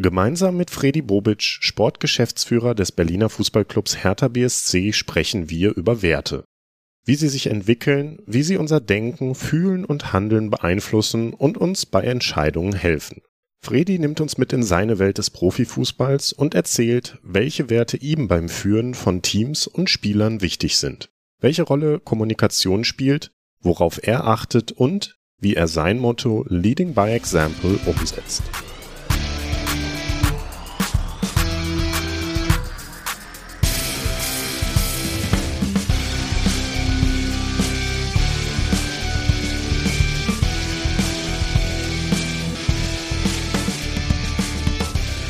Gemeinsam 0.00 0.56
mit 0.56 0.70
Fredi 0.70 1.02
Bobic, 1.02 1.42
Sportgeschäftsführer 1.42 2.76
des 2.76 2.92
Berliner 2.92 3.28
Fußballclubs 3.28 4.04
Hertha 4.04 4.28
BSC, 4.28 4.92
sprechen 4.92 5.50
wir 5.50 5.76
über 5.76 6.02
Werte. 6.02 6.44
Wie 7.04 7.16
sie 7.16 7.28
sich 7.28 7.48
entwickeln, 7.48 8.22
wie 8.24 8.44
sie 8.44 8.58
unser 8.58 8.78
Denken, 8.80 9.34
Fühlen 9.34 9.84
und 9.84 10.12
Handeln 10.12 10.50
beeinflussen 10.50 11.34
und 11.34 11.58
uns 11.58 11.84
bei 11.84 12.02
Entscheidungen 12.02 12.74
helfen. 12.74 13.22
Fredi 13.60 13.98
nimmt 13.98 14.20
uns 14.20 14.38
mit 14.38 14.52
in 14.52 14.62
seine 14.62 15.00
Welt 15.00 15.18
des 15.18 15.30
Profifußballs 15.30 16.32
und 16.32 16.54
erzählt, 16.54 17.18
welche 17.24 17.68
Werte 17.68 17.96
ihm 17.96 18.28
beim 18.28 18.48
Führen 18.48 18.94
von 18.94 19.20
Teams 19.20 19.66
und 19.66 19.90
Spielern 19.90 20.40
wichtig 20.40 20.76
sind, 20.76 21.10
welche 21.40 21.64
Rolle 21.64 21.98
Kommunikation 21.98 22.84
spielt, 22.84 23.32
worauf 23.60 23.98
er 24.00 24.28
achtet 24.28 24.70
und 24.70 25.18
wie 25.40 25.54
er 25.54 25.66
sein 25.66 25.98
Motto 25.98 26.44
Leading 26.48 26.94
by 26.94 27.10
Example 27.10 27.80
umsetzt. 27.84 28.44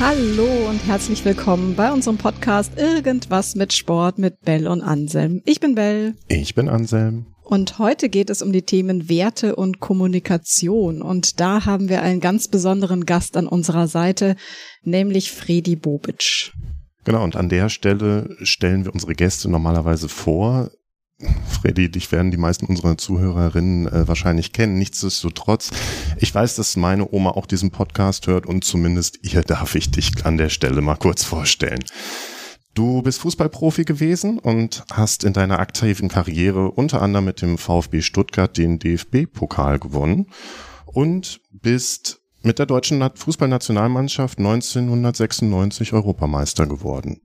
Hallo 0.00 0.68
und 0.68 0.78
herzlich 0.86 1.24
willkommen 1.24 1.74
bei 1.74 1.90
unserem 1.90 2.18
Podcast 2.18 2.78
Irgendwas 2.78 3.56
mit 3.56 3.72
Sport 3.72 4.18
mit 4.18 4.40
Bell 4.42 4.68
und 4.68 4.80
Anselm. 4.80 5.42
Ich 5.44 5.58
bin 5.58 5.74
Bell. 5.74 6.14
Ich 6.28 6.54
bin 6.54 6.68
Anselm. 6.68 7.26
Und 7.42 7.80
heute 7.80 8.08
geht 8.08 8.30
es 8.30 8.40
um 8.40 8.52
die 8.52 8.62
Themen 8.62 9.08
Werte 9.08 9.56
und 9.56 9.80
Kommunikation. 9.80 11.02
Und 11.02 11.40
da 11.40 11.64
haben 11.64 11.88
wir 11.88 12.00
einen 12.02 12.20
ganz 12.20 12.46
besonderen 12.46 13.06
Gast 13.06 13.36
an 13.36 13.48
unserer 13.48 13.88
Seite, 13.88 14.36
nämlich 14.84 15.32
Fredi 15.32 15.74
Bobic. 15.74 16.52
Genau, 17.02 17.24
und 17.24 17.34
an 17.34 17.48
der 17.48 17.68
Stelle 17.68 18.36
stellen 18.42 18.84
wir 18.84 18.94
unsere 18.94 19.14
Gäste 19.14 19.50
normalerweise 19.50 20.08
vor. 20.08 20.70
Freddy, 21.60 21.90
dich 21.90 22.12
werden 22.12 22.30
die 22.30 22.36
meisten 22.36 22.66
unserer 22.66 22.96
Zuhörerinnen 22.96 23.88
äh, 23.88 24.06
wahrscheinlich 24.06 24.52
kennen. 24.52 24.78
Nichtsdestotrotz, 24.78 25.70
ich 26.18 26.32
weiß, 26.32 26.54
dass 26.54 26.76
meine 26.76 27.12
Oma 27.12 27.30
auch 27.30 27.46
diesen 27.46 27.72
Podcast 27.72 28.28
hört 28.28 28.46
und 28.46 28.64
zumindest 28.64 29.18
ihr 29.22 29.42
darf 29.42 29.74
ich 29.74 29.90
dich 29.90 30.24
an 30.24 30.36
der 30.36 30.48
Stelle 30.48 30.80
mal 30.80 30.96
kurz 30.96 31.24
vorstellen. 31.24 31.84
Du 32.74 33.02
bist 33.02 33.18
Fußballprofi 33.20 33.84
gewesen 33.84 34.38
und 34.38 34.84
hast 34.92 35.24
in 35.24 35.32
deiner 35.32 35.58
aktiven 35.58 36.08
Karriere 36.08 36.70
unter 36.70 37.02
anderem 37.02 37.24
mit 37.24 37.42
dem 37.42 37.58
VfB 37.58 38.02
Stuttgart 38.02 38.56
den 38.56 38.78
DFB-Pokal 38.78 39.80
gewonnen 39.80 40.26
und 40.86 41.40
bist 41.50 42.17
mit 42.42 42.58
der 42.58 42.66
deutschen 42.66 43.02
Fußballnationalmannschaft 43.14 44.38
1996 44.38 45.92
Europameister 45.92 46.66
geworden. 46.66 47.20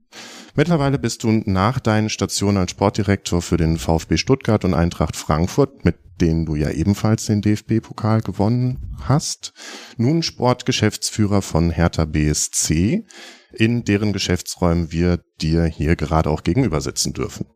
Mittlerweile 0.54 0.98
bist 0.98 1.22
du 1.22 1.42
nach 1.46 1.80
deinen 1.80 2.08
Stationen 2.08 2.58
als 2.58 2.72
Sportdirektor 2.72 3.42
für 3.42 3.56
den 3.56 3.78
VfB 3.78 4.16
Stuttgart 4.16 4.64
und 4.64 4.74
Eintracht 4.74 5.16
Frankfurt, 5.16 5.84
mit 5.84 5.96
denen 6.20 6.46
du 6.46 6.54
ja 6.54 6.70
ebenfalls 6.70 7.26
den 7.26 7.42
DFB-Pokal 7.42 8.20
gewonnen 8.20 8.94
hast, 9.02 9.52
nun 9.96 10.22
Sportgeschäftsführer 10.22 11.42
von 11.42 11.70
Hertha 11.70 12.04
BSC, 12.04 13.04
in 13.52 13.84
deren 13.84 14.12
Geschäftsräumen 14.12 14.92
wir 14.92 15.20
dir 15.40 15.64
hier 15.64 15.96
gerade 15.96 16.30
auch 16.30 16.42
gegenüber 16.42 16.80
sitzen 16.80 17.12
dürfen. 17.12 17.46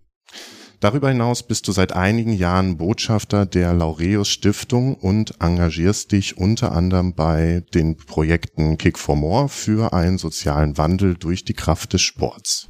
Darüber 0.81 1.09
hinaus 1.09 1.43
bist 1.43 1.67
du 1.67 1.73
seit 1.73 1.93
einigen 1.93 2.33
Jahren 2.33 2.77
Botschafter 2.77 3.47
der 3.47 3.75
Laureus 3.75 4.29
Stiftung 4.29 4.95
und 4.95 5.35
engagierst 5.41 6.13
dich 6.13 6.39
unter 6.39 6.71
anderem 6.71 7.15
bei 7.15 7.65
den 7.75 7.97
Projekten 7.97 8.79
Kick 8.79 8.97
for 8.97 9.17
More 9.17 9.49
für 9.49 9.93
einen 9.93 10.19
sozialen 10.19 10.79
Wandel 10.79 11.17
durch 11.17 11.45
die 11.45 11.55
Kraft 11.55 11.95
des 11.95 12.03
Sports. 12.03 12.69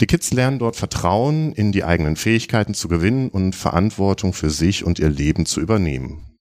Die 0.00 0.06
Kids 0.06 0.32
lernen 0.32 0.60
dort 0.60 0.76
Vertrauen 0.76 1.52
in 1.52 1.72
die 1.72 1.82
eigenen 1.82 2.14
Fähigkeiten 2.14 2.74
zu 2.74 2.86
gewinnen 2.86 3.28
und 3.28 3.56
Verantwortung 3.56 4.32
für 4.32 4.50
sich 4.50 4.84
und 4.84 5.00
ihr 5.00 5.10
Leben 5.10 5.46
zu 5.46 5.60
übernehmen. 5.60 6.35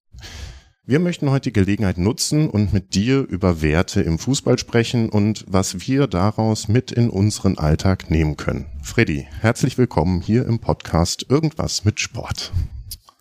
Wir 0.87 0.99
möchten 0.99 1.31
heute 1.31 1.49
die 1.49 1.53
Gelegenheit 1.53 1.97
nutzen 1.97 2.47
und 2.47 2.71
mit 2.71 2.93
dir 2.93 3.21
über 3.21 3.63
Werte 3.63 4.03
im 4.03 4.19
Fußball 4.19 4.59
sprechen 4.59 5.09
und 5.09 5.43
was 5.47 5.87
wir 5.87 6.05
daraus 6.05 6.67
mit 6.67 6.91
in 6.91 7.09
unseren 7.09 7.57
Alltag 7.57 8.11
nehmen 8.11 8.37
können. 8.37 8.67
Freddy, 8.83 9.27
herzlich 9.41 9.79
willkommen 9.79 10.21
hier 10.21 10.45
im 10.45 10.59
Podcast 10.59 11.25
Irgendwas 11.27 11.85
mit 11.85 11.99
Sport. 11.99 12.53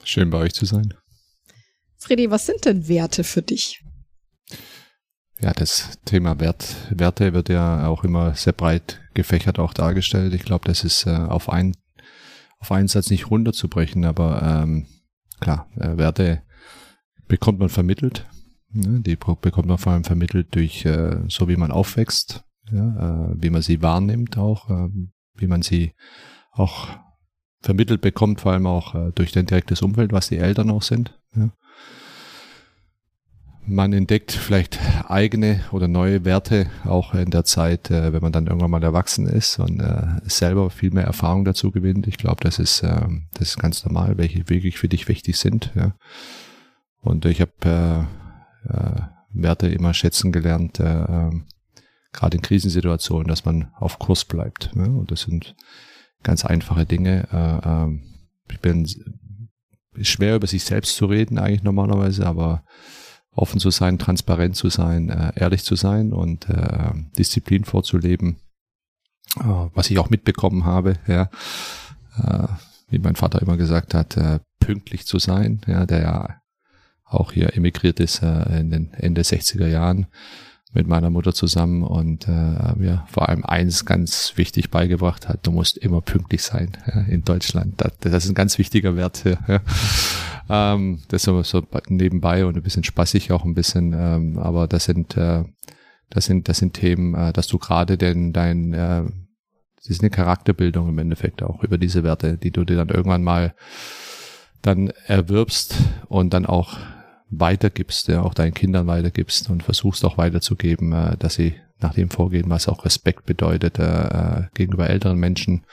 Schön 0.02 0.28
bei 0.28 0.40
euch 0.40 0.52
zu 0.52 0.66
sein. 0.66 0.92
Freddy, 1.96 2.30
was 2.30 2.44
sind 2.44 2.66
denn 2.66 2.86
Werte 2.86 3.24
für 3.24 3.40
dich? 3.40 3.82
Ja, 5.40 5.54
das 5.54 5.98
Thema 6.04 6.38
Wert, 6.40 6.66
Werte 6.90 7.32
wird 7.32 7.48
ja 7.48 7.86
auch 7.86 8.04
immer 8.04 8.34
sehr 8.34 8.52
breit 8.52 9.00
gefächert 9.14 9.58
auch 9.58 9.72
dargestellt. 9.72 10.34
Ich 10.34 10.44
glaube, 10.44 10.68
das 10.68 10.84
ist 10.84 11.06
äh, 11.06 11.12
auf, 11.12 11.48
ein, 11.48 11.74
auf 12.58 12.70
einen 12.70 12.88
Satz 12.88 13.08
nicht 13.08 13.30
runterzubrechen, 13.30 14.04
aber 14.04 14.42
ähm, 14.42 14.86
klar, 15.40 15.66
äh, 15.76 15.96
Werte 15.96 16.42
bekommt 17.28 17.58
man 17.58 17.68
vermittelt. 17.68 18.26
Ne? 18.72 19.00
Die 19.00 19.16
bekommt 19.16 19.66
man 19.66 19.78
vor 19.78 19.92
allem 19.92 20.04
vermittelt 20.04 20.54
durch 20.54 20.84
äh, 20.84 21.18
so, 21.28 21.48
wie 21.48 21.56
man 21.56 21.70
aufwächst, 21.70 22.44
ja, 22.70 23.30
äh, 23.30 23.34
wie 23.36 23.50
man 23.50 23.62
sie 23.62 23.82
wahrnimmt 23.82 24.36
auch, 24.36 24.70
äh, 24.70 24.88
wie 25.34 25.46
man 25.46 25.62
sie 25.62 25.92
auch 26.52 26.88
vermittelt 27.60 28.00
bekommt, 28.00 28.40
vor 28.40 28.52
allem 28.52 28.66
auch 28.66 28.94
äh, 28.94 29.12
durch 29.14 29.32
dein 29.32 29.46
direktes 29.46 29.82
Umfeld, 29.82 30.12
was 30.12 30.28
die 30.28 30.38
Eltern 30.38 30.70
auch 30.70 30.82
sind. 30.82 31.18
Ja. 31.34 31.50
Man 33.66 33.94
entdeckt 33.94 34.32
vielleicht 34.32 34.78
eigene 35.08 35.60
oder 35.72 35.88
neue 35.88 36.26
Werte 36.26 36.66
auch 36.84 37.14
in 37.14 37.30
der 37.30 37.44
Zeit, 37.44 37.90
äh, 37.90 38.12
wenn 38.12 38.20
man 38.20 38.32
dann 38.32 38.46
irgendwann 38.46 38.70
mal 38.70 38.82
erwachsen 38.82 39.26
ist 39.26 39.58
und 39.58 39.80
äh, 39.80 40.20
selber 40.24 40.68
viel 40.68 40.90
mehr 40.90 41.04
Erfahrung 41.04 41.46
dazu 41.46 41.70
gewinnt. 41.70 42.06
Ich 42.06 42.18
glaube, 42.18 42.42
das 42.42 42.58
ist 42.58 42.82
äh, 42.82 43.08
das 43.32 43.50
ist 43.50 43.58
ganz 43.58 43.84
normal, 43.84 44.18
welche 44.18 44.50
wirklich 44.50 44.76
für 44.76 44.88
dich 44.88 45.08
wichtig 45.08 45.38
sind. 45.38 45.72
Ja. 45.74 45.94
Und 47.04 47.26
ich 47.26 47.40
habe 47.40 47.52
äh, 48.66 48.72
äh, 48.72 49.00
Werte 49.34 49.68
immer 49.68 49.92
schätzen 49.92 50.32
gelernt, 50.32 50.80
äh, 50.80 51.02
äh, 51.02 51.30
gerade 52.12 52.36
in 52.36 52.42
Krisensituationen, 52.42 53.28
dass 53.28 53.44
man 53.44 53.68
auf 53.74 53.98
Kurs 53.98 54.24
bleibt. 54.24 54.74
Ne? 54.74 54.88
Und 54.88 55.10
das 55.10 55.22
sind 55.22 55.54
ganz 56.22 56.44
einfache 56.44 56.86
Dinge. 56.86 57.28
Äh, 57.30 57.68
äh, 57.68 58.00
ich 58.50 58.60
bin 58.60 58.88
schwer 60.00 60.36
über 60.36 60.46
sich 60.46 60.64
selbst 60.64 60.96
zu 60.96 61.06
reden 61.06 61.38
eigentlich 61.38 61.62
normalerweise, 61.62 62.26
aber 62.26 62.64
offen 63.32 63.60
zu 63.60 63.70
sein, 63.70 63.98
transparent 63.98 64.56
zu 64.56 64.70
sein, 64.70 65.10
äh, 65.10 65.32
ehrlich 65.36 65.64
zu 65.64 65.76
sein 65.76 66.12
und 66.12 66.48
äh, 66.48 66.92
Disziplin 67.18 67.64
vorzuleben, 67.64 68.36
äh, 69.40 69.68
was 69.74 69.90
ich 69.90 69.98
auch 69.98 70.08
mitbekommen 70.08 70.64
habe, 70.64 70.94
ja, 71.06 71.28
äh, 72.16 72.48
wie 72.88 72.98
mein 72.98 73.16
Vater 73.16 73.42
immer 73.42 73.56
gesagt 73.56 73.92
hat, 73.92 74.16
äh, 74.16 74.40
pünktlich 74.60 75.04
zu 75.06 75.18
sein, 75.18 75.60
ja, 75.66 75.84
der 75.84 76.00
ja 76.00 76.40
auch 77.14 77.32
hier 77.32 77.56
emigriert 77.56 78.00
ist 78.00 78.22
äh, 78.22 78.60
in 78.60 78.70
den 78.70 78.92
Ende 78.94 79.22
60er 79.22 79.66
Jahren 79.66 80.06
mit 80.74 80.88
meiner 80.88 81.08
Mutter 81.08 81.32
zusammen 81.32 81.84
und 81.84 82.26
äh, 82.26 82.74
mir 82.76 83.04
vor 83.08 83.28
allem 83.28 83.44
eins 83.44 83.84
ganz 83.84 84.32
wichtig 84.36 84.70
beigebracht 84.70 85.28
hat, 85.28 85.46
du 85.46 85.52
musst 85.52 85.78
immer 85.78 86.00
pünktlich 86.00 86.42
sein 86.42 86.72
ja, 86.86 87.02
in 87.02 87.22
Deutschland. 87.22 87.74
Das, 87.76 87.92
das, 88.00 88.24
ist 88.24 88.30
ein 88.30 88.34
ganz 88.34 88.58
wichtiger 88.58 88.96
Wert. 88.96 89.24
Ja. 89.24 89.60
Ähm, 90.48 91.00
das 91.08 91.26
ist 91.26 91.48
so 91.48 91.62
nebenbei 91.88 92.44
und 92.44 92.56
ein 92.56 92.62
bisschen 92.62 92.84
spaßig 92.84 93.32
auch 93.32 93.44
ein 93.44 93.54
bisschen, 93.54 93.94
ähm, 93.96 94.38
aber 94.38 94.66
das 94.66 94.84
sind, 94.84 95.16
äh, 95.16 95.44
das 96.10 96.26
sind, 96.26 96.48
das 96.48 96.58
sind 96.58 96.74
Themen, 96.74 97.14
äh, 97.14 97.32
dass 97.32 97.46
du 97.46 97.58
gerade 97.58 97.96
denn 97.96 98.32
dein, 98.32 98.74
äh, 98.74 99.04
das 99.76 99.86
ist 99.86 100.02
eine 100.02 100.10
Charakterbildung 100.10 100.88
im 100.88 100.98
Endeffekt 100.98 101.42
auch 101.42 101.62
über 101.62 101.78
diese 101.78 102.04
Werte, 102.04 102.36
die 102.36 102.50
du 102.50 102.64
dir 102.64 102.76
dann 102.76 102.88
irgendwann 102.88 103.22
mal 103.22 103.54
dann 104.60 104.92
erwirbst 105.06 105.76
und 106.08 106.34
dann 106.34 106.46
auch 106.46 106.78
weitergibst, 107.30 108.08
ja, 108.08 108.22
auch 108.22 108.34
deinen 108.34 108.54
Kindern 108.54 108.86
weitergibst 108.86 109.50
und 109.50 109.62
versuchst 109.62 110.04
auch 110.04 110.18
weiterzugeben, 110.18 110.92
äh, 110.92 111.16
dass 111.16 111.34
sie 111.34 111.54
nach 111.80 111.94
dem 111.94 112.10
vorgehen, 112.10 112.50
was 112.50 112.68
auch 112.68 112.84
Respekt 112.84 113.26
bedeutet 113.26 113.78
äh, 113.78 113.82
äh, 113.84 114.42
gegenüber 114.54 114.88
älteren 114.88 115.18
Menschen, 115.18 115.64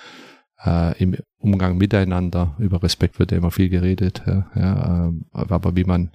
äh, 0.65 0.97
im 1.01 1.17
Umgang 1.37 1.77
miteinander. 1.77 2.55
Über 2.59 2.81
Respekt 2.83 3.19
wird 3.19 3.31
ja 3.31 3.37
immer 3.37 3.51
viel 3.51 3.69
geredet, 3.69 4.21
ja, 4.25 4.47
ja, 4.55 5.07
äh, 5.07 5.11
aber 5.31 5.75
wie 5.75 5.83
man, 5.83 6.11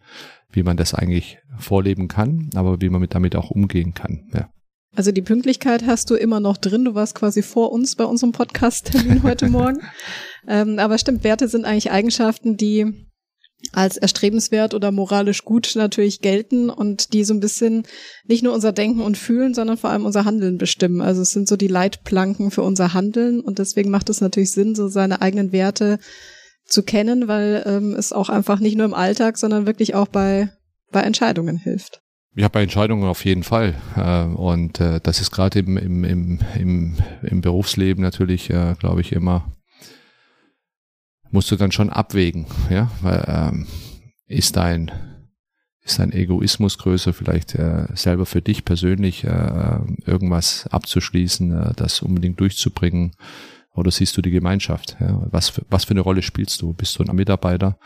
wie 0.50 0.62
man 0.62 0.76
das 0.76 0.94
eigentlich 0.94 1.38
vorleben 1.58 2.08
kann, 2.08 2.50
aber 2.54 2.80
wie 2.80 2.88
man 2.88 3.00
mit 3.00 3.14
damit 3.14 3.36
auch 3.36 3.50
umgehen 3.50 3.94
kann. 3.94 4.28
Ja. 4.32 4.48
Also 4.94 5.12
die 5.12 5.22
Pünktlichkeit 5.22 5.84
hast 5.86 6.08
du 6.10 6.14
immer 6.14 6.40
noch 6.40 6.56
drin. 6.56 6.84
Du 6.84 6.94
warst 6.94 7.14
quasi 7.14 7.42
vor 7.42 7.70
uns 7.70 7.96
bei 7.96 8.04
unserem 8.04 8.32
Podcast-Termin 8.32 9.22
heute 9.22 9.48
Morgen. 9.50 9.80
ähm, 10.48 10.78
aber 10.78 10.96
stimmt, 10.96 11.22
Werte 11.22 11.48
sind 11.48 11.66
eigentlich 11.66 11.90
Eigenschaften, 11.90 12.56
die 12.56 12.94
als 13.72 13.96
erstrebenswert 13.96 14.74
oder 14.74 14.92
moralisch 14.92 15.44
gut 15.44 15.72
natürlich 15.74 16.20
gelten 16.20 16.70
und 16.70 17.12
die 17.12 17.24
so 17.24 17.34
ein 17.34 17.40
bisschen 17.40 17.84
nicht 18.26 18.42
nur 18.42 18.52
unser 18.52 18.72
Denken 18.72 19.00
und 19.00 19.16
Fühlen, 19.16 19.54
sondern 19.54 19.76
vor 19.76 19.90
allem 19.90 20.04
unser 20.04 20.24
Handeln 20.24 20.58
bestimmen. 20.58 21.00
Also 21.00 21.22
es 21.22 21.30
sind 21.30 21.48
so 21.48 21.56
die 21.56 21.68
Leitplanken 21.68 22.50
für 22.50 22.62
unser 22.62 22.94
Handeln 22.94 23.40
und 23.40 23.58
deswegen 23.58 23.90
macht 23.90 24.08
es 24.10 24.20
natürlich 24.20 24.52
Sinn, 24.52 24.74
so 24.74 24.88
seine 24.88 25.22
eigenen 25.22 25.52
Werte 25.52 25.98
zu 26.66 26.82
kennen, 26.82 27.28
weil 27.28 27.62
ähm, 27.66 27.94
es 27.94 28.12
auch 28.12 28.28
einfach 28.28 28.60
nicht 28.60 28.76
nur 28.76 28.86
im 28.86 28.94
Alltag, 28.94 29.38
sondern 29.38 29.66
wirklich 29.66 29.94
auch 29.94 30.08
bei, 30.08 30.50
bei 30.90 31.00
Entscheidungen 31.00 31.56
hilft. 31.56 32.00
Ja, 32.34 32.48
bei 32.48 32.62
Entscheidungen 32.62 33.04
auf 33.04 33.24
jeden 33.24 33.44
Fall. 33.44 33.74
Äh, 33.96 34.24
und 34.24 34.80
äh, 34.80 35.00
das 35.02 35.20
ist 35.20 35.30
gerade 35.30 35.60
im, 35.60 35.78
im, 35.78 36.04
im, 36.04 36.38
im, 36.58 36.96
im 37.22 37.40
Berufsleben 37.40 38.02
natürlich, 38.02 38.50
äh, 38.50 38.74
glaube 38.78 39.00
ich, 39.00 39.12
immer, 39.12 39.55
musst 41.36 41.50
du 41.50 41.56
dann 41.56 41.70
schon 41.70 41.90
abwägen, 41.90 42.46
ja, 42.70 42.90
weil 43.02 43.22
ähm, 43.28 43.66
ist 44.26 44.56
dein 44.56 44.90
ist 45.82 45.98
dein 45.98 46.10
Egoismus 46.10 46.78
größer, 46.78 47.12
vielleicht 47.12 47.54
äh, 47.54 47.88
selber 47.94 48.24
für 48.24 48.40
dich 48.40 48.64
persönlich 48.64 49.22
äh, 49.22 49.78
irgendwas 50.06 50.66
abzuschließen, 50.68 51.52
äh, 51.52 51.72
das 51.76 52.00
unbedingt 52.00 52.40
durchzubringen, 52.40 53.12
oder 53.74 53.90
siehst 53.90 54.16
du 54.16 54.22
die 54.22 54.30
Gemeinschaft? 54.30 54.96
Ja? 54.98 55.26
Was, 55.30 55.50
für, 55.50 55.62
was 55.68 55.84
für 55.84 55.90
eine 55.90 56.00
Rolle 56.00 56.22
spielst 56.22 56.62
du? 56.62 56.72
Bist 56.72 56.98
du 56.98 57.04
ein 57.04 57.14
Mitarbeiter? 57.14 57.78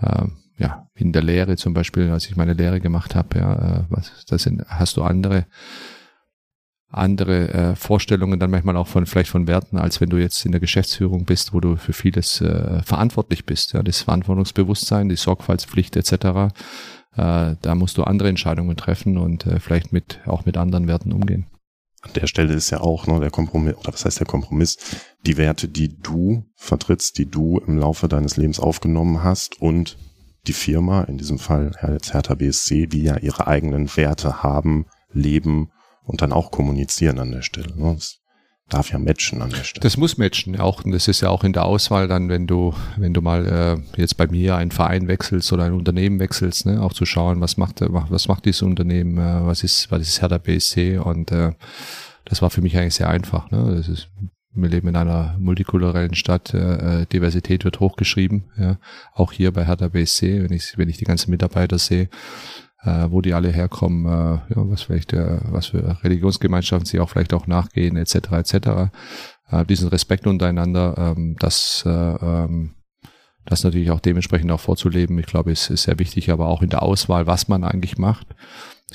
Äh, 0.00 0.26
ja, 0.56 0.88
in 0.94 1.12
der 1.12 1.24
Lehre 1.24 1.56
zum 1.56 1.74
Beispiel, 1.74 2.10
als 2.10 2.26
ich 2.26 2.36
meine 2.36 2.52
Lehre 2.52 2.80
gemacht 2.80 3.16
habe, 3.16 3.38
ja, 3.40 3.54
äh, 3.54 3.84
was, 3.88 4.24
das 4.26 4.44
sind, 4.44 4.64
hast 4.68 4.96
du 4.96 5.02
andere 5.02 5.46
andere 6.96 7.48
äh, 7.52 7.76
Vorstellungen 7.76 8.38
dann 8.38 8.50
manchmal 8.50 8.76
auch 8.76 8.86
von 8.86 9.06
vielleicht 9.06 9.30
von 9.30 9.46
Werten, 9.46 9.78
als 9.78 10.00
wenn 10.00 10.10
du 10.10 10.16
jetzt 10.16 10.44
in 10.44 10.52
der 10.52 10.60
Geschäftsführung 10.60 11.24
bist, 11.24 11.52
wo 11.52 11.60
du 11.60 11.76
für 11.76 11.92
vieles 11.92 12.40
äh, 12.40 12.82
verantwortlich 12.82 13.44
bist. 13.44 13.72
Ja, 13.72 13.82
das 13.82 14.02
Verantwortungsbewusstsein, 14.02 15.08
die 15.08 15.16
Sorgfaltspflicht 15.16 15.96
etc. 15.96 16.12
Äh, 16.14 17.56
da 17.60 17.74
musst 17.74 17.98
du 17.98 18.04
andere 18.04 18.28
Entscheidungen 18.28 18.76
treffen 18.76 19.18
und 19.18 19.46
äh, 19.46 19.60
vielleicht 19.60 19.92
mit 19.92 20.20
auch 20.26 20.46
mit 20.46 20.56
anderen 20.56 20.88
Werten 20.88 21.12
umgehen. 21.12 21.46
An 22.02 22.12
der 22.14 22.26
Stelle 22.26 22.52
ist 22.52 22.70
ja 22.70 22.80
auch 22.80 23.06
ne, 23.06 23.18
der 23.18 23.30
Kompromiss, 23.30 23.76
oder 23.76 23.92
was 23.92 24.04
heißt 24.04 24.20
der 24.20 24.26
Kompromiss? 24.26 24.76
Die 25.24 25.38
Werte, 25.38 25.68
die 25.68 25.98
du 26.00 26.44
vertrittst, 26.54 27.16
die 27.16 27.30
du 27.30 27.58
im 27.66 27.78
Laufe 27.78 28.08
deines 28.08 28.36
Lebens 28.36 28.60
aufgenommen 28.60 29.24
hast 29.24 29.60
und 29.60 29.96
die 30.46 30.52
Firma, 30.52 31.02
in 31.04 31.16
diesem 31.16 31.38
Fall 31.38 31.72
Hertha 31.78 32.34
BSC, 32.34 32.86
die 32.86 33.02
ja 33.02 33.16
ihre 33.16 33.46
eigenen 33.46 33.88
Werte 33.96 34.42
haben, 34.42 34.84
leben 35.10 35.70
und 36.04 36.22
dann 36.22 36.32
auch 36.32 36.50
kommunizieren 36.50 37.18
an 37.18 37.32
der 37.32 37.42
Stelle. 37.42 37.76
Ne? 37.76 37.94
Das 37.94 38.18
darf 38.68 38.90
ja 38.90 38.98
matchen 38.98 39.42
an 39.42 39.50
der 39.50 39.64
Stelle. 39.64 39.82
Das 39.82 39.96
muss 39.96 40.16
matchen, 40.16 40.58
auch 40.58 40.84
und 40.84 40.92
das 40.92 41.08
ist 41.08 41.20
ja 41.20 41.28
auch 41.28 41.44
in 41.44 41.52
der 41.52 41.64
Auswahl 41.64 42.08
dann, 42.08 42.28
wenn 42.28 42.46
du, 42.46 42.74
wenn 42.96 43.12
du 43.12 43.20
mal 43.20 43.46
äh, 43.96 44.00
jetzt 44.00 44.16
bei 44.16 44.26
mir 44.26 44.56
einen 44.56 44.70
Verein 44.70 45.08
wechselst 45.08 45.52
oder 45.52 45.64
ein 45.64 45.72
Unternehmen 45.72 46.18
wechselst, 46.18 46.66
ne, 46.66 46.80
auch 46.80 46.92
zu 46.92 47.04
schauen, 47.04 47.40
was 47.40 47.56
macht, 47.56 47.80
was 47.80 48.28
macht 48.28 48.44
dieses 48.44 48.62
Unternehmen, 48.62 49.18
äh, 49.18 49.46
was 49.46 49.64
ist, 49.64 49.90
was 49.90 50.02
ist 50.02 50.22
Hertha 50.22 50.38
BSC 50.38 50.98
und 50.98 51.30
äh, 51.30 51.52
das 52.24 52.40
war 52.40 52.50
für 52.50 52.62
mich 52.62 52.76
eigentlich 52.76 52.94
sehr 52.94 53.08
einfach. 53.10 53.50
Ne? 53.50 53.74
Das 53.76 53.88
ist 53.88 54.08
wir 54.54 54.68
leben 54.68 54.88
in 54.88 54.96
einer 54.96 55.36
multikulturellen 55.38 56.14
Stadt, 56.14 56.54
äh, 56.54 57.02
äh, 57.02 57.06
Diversität 57.06 57.64
wird 57.64 57.80
hochgeschrieben, 57.80 58.44
ja. 58.56 58.78
Auch 59.12 59.32
hier 59.32 59.52
bei 59.52 59.66
Hertha 59.66 59.88
BSC, 59.88 60.42
wenn 60.42 60.52
ich, 60.52 60.78
wenn 60.78 60.88
ich 60.88 60.96
die 60.96 61.04
ganzen 61.04 61.30
Mitarbeiter 61.30 61.78
sehe, 61.78 62.08
äh, 62.84 63.10
wo 63.10 63.20
die 63.20 63.34
alle 63.34 63.50
herkommen, 63.50 64.06
äh, 64.06 64.54
ja, 64.54 64.70
was 64.70 64.82
vielleicht, 64.82 65.12
äh, 65.12 65.38
was 65.50 65.66
für 65.66 66.02
Religionsgemeinschaften 66.02 66.86
sie 66.86 67.00
auch 67.00 67.10
vielleicht 67.10 67.34
auch 67.34 67.46
nachgehen, 67.46 67.96
etc. 67.96 68.14
etc. 68.32 68.54
Äh, 69.50 69.64
diesen 69.66 69.88
Respekt 69.88 70.26
untereinander, 70.26 70.94
ähm, 70.96 71.36
das 71.38 71.82
äh, 71.86 71.90
ähm, 71.90 72.74
das 73.46 73.62
natürlich 73.62 73.90
auch 73.90 74.00
dementsprechend 74.00 74.50
auch 74.52 74.60
vorzuleben, 74.60 75.18
ich 75.18 75.26
glaube, 75.26 75.52
ist, 75.52 75.68
ist 75.68 75.82
sehr 75.82 75.98
wichtig, 75.98 76.30
aber 76.30 76.48
auch 76.48 76.62
in 76.62 76.70
der 76.70 76.82
Auswahl, 76.82 77.26
was 77.26 77.46
man 77.46 77.62
eigentlich 77.62 77.98
macht 77.98 78.34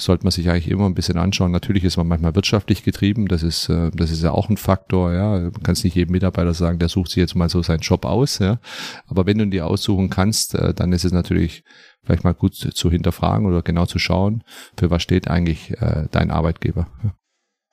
sollte 0.01 0.23
man 0.23 0.31
sich 0.31 0.49
eigentlich 0.49 0.69
immer 0.69 0.85
ein 0.85 0.95
bisschen 0.95 1.17
anschauen. 1.17 1.51
Natürlich 1.51 1.83
ist 1.83 1.97
man 1.97 2.07
manchmal 2.07 2.35
wirtschaftlich 2.35 2.83
getrieben, 2.83 3.27
das 3.27 3.43
ist, 3.43 3.69
äh, 3.69 3.91
das 3.93 4.11
ist 4.11 4.23
ja 4.23 4.31
auch 4.31 4.49
ein 4.49 4.57
Faktor, 4.57 5.13
ja. 5.13 5.49
Du 5.49 5.59
kannst 5.61 5.83
nicht 5.83 5.95
jedem 5.95 6.13
Mitarbeiter 6.13 6.53
sagen, 6.53 6.79
der 6.79 6.89
sucht 6.89 7.09
sich 7.09 7.17
jetzt 7.17 7.35
mal 7.35 7.49
so 7.49 7.61
seinen 7.61 7.81
Job 7.81 8.05
aus, 8.05 8.39
ja. 8.39 8.59
Aber 9.07 9.25
wenn 9.25 9.37
du 9.37 9.45
ihn 9.45 9.51
dir 9.51 9.67
aussuchen 9.67 10.09
kannst, 10.09 10.55
äh, 10.55 10.73
dann 10.73 10.93
ist 10.93 11.05
es 11.05 11.11
natürlich 11.11 11.63
vielleicht 12.03 12.23
mal 12.23 12.33
gut 12.33 12.55
zu 12.55 12.91
hinterfragen 12.91 13.45
oder 13.45 13.61
genau 13.61 13.85
zu 13.85 13.99
schauen, 13.99 14.43
für 14.77 14.89
was 14.89 15.03
steht 15.03 15.27
eigentlich 15.27 15.71
äh, 15.81 16.07
dein 16.11 16.31
Arbeitgeber. 16.31 16.87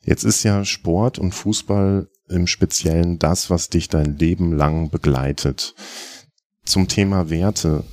Jetzt 0.03 0.25
ist 0.25 0.45
ja 0.45 0.65
Sport 0.65 1.19
und 1.19 1.33
Fußball 1.33 2.09
im 2.29 2.47
Speziellen 2.47 3.19
das, 3.19 3.51
was 3.51 3.71
dich 3.71 3.89
dein 3.89 4.19
Leben 4.19 4.53
lang 4.53 4.91
begleitet. 4.91 5.75
Zum 6.65 6.89
Thema 6.89 7.31
Werte. 7.31 7.85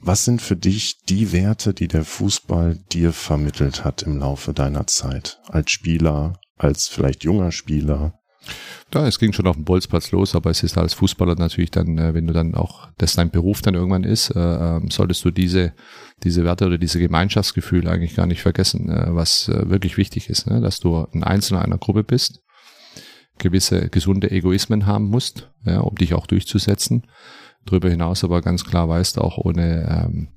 Was 0.00 0.24
sind 0.24 0.40
für 0.40 0.56
dich 0.56 1.02
die 1.08 1.32
Werte, 1.32 1.74
die 1.74 1.88
der 1.88 2.04
Fußball 2.04 2.78
dir 2.92 3.12
vermittelt 3.12 3.84
hat 3.84 4.02
im 4.02 4.18
Laufe 4.18 4.54
deiner 4.54 4.86
Zeit? 4.86 5.40
Als 5.48 5.70
Spieler, 5.70 6.38
als 6.56 6.86
vielleicht 6.86 7.24
junger 7.24 7.50
Spieler? 7.50 8.17
Ja, 8.94 9.06
es 9.06 9.18
ging 9.18 9.32
schon 9.32 9.46
auf 9.46 9.56
dem 9.56 9.64
Bolzplatz 9.64 10.12
los, 10.12 10.34
aber 10.34 10.50
es 10.50 10.62
ist 10.62 10.78
als 10.78 10.94
Fußballer 10.94 11.34
natürlich 11.34 11.70
dann, 11.70 11.98
äh, 11.98 12.14
wenn 12.14 12.26
du 12.26 12.32
dann 12.32 12.54
auch, 12.54 12.88
das 12.96 13.14
dein 13.14 13.30
Beruf 13.30 13.60
dann 13.60 13.74
irgendwann 13.74 14.04
ist, 14.04 14.30
äh, 14.30 14.38
ähm, 14.38 14.90
solltest 14.90 15.24
du 15.24 15.30
diese, 15.30 15.74
diese 16.22 16.44
Werte 16.44 16.66
oder 16.66 16.78
diese 16.78 16.98
Gemeinschaftsgefühle 16.98 17.90
eigentlich 17.90 18.16
gar 18.16 18.26
nicht 18.26 18.40
vergessen, 18.40 18.88
äh, 18.88 19.14
was 19.14 19.48
wirklich 19.48 19.98
wichtig 19.98 20.30
ist, 20.30 20.46
ne? 20.46 20.60
dass 20.60 20.80
du 20.80 21.06
ein 21.12 21.22
Einzelner 21.22 21.62
einer 21.62 21.76
Gruppe 21.76 22.02
bist, 22.02 22.40
gewisse 23.36 23.90
gesunde 23.90 24.30
Egoismen 24.30 24.86
haben 24.86 25.04
musst, 25.04 25.50
ja, 25.64 25.80
um 25.80 25.94
dich 25.96 26.14
auch 26.14 26.26
durchzusetzen 26.26 27.02
darüber 27.68 27.90
hinaus 27.90 28.24
aber 28.24 28.40
ganz 28.40 28.64
klar 28.64 28.88
weißt, 28.88 29.18
auch 29.18 29.38
ohne, 29.38 30.06
ähm, 30.06 30.28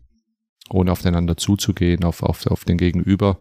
ohne 0.72 0.92
aufeinander 0.92 1.38
zuzugehen, 1.38 2.04
auf, 2.04 2.24
auf, 2.24 2.48
auf 2.48 2.66
den 2.66 2.78
Gegenüber, 2.78 3.40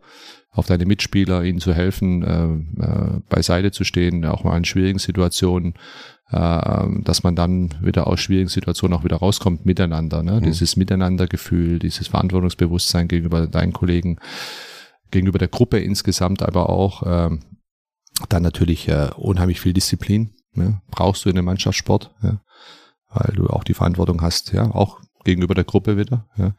auf 0.50 0.67
deine 0.67 0.87
Mitspieler, 0.87 1.44
ihnen 1.44 1.61
zu 1.61 1.73
helfen, 1.73 2.23
äh, 2.23 2.85
äh, 2.85 3.21
beiseite 3.29 3.71
zu 3.71 3.85
stehen, 3.85 4.25
auch 4.25 4.44
mal 4.44 4.56
in 4.56 4.65
schwierigen 4.65 4.99
Situationen, 4.99 5.75
äh, 6.31 6.87
dass 7.03 7.23
man 7.23 7.37
dann 7.37 7.75
wieder 7.82 8.06
aus 8.06 8.21
schwierigen 8.21 8.49
Situationen 8.49 8.99
auch 8.99 9.05
wieder 9.05 9.17
rauskommt 9.17 9.65
miteinander. 9.65 10.23
Ne? 10.23 10.41
Mhm. 10.41 10.44
Dieses 10.44 10.77
Miteinandergefühl, 10.77 11.79
dieses 11.79 12.09
Verantwortungsbewusstsein 12.09 13.09
gegenüber 13.09 13.47
deinen 13.47 13.73
Kollegen, 13.73 14.19
gegenüber 15.11 15.38
der 15.38 15.49
Gruppe 15.49 15.79
insgesamt, 15.79 16.43
aber 16.43 16.69
auch 16.69 17.03
äh, 17.03 17.38
dann 18.29 18.43
natürlich 18.43 18.88
äh, 18.88 19.11
unheimlich 19.17 19.61
viel 19.61 19.73
Disziplin. 19.73 20.35
Ne? 20.53 20.81
Brauchst 20.91 21.25
du 21.25 21.31
in 21.31 21.38
einem 21.38 21.47
Mannschaftssport. 21.47 22.15
Ja? 22.23 22.41
weil 23.11 23.35
du 23.35 23.49
auch 23.49 23.65
die 23.65 23.75
Verantwortung 23.75 24.23
hast, 24.23 24.53
ja, 24.53 24.71
auch 24.71 25.00
gegenüber 25.25 25.55
der 25.55 25.65
Gruppe 25.65 25.97
wieder, 25.97 26.29
ja. 26.37 26.55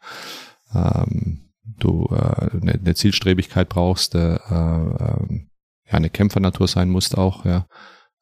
Ähm, 0.74 1.50
du 1.64 2.08
äh, 2.10 2.50
eine, 2.60 2.72
eine 2.72 2.94
Zielstrebigkeit 2.94 3.68
brauchst, 3.68 4.14
äh, 4.14 4.34
äh, 4.34 4.38
ja, 4.48 5.98
eine 5.98 6.10
Kämpfernatur 6.10 6.68
sein 6.68 6.90
musst 6.90 7.18
auch, 7.18 7.44
ja, 7.44 7.66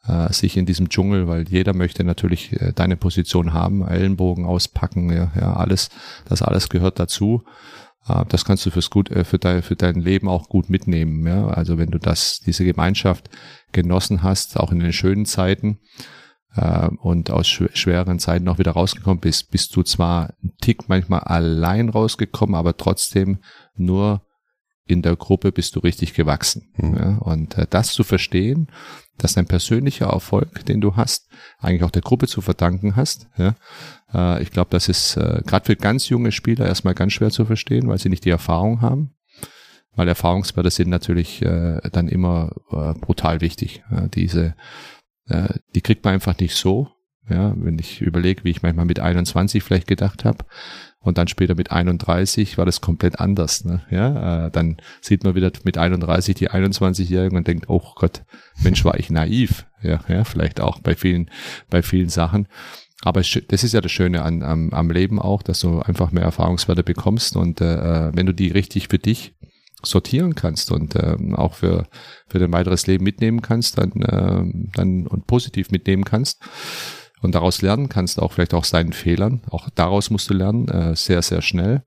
äh, 0.07 0.33
sich 0.33 0.57
in 0.57 0.67
diesem 0.67 0.89
Dschungel, 0.89 1.29
weil 1.29 1.49
jeder 1.49 1.75
möchte 1.75 2.05
natürlich 2.05 2.53
äh, 2.61 2.73
deine 2.73 2.97
Position 2.97 3.53
haben, 3.53 3.87
Ellenbogen 3.87 4.45
auspacken, 4.45 5.11
ja, 5.13 5.31
ja, 5.39 5.55
alles, 5.55 5.91
das 6.27 6.43
alles 6.43 6.69
gehört 6.69 6.99
dazu. 6.99 7.45
Äh, 8.09 8.25
das 8.29 8.45
kannst 8.45 8.65
du 8.67 8.71
fürs 8.71 8.91
gut, 8.91 9.11
äh, 9.11 9.25
für 9.25 9.39
dein, 9.39 9.63
für 9.63 9.77
dein 9.77 10.01
Leben 10.01 10.29
auch 10.29 10.49
gut 10.49 10.71
mitnehmen, 10.71 11.27
ja. 11.27 11.49
Also 11.49 11.79
wenn 11.79 11.91
du 11.91 11.99
das, 11.99 12.41
diese 12.41 12.65
Gemeinschaft 12.65 13.31
genossen 13.73 14.23
hast, 14.23 14.59
auch 14.59 14.73
in 14.73 14.81
den 14.81 14.93
schönen 14.93 15.27
Zeiten, 15.27 15.79
äh, 16.57 16.89
und 16.89 17.31
aus 17.31 17.49
sch 17.49 17.65
schweren 17.75 18.19
Zeiten 18.19 18.49
auch 18.49 18.59
wieder 18.59 18.73
rausgekommen 18.73 19.21
bist, 19.21 19.51
bist 19.51 19.75
du 19.77 19.83
zwar 19.83 20.35
ein 20.43 20.53
Tick 20.61 20.89
manchmal 20.89 21.21
allein 21.21 21.89
rausgekommen, 21.89 22.55
aber 22.55 22.77
trotzdem 22.77 23.39
nur 23.75 24.23
in 24.87 25.03
der 25.03 25.17
Gruppe 25.17 25.53
bist 25.53 25.77
du 25.77 25.81
richtig 25.81 26.15
gewachsen. 26.15 26.73
Mhm. 26.77 26.97
Ja, 26.97 27.19
und 27.19 27.57
äh, 27.57 27.67
das 27.69 27.93
zu 27.93 28.03
verstehen, 28.03 28.69
dass 29.19 29.35
dein 29.35 29.47
persönlicher 29.47 30.07
Erfolg, 30.07 30.65
den 30.67 30.81
du 30.81 30.97
hast, 30.97 31.29
eigentlich 31.59 31.85
auch 31.85 31.91
der 31.91 32.03
Gruppe 32.03 32.27
zu 32.27 32.41
verdanken 32.41 32.97
hast. 32.97 33.29
Ja, 33.37 33.55
äh, 34.13 34.43
ich 34.43 34.51
glaube, 34.51 34.71
das 34.71 34.89
ist 34.89 35.17
äh, 35.17 35.43
gerade 35.47 35.67
für 35.67 35.77
ganz 35.77 36.09
junge 36.09 36.33
Spieler 36.33 36.67
erstmal 36.67 36.95
ganz 36.95 37.13
schwer 37.13 37.31
zu 37.31 37.45
verstehen, 37.45 37.89
weil 37.89 37.99
sie 37.99 38.09
nicht 38.09 38.25
die 38.25 38.31
Erfahrung 38.31 38.81
haben. 38.81 39.15
Weil 39.95 40.09
Erfahrungswerte 40.09 40.71
sind 40.71 40.89
natürlich 40.89 41.43
äh, 41.43 41.81
dann 41.91 42.09
immer 42.09 42.53
äh, 42.71 42.95
brutal 42.95 43.41
wichtig. 43.41 43.83
Ja, 43.91 44.07
diese 44.07 44.55
äh, 45.31 45.49
die 45.75 45.81
kriegt 45.81 46.05
man 46.05 46.15
einfach 46.15 46.39
nicht 46.39 46.55
so. 46.55 46.89
Ja, 47.29 47.55
wenn 47.57 47.79
ich 47.79 48.01
überlege, 48.01 48.43
wie 48.43 48.51
ich 48.51 48.63
manchmal 48.63 48.87
mit 48.87 48.99
21 48.99 49.63
vielleicht 49.63 49.87
gedacht 49.87 50.25
habe 50.25 50.45
und 50.99 51.17
dann 51.17 51.29
später 51.29 51.55
mit 51.55 51.71
31 51.71 52.59
war 52.59 52.67
das 52.67 52.81
komplett 52.81 53.21
anders. 53.21 53.65
Ne? 53.65 53.83
Ja, 53.91 54.47
äh, 54.47 54.51
dann 54.51 54.79
sieht 55.01 55.23
man 55.23 55.37
wieder 55.37 55.53
mit 55.63 55.79
31 55.79 56.35
die 56.35 56.51
21-Jährigen 56.51 57.39
und 57.39 57.47
denkt, 57.47 57.67
oh 57.69 57.93
Gott, 57.95 58.25
Mensch, 58.63 58.85
war 58.85 58.99
ich 58.99 59.11
naiv. 59.11 59.67
Ja, 59.81 60.01
ja, 60.09 60.25
vielleicht 60.25 60.61
auch 60.61 60.81
bei 60.81 60.97
vielen, 60.97 61.31
bei 61.71 61.83
vielen 61.83 62.09
Sachen. 62.09 62.49
Aber 63.03 63.21
das 63.21 63.65
ist 63.65 63.73
ja 63.73 63.81
das 63.81 63.93
Schöne 63.93 64.23
an, 64.23 64.43
am, 64.43 64.71
am 64.71 64.91
Leben 64.91 65.21
auch, 65.21 65.43
dass 65.43 65.61
du 65.61 65.81
einfach 65.81 66.11
mehr 66.11 66.25
Erfahrungswerte 66.25 66.83
bekommst 66.83 67.37
und 67.37 67.61
äh, 67.61 68.09
äh 68.09 68.13
wenn 68.15 68.27
du 68.27 68.35
die 68.35 68.49
richtig 68.49 68.89
für 68.89 68.99
dich 68.99 69.35
sortieren 69.83 70.35
kannst 70.35 70.71
und 70.71 70.95
ähm, 70.97 71.35
auch 71.35 71.55
für, 71.55 71.87
für 72.29 72.39
dein 72.39 72.53
weiteres 72.53 72.87
Leben 72.87 73.05
mitnehmen 73.05 73.43
kannst, 73.43 73.79
dann, 73.79 73.93
ähm, 74.09 74.71
dann 74.75 75.07
und 75.07 75.27
positiv 75.27 75.71
mitnehmen 75.71 76.05
kannst 76.05 76.43
und 77.23 77.35
daraus 77.35 77.63
lernen 77.63 77.89
kannst, 77.89 78.21
auch 78.21 78.33
vielleicht 78.33 78.55
auch 78.55 78.65
seinen 78.65 78.93
Fehlern. 78.93 79.43
Auch 79.51 79.69
daraus 79.71 80.11
musst 80.11 80.31
du 80.31 80.35
lernen, 80.35 80.69
äh, 80.69 80.97
sehr, 80.97 81.23
sehr 81.23 81.43
schnell. 81.43 81.85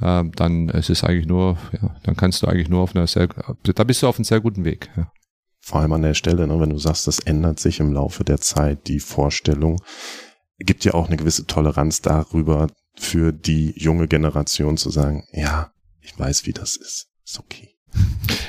Ähm, 0.00 0.32
dann 0.34 0.68
ist 0.70 0.90
es 0.90 1.04
eigentlich 1.04 1.26
nur, 1.26 1.58
ja, 1.72 1.96
dann 2.04 2.16
kannst 2.16 2.42
du 2.42 2.46
eigentlich 2.46 2.68
nur 2.68 2.80
auf 2.80 2.94
einer 2.94 3.06
sehr, 3.06 3.28
da 3.28 3.84
bist 3.84 4.02
du 4.02 4.08
auf 4.08 4.16
einem 4.16 4.24
sehr 4.24 4.40
guten 4.40 4.64
Weg. 4.64 4.90
Ja. 4.96 5.12
Vor 5.60 5.80
allem 5.80 5.92
an 5.92 6.02
der 6.02 6.14
Stelle, 6.14 6.46
ne, 6.46 6.58
wenn 6.58 6.70
du 6.70 6.78
sagst, 6.78 7.06
das 7.06 7.18
ändert 7.18 7.60
sich 7.60 7.80
im 7.80 7.92
Laufe 7.92 8.24
der 8.24 8.40
Zeit, 8.40 8.88
die 8.88 8.98
Vorstellung, 8.98 9.80
gibt 10.58 10.84
ja 10.84 10.94
auch 10.94 11.06
eine 11.06 11.16
gewisse 11.16 11.46
Toleranz 11.46 12.00
darüber, 12.00 12.68
für 12.96 13.32
die 13.32 13.72
junge 13.76 14.08
Generation 14.08 14.76
zu 14.76 14.90
sagen, 14.90 15.24
ja, 15.32 15.72
ich 16.00 16.18
weiß, 16.18 16.46
wie 16.46 16.52
das 16.52 16.76
ist 16.76 17.09
ist 17.30 17.38
okay. 17.38 17.76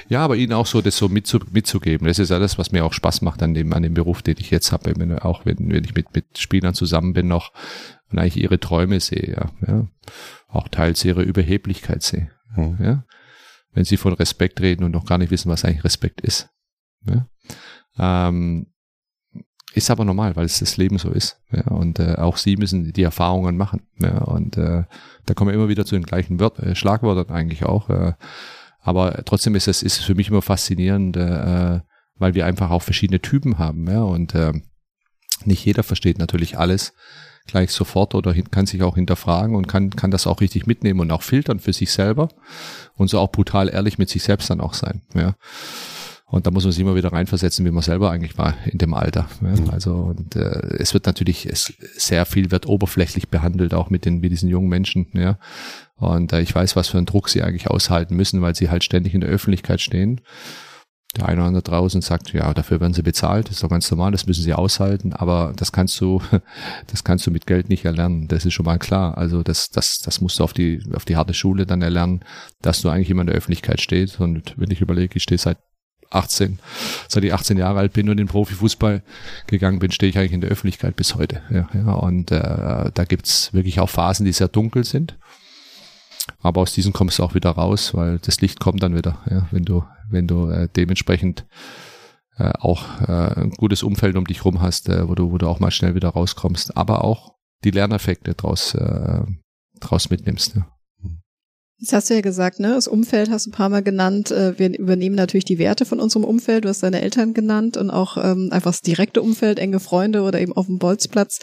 Ja, 0.08 0.24
aber 0.24 0.36
ihnen 0.36 0.54
auch 0.54 0.66
so 0.66 0.82
das 0.82 0.98
so 0.98 1.08
mitzu, 1.08 1.40
mitzugeben. 1.52 2.08
Das 2.08 2.20
ist 2.20 2.30
ja 2.30 2.38
das, 2.38 2.58
was 2.58 2.72
mir 2.72 2.84
auch 2.84 2.94
Spaß 2.94 3.22
macht 3.22 3.42
an 3.42 3.54
dem, 3.54 3.74
an 3.74 3.82
dem 3.82 3.94
Beruf, 3.94 4.22
den 4.22 4.36
ich 4.38 4.52
jetzt 4.52 4.72
habe. 4.72 4.94
Wenn, 4.96 5.18
auch 5.20 5.46
wenn, 5.46 5.72
wenn 5.72 5.84
ich 5.84 5.96
mit, 5.96 6.14
mit 6.14 6.38
Spielern 6.38 6.74
zusammen 6.74 7.14
bin 7.14 7.28
noch 7.28 7.54
und 8.12 8.20
eigentlich 8.20 8.44
ihre 8.44 8.60
Träume 8.60 9.00
sehe, 9.00 9.36
ja, 9.36 9.52
ja. 9.68 9.88
Auch 10.48 10.68
teils 10.68 11.06
ihre 11.06 11.24
Überheblichkeit 11.24 12.04
sehe. 12.04 12.30
Hm. 12.56 12.78
Ja. 12.84 13.06
Wenn 13.72 13.86
sie 13.86 13.96
von 13.96 14.14
Respekt 14.14 14.60
reden 14.60 14.84
und 14.84 14.92
noch 14.92 15.06
gar 15.06 15.18
nicht 15.18 15.32
wissen, 15.32 15.50
was 15.50 15.64
eigentlich 15.64 15.86
Respekt 15.86 16.20
ist. 16.22 16.50
Ja. 17.06 17.28
Ähm, 17.98 18.68
ist 19.74 19.90
aber 19.90 20.04
normal, 20.04 20.36
weil 20.36 20.46
es 20.46 20.60
das 20.60 20.76
Leben 20.76 20.98
so 20.98 21.10
ist. 21.10 21.40
Ja, 21.52 21.68
und 21.68 22.00
äh, 22.00 22.16
auch 22.16 22.36
sie 22.36 22.58
müssen 22.58 22.92
die 22.92 23.04
Erfahrungen 23.04 23.56
machen. 23.56 23.84
Ja, 24.00 24.18
und 24.24 24.58
äh, 24.58 24.84
da 25.26 25.34
kommen 25.34 25.50
wir 25.50 25.56
immer 25.56 25.70
wieder 25.70 25.86
zu 25.86 25.96
den 25.96 26.04
gleichen 26.04 26.40
Wört, 26.42 26.60
äh, 26.60 26.76
Schlagwörtern 26.76 27.34
eigentlich 27.34 27.64
auch. 27.64 27.90
Äh, 27.90 28.14
aber 28.82 29.24
trotzdem 29.26 29.56
ist 29.56 29.68
es 29.68 29.84
ist 29.84 30.00
für 30.00 30.16
mich 30.16 30.30
immer 30.30 30.42
faszinierend, 30.42 31.16
äh, 31.18 31.80
weil 32.16 32.34
wir 32.34 32.46
einfach 32.46 32.70
auch 32.72 32.82
verschiedene 32.82 33.22
Typen 33.22 33.58
haben. 33.58 33.90
Ja, 33.90 34.02
und 34.02 34.36
äh, 34.36 34.54
nicht 35.46 35.66
jeder 35.66 35.84
versteht 35.84 36.20
natürlich 36.20 36.58
alles 36.58 36.94
gleich 37.48 37.72
sofort 37.72 38.14
oder 38.16 38.34
kann 38.34 38.66
sich 38.66 38.84
auch 38.84 38.96
hinterfragen 38.96 39.56
und 39.56 39.68
kann, 39.68 39.90
kann 39.90 40.12
das 40.12 40.28
auch 40.28 40.42
richtig 40.42 40.68
mitnehmen 40.68 41.00
und 41.00 41.12
auch 41.12 41.24
filtern 41.24 41.60
für 41.60 41.74
sich 41.74 41.92
selber 41.92 42.30
und 42.96 43.10
so 43.10 43.20
auch 43.20 43.32
brutal 43.32 43.70
ehrlich 43.70 43.98
mit 43.98 44.10
sich 44.10 44.24
selbst 44.24 44.50
dann 44.50 44.62
auch 44.62 44.74
sein. 44.74 45.02
Ja. 45.16 45.36
Und 46.32 46.48
da 46.48 46.52
muss 46.52 46.64
man 46.64 46.72
sich 46.72 46.80
immer 46.80 46.96
wieder 46.96 47.12
reinversetzen, 47.12 47.66
wie 47.66 47.72
man 47.72 47.84
selber 47.84 48.10
eigentlich 48.10 48.38
war 48.38 48.56
in 48.66 48.78
dem 48.78 48.94
Alter. 48.94 49.28
Mhm. 49.42 49.70
also 49.70 49.96
und 49.96 50.38
äh, 50.38 50.78
es 50.80 50.94
wird 50.94 51.06
natürlich 51.06 51.46
es, 51.46 51.74
sehr 51.98 52.26
viel 52.26 52.52
wird 52.52 52.68
oberflächlich 52.68 53.28
behandelt, 53.28 53.74
auch 53.74 53.90
mit 53.90 54.06
den 54.06 54.22
mit 54.22 54.32
diesen 54.32 54.48
jungen 54.48 54.70
Menschen. 54.70 55.08
Ja, 55.14 55.38
und 55.98 56.32
äh, 56.32 56.40
ich 56.40 56.56
weiß, 56.56 56.78
was 56.78 56.88
für 56.88 56.98
einen 56.98 57.06
Druck 57.06 57.28
sie 57.28 57.44
eigentlich 57.44 57.70
aushalten 57.70 58.16
müssen, 58.16 58.42
weil 58.42 58.56
sie 58.56 58.70
halt 58.70 58.86
ständig 58.86 59.14
in 59.14 59.20
der 59.20 59.30
Öffentlichkeit 59.30 59.82
stehen. 59.82 60.22
Der 61.18 61.28
eine 61.28 61.42
oder 61.42 61.48
andere 61.48 61.64
draußen 61.64 62.02
sagt, 62.02 62.32
ja, 62.32 62.54
dafür 62.54 62.80
werden 62.80 62.94
sie 62.94 63.02
bezahlt, 63.02 63.48
das 63.48 63.56
ist 63.56 63.64
doch 63.64 63.70
ganz 63.70 63.92
normal, 63.92 64.14
das 64.14 64.26
müssen 64.26 64.44
sie 64.44 64.54
aushalten, 64.54 65.12
aber 65.12 65.52
das 65.58 65.74
kannst 65.74 66.00
du, 66.00 66.22
das 66.88 67.04
kannst 67.04 67.28
du 67.28 67.32
mit 67.32 67.46
Geld 67.46 67.68
nicht 67.68 67.84
erlernen, 67.84 68.30
das 68.30 68.46
ist 68.46 68.54
schon 68.54 68.66
mal 68.66 68.80
klar. 68.80 69.18
Also 69.18 69.44
das, 69.44 69.70
das, 69.70 70.00
das 70.00 70.22
musst 70.22 70.40
du 70.40 70.46
auf 70.46 70.54
die, 70.54 70.82
auf 70.94 71.04
die 71.04 71.18
harte 71.18 71.34
Schule 71.34 71.66
dann 71.66 71.82
erlernen, 71.82 72.24
dass 72.62 72.82
du 72.82 72.88
eigentlich 72.88 73.10
immer 73.10 73.22
in 73.22 73.28
der 73.28 73.36
Öffentlichkeit 73.36 73.82
stehst. 73.82 74.22
Und 74.22 74.54
wenn 74.56 74.72
ich 74.72 74.80
überlege, 74.80 75.18
ich 75.18 75.24
stehe 75.24 75.38
seit 75.38 75.58
18, 76.12 76.60
seit 77.08 77.24
ich 77.24 77.34
18 77.34 77.58
Jahre 77.58 77.80
alt 77.80 77.94
bin 77.94 78.10
und 78.10 78.20
in 78.20 78.28
Profifußball 78.28 79.02
gegangen 79.48 79.80
bin, 79.80 79.92
stehe 79.92 80.10
ich 80.10 80.18
eigentlich 80.18 80.34
in 80.34 80.42
der 80.42 80.52
Öffentlichkeit 80.52 80.96
bis 80.96 81.16
heute. 81.16 81.42
Ja, 81.50 81.70
ja, 81.74 81.94
und 81.94 82.32
äh, 82.32 82.92
da 82.94 83.06
gibt's 83.08 83.54
wirklich 83.54 83.80
auch 83.80 83.90
Phasen, 83.90 84.26
die 84.26 84.34
sehr 84.34 84.48
dunkel 84.48 84.84
sind. 84.84 85.18
Aber 86.40 86.62
aus 86.62 86.74
diesen 86.74 86.94
kommst 86.94 87.20
du 87.20 87.24
auch 87.24 87.34
wieder 87.34 87.52
raus, 87.52 87.94
weil 87.94 88.20
das 88.20 88.42
Licht 88.42 88.60
kommt 88.60 88.84
dann 88.84 88.96
wieder, 88.96 89.20
ja, 89.30 89.48
wenn 89.52 89.64
du, 89.64 89.84
wenn 90.10 90.28
du 90.28 90.50
äh, 90.50 90.68
dementsprechend 90.76 91.46
äh, 92.38 92.52
auch 92.60 93.02
äh, 93.02 93.42
ein 93.42 93.52
gutes 93.52 93.84
Umfeld 93.84 94.16
um 94.16 94.26
dich 94.26 94.46
rum 94.46 94.62
hast, 94.62 94.90
äh, 94.90 95.08
wo 95.08 95.16
du, 95.16 95.32
wo 95.32 95.38
du 95.38 95.48
auch 95.48 95.60
mal 95.60 95.72
schnell 95.72 95.96
wieder 95.96 96.10
rauskommst, 96.10 96.78
aber 96.78 97.04
auch 97.04 97.36
die 97.64 97.72
Lerneffekte 97.72 98.34
draus, 98.34 98.74
äh, 98.76 99.22
draus 99.80 100.10
mitnimmst. 100.10 100.56
Ja. 100.56 100.68
Jetzt 101.82 101.94
hast 101.94 102.12
du 102.12 102.14
ja 102.14 102.22
gesagt, 102.22 102.60
ne, 102.60 102.76
das 102.76 102.88
Umfeld 102.88 103.32
hast 103.32 103.48
du 103.48 103.50
ein 103.50 103.54
paar 103.54 103.70
Mal 103.70 103.82
genannt. 103.82 104.30
Äh, 104.30 104.60
wir 104.60 104.78
übernehmen 104.78 105.16
natürlich 105.16 105.46
die 105.46 105.58
Werte 105.58 105.86
von 105.86 106.00
unserem 106.00 106.24
Umfeld. 106.24 106.64
Du 106.64 106.70
hast 106.70 106.84
deine 106.84 107.02
Eltern 107.02 107.34
genannt 107.34 107.76
und 107.76 107.90
auch 107.90 108.18
ähm, 108.18 108.50
einfach 108.52 108.70
das 108.70 108.82
direkte 108.82 109.24
Umfeld, 109.24 109.58
enge 109.58 109.80
Freunde 109.80 110.22
oder 110.22 110.40
eben 110.40 110.54
auf 110.54 110.68
dem 110.68 110.78
Bolzplatz. 110.78 111.40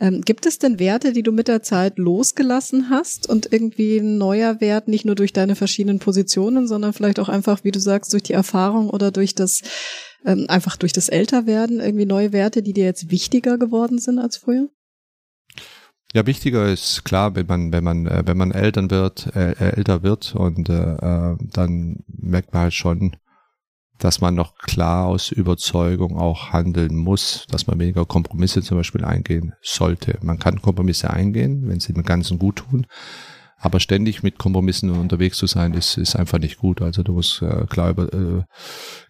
Ähm, 0.00 0.20
gibt 0.20 0.46
es 0.46 0.60
denn 0.60 0.78
Werte, 0.78 1.12
die 1.12 1.24
du 1.24 1.32
mit 1.32 1.48
der 1.48 1.64
Zeit 1.64 1.98
losgelassen 1.98 2.88
hast 2.88 3.28
und 3.28 3.52
irgendwie 3.52 3.96
ein 3.98 4.16
neuer 4.16 4.60
Wert, 4.60 4.86
nicht 4.86 5.04
nur 5.04 5.16
durch 5.16 5.32
deine 5.32 5.56
verschiedenen 5.56 5.98
Positionen, 5.98 6.68
sondern 6.68 6.92
vielleicht 6.92 7.18
auch 7.18 7.28
einfach, 7.28 7.64
wie 7.64 7.72
du 7.72 7.80
sagst, 7.80 8.12
durch 8.12 8.22
die 8.22 8.32
Erfahrung 8.32 8.90
oder 8.90 9.10
durch 9.10 9.34
das, 9.34 9.60
ähm, 10.24 10.46
einfach 10.46 10.76
durch 10.76 10.92
das 10.92 11.08
Älterwerden, 11.08 11.80
irgendwie 11.80 12.06
neue 12.06 12.32
Werte, 12.32 12.62
die 12.62 12.74
dir 12.74 12.84
jetzt 12.84 13.10
wichtiger 13.10 13.58
geworden 13.58 13.98
sind 13.98 14.20
als 14.20 14.36
früher? 14.36 14.68
Ja, 16.14 16.24
wichtiger 16.26 16.68
ist 16.68 17.04
klar, 17.04 17.34
wenn 17.34 17.46
man, 17.46 17.72
wenn 17.72 17.82
man, 17.82 18.06
äh, 18.06 18.22
wenn 18.24 18.36
man 18.36 18.52
Eltern 18.52 18.88
wird, 18.88 19.34
äh, 19.34 19.50
äh, 19.50 19.76
älter 19.76 20.04
wird 20.04 20.36
und 20.36 20.68
äh, 20.68 20.94
äh, 20.94 21.36
dann 21.40 22.04
merkt 22.06 22.54
man 22.54 22.62
halt 22.62 22.74
schon, 22.74 23.16
dass 23.98 24.20
man 24.20 24.36
noch 24.36 24.56
klar 24.58 25.06
aus 25.06 25.32
Überzeugung 25.32 26.16
auch 26.16 26.52
handeln 26.52 26.94
muss, 26.94 27.46
dass 27.50 27.66
man 27.66 27.80
weniger 27.80 28.04
Kompromisse 28.04 28.62
zum 28.62 28.76
Beispiel 28.78 29.04
eingehen 29.04 29.54
sollte. 29.60 30.18
Man 30.22 30.38
kann 30.38 30.62
Kompromisse 30.62 31.10
eingehen, 31.10 31.66
wenn 31.66 31.80
sie 31.80 31.92
dem 31.92 32.04
Ganzen 32.04 32.38
gut 32.38 32.56
tun, 32.56 32.86
aber 33.58 33.80
ständig 33.80 34.22
mit 34.22 34.38
Kompromissen 34.38 34.90
unterwegs 34.90 35.38
zu 35.38 35.46
sein, 35.48 35.74
ist, 35.74 35.96
ist 35.96 36.14
einfach 36.14 36.38
nicht 36.38 36.58
gut. 36.58 36.80
Also 36.80 37.02
du 37.02 37.14
musst 37.14 37.42
äh, 37.42 37.66
klar 37.68 37.90
über, 37.90 38.12
äh, 38.12 38.42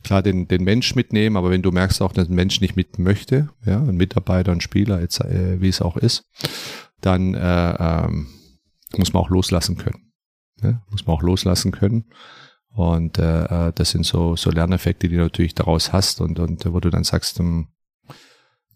klar 0.05 0.23
den, 0.23 0.49
den 0.49 0.65
Mensch 0.65 0.95
mitnehmen, 0.95 1.37
aber 1.37 1.51
wenn 1.51 1.61
du 1.61 1.71
merkst 1.71 2.01
auch, 2.01 2.13
dass 2.13 2.31
ein 2.31 2.35
Mensch 2.35 2.63
nicht 2.63 2.77
mit 2.77 2.99
möchte, 2.99 3.51
ja, 3.67 3.79
ein 3.79 3.97
Mitarbeiter, 3.97 4.53
ein 4.53 4.63
Spieler, 4.63 5.03
jetzt, 5.03 5.21
äh, 5.21 5.61
wie 5.61 5.69
es 5.69 5.83
auch 5.83 5.99
ist, 5.99 6.25
dann 7.05 7.35
äh, 7.35 7.75
ähm, 7.79 8.29
muss 8.97 9.13
man 9.13 9.23
auch 9.23 9.31
loslassen 9.31 9.77
können. 9.77 10.13
Ja? 10.63 10.83
Muss 10.91 11.07
man 11.07 11.17
auch 11.17 11.23
loslassen 11.23 11.73
können. 11.73 12.07
Und 12.71 13.19
äh, 13.19 13.69
äh, 13.69 13.73
das 13.73 13.91
sind 13.91 14.05
so, 14.05 14.37
so 14.37 14.51
Lerneffekte, 14.51 15.09
die 15.09 15.17
du 15.17 15.23
natürlich 15.23 15.55
daraus 15.55 15.93
hast 15.93 16.21
und, 16.21 16.39
und 16.39 16.65
wo 16.73 16.81
du 16.81 16.91
dann 16.91 17.05
sagst, 17.05 17.39
um, 17.39 17.47
ähm, 17.47 18.17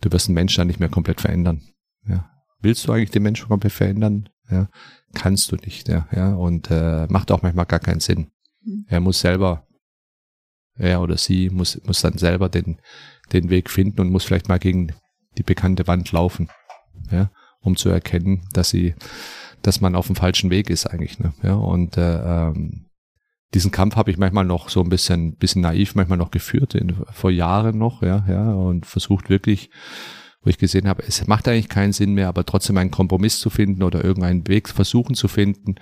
du 0.00 0.12
wirst 0.12 0.28
einen 0.28 0.35
Menschen 0.35 0.61
dann 0.61 0.68
nicht 0.68 0.80
mehr 0.80 0.88
komplett 0.88 1.20
verändern. 1.20 1.62
Ja. 2.06 2.30
Willst 2.61 2.87
du 2.87 2.92
eigentlich 2.92 3.11
den 3.11 3.25
Menschen 3.25 3.49
komplett 3.49 3.73
verändern? 3.73 4.28
Ja. 4.50 4.68
Kannst 5.14 5.50
du 5.50 5.56
nicht, 5.56 5.88
ja. 5.88 6.06
ja. 6.12 6.35
Und 6.35 6.70
äh, 6.70 7.06
macht 7.08 7.32
auch 7.32 7.42
manchmal 7.42 7.66
gar 7.66 7.80
keinen 7.80 8.00
Sinn. 8.00 8.30
Mhm. 8.64 8.87
Er 8.88 9.00
muss 9.00 9.20
selber, 9.20 9.66
er 10.76 11.00
oder 11.00 11.16
sie 11.16 11.50
muss, 11.50 11.80
muss 11.85 12.00
dann 12.00 12.18
selber 12.18 12.49
den, 12.49 12.80
den 13.32 13.50
Weg 13.50 13.68
finden 13.68 14.00
und 14.00 14.11
muss 14.11 14.25
vielleicht 14.25 14.49
mal 14.49 14.58
gegen 14.58 14.92
die 15.38 15.42
bekannte 15.42 15.87
Wand 15.87 16.12
laufen. 16.12 16.49
Ja 17.11 17.30
um 17.61 17.77
zu 17.77 17.88
erkennen, 17.88 18.47
dass 18.53 18.71
sie, 18.71 18.95
dass 19.62 19.81
man 19.81 19.95
auf 19.95 20.07
dem 20.07 20.17
falschen 20.17 20.50
Weg 20.50 20.71
ist 20.71 20.87
eigentlich. 20.87 21.19
Ne? 21.19 21.33
Ja, 21.43 21.55
und 21.55 21.97
äh, 21.97 22.49
ähm, 22.49 22.87
diesen 23.55 23.71
Kampf 23.71 23.97
habe 23.97 24.11
ich 24.11 24.19
manchmal 24.19 24.45
noch 24.45 24.69
so 24.69 24.83
ein 24.83 24.91
bisschen, 24.91 25.37
bisschen 25.37 25.62
naiv 25.62 25.95
manchmal 25.95 26.19
noch 26.19 26.31
geführt, 26.31 26.75
in, 26.75 26.95
vor 27.12 27.31
Jahren 27.31 27.79
noch, 27.79 28.03
ja, 28.03 28.25
ja, 28.29 28.53
und 28.53 28.85
versucht 28.85 29.31
wirklich, 29.31 29.71
wo 30.43 30.50
ich 30.50 30.59
gesehen 30.59 30.87
habe, 30.87 31.03
es 31.07 31.27
macht 31.27 31.49
eigentlich 31.49 31.69
keinen 31.69 31.93
Sinn 31.93 32.15
mehr, 32.15 32.29
aber 32.29 32.45
trotzdem 32.45 32.77
einen 32.77 32.91
Kompromiss 32.91 33.41
zu 33.41 33.50
finden 33.50 33.83
oder 33.83 34.05
irgendeinen 34.05 34.47
Weg 34.49 34.69
versuchen 34.69 35.15
zu 35.15 35.29
finden, 35.29 35.77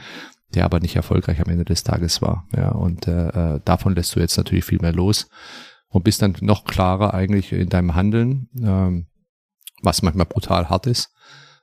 der 0.55 0.65
aber 0.65 0.81
nicht 0.81 0.97
erfolgreich 0.97 1.41
am 1.41 1.51
Ende 1.51 1.65
des 1.65 1.83
Tages 1.83 2.23
war. 2.23 2.47
Ja, 2.57 2.71
und 2.71 3.09
äh, 3.09 3.57
äh 3.57 3.61
davon 3.65 3.95
lässt 3.95 4.15
du 4.15 4.21
jetzt 4.21 4.37
natürlich 4.37 4.65
viel 4.65 4.79
mehr 4.81 4.93
los 4.93 5.29
und 5.89 6.05
bist 6.05 6.23
dann 6.23 6.37
noch 6.41 6.65
klarer 6.65 7.15
eigentlich 7.15 7.53
in 7.53 7.69
deinem 7.69 7.95
Handeln, 7.95 8.49
ähm, 8.63 9.07
was 9.83 10.03
manchmal 10.03 10.27
brutal 10.27 10.69
hart 10.69 10.87
ist. 10.87 11.13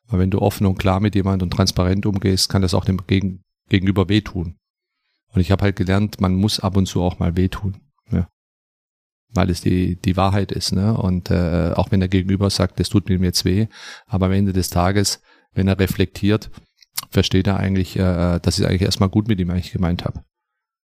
Weil 0.08 0.20
wenn 0.20 0.32
du 0.32 0.40
offen 0.40 0.66
und 0.68 0.78
klar 0.78 1.00
mit 1.00 1.16
jemandem 1.16 1.48
und 1.48 1.52
transparent 1.52 2.06
umgehst, 2.06 2.50
kann 2.50 2.62
das 2.62 2.74
auch 2.74 2.86
dem 2.86 3.06
Gegen 3.08 3.44
Gegenüber 3.70 4.10
wehtun. 4.10 4.56
Und 5.34 5.42
ich 5.42 5.52
habe 5.52 5.64
halt 5.64 5.76
gelernt, 5.76 6.22
man 6.22 6.36
muss 6.36 6.60
ab 6.60 6.78
und 6.78 6.86
zu 6.86 7.02
auch 7.02 7.20
mal 7.20 7.36
wehtun. 7.36 7.78
Ja. 8.12 8.28
Weil 9.30 9.50
es 9.50 9.62
die, 9.62 9.96
die 9.96 10.16
Wahrheit 10.16 10.52
ist. 10.52 10.74
Ne? 10.74 10.96
Und 10.96 11.32
äh, 11.32 11.72
auch 11.76 11.92
wenn 11.92 12.00
der 12.00 12.10
Gegenüber 12.10 12.50
sagt, 12.50 12.80
das 12.80 12.90
tut 12.90 13.10
mir 13.10 13.20
jetzt 13.20 13.46
weh, 13.46 13.68
aber 14.06 14.28
am 14.28 14.34
Ende 14.34 14.54
des 14.54 14.70
Tages, 14.70 15.22
wenn 15.54 15.68
er 15.68 15.80
reflektiert, 15.80 16.52
versteht 17.10 17.48
er 17.48 17.58
eigentlich, 17.58 17.96
äh, 17.98 18.40
dass 18.40 18.60
ich 18.60 18.68
eigentlich 18.68 18.84
erstmal 18.84 19.10
gut 19.10 19.28
mit 19.28 19.40
ihm 19.40 19.50
eigentlich 19.50 19.72
gemeint 19.72 20.06
habe. 20.06 20.24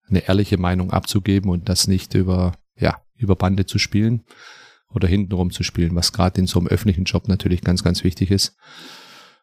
Eine 0.08 0.26
ehrliche 0.26 0.58
Meinung 0.58 0.90
abzugeben 0.90 1.50
und 1.50 1.68
das 1.68 1.86
nicht 1.86 2.14
über, 2.14 2.54
ja, 2.76 3.00
über 3.16 3.36
Bande 3.36 3.66
zu 3.66 3.78
spielen 3.78 4.24
oder 4.88 5.06
hintenrum 5.06 5.52
zu 5.52 5.62
spielen, 5.62 5.94
was 5.94 6.12
gerade 6.12 6.40
in 6.40 6.46
so 6.46 6.58
einem 6.58 6.68
öffentlichen 6.68 7.04
Job 7.04 7.28
natürlich 7.28 7.62
ganz, 7.62 7.84
ganz 7.84 8.02
wichtig 8.02 8.30
ist 8.30 8.56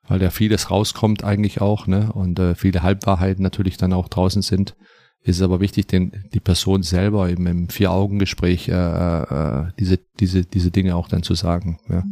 weil 0.10 0.22
ja 0.22 0.32
vieles 0.32 0.72
rauskommt 0.72 1.24
eigentlich 1.24 1.62
auch, 1.62 1.88
ne? 1.88 2.12
Und 2.12 2.40
äh, 2.40 2.56
viele 2.56 2.84
Halbwahrheiten 2.84 3.44
natürlich 3.44 3.78
dann 3.78 3.94
auch 3.94 4.10
draußen 4.10 4.42
sind. 4.42 4.76
Ist 5.22 5.38
es 5.38 5.42
aber 5.42 5.60
wichtig, 5.60 5.88
den, 5.88 6.26
die 6.34 6.40
Person 6.40 6.82
selber 6.82 7.30
eben 7.30 7.46
im 7.46 7.70
Vier-Augen-Gespräch 7.70 8.70
äh, 8.70 8.74
äh, 8.74 9.72
diese, 9.78 10.00
diese, 10.20 10.46
diese 10.46 10.72
Dinge 10.72 10.96
auch 10.96 11.08
dann 11.08 11.24
zu 11.24 11.36
sagen. 11.36 11.80
Ja. 11.90 12.04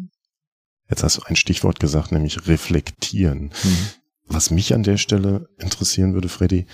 Jetzt 0.90 1.04
hast 1.04 1.18
du 1.18 1.22
ein 1.26 1.36
Stichwort 1.36 1.80
gesagt, 1.80 2.12
nämlich 2.12 2.48
reflektieren. 2.48 3.52
Mhm. 3.64 3.78
Was 4.26 4.52
mich 4.52 4.74
an 4.74 4.84
der 4.84 4.98
Stelle 4.98 5.48
interessieren 5.58 6.14
würde, 6.14 6.30
Freddy, 6.30 6.68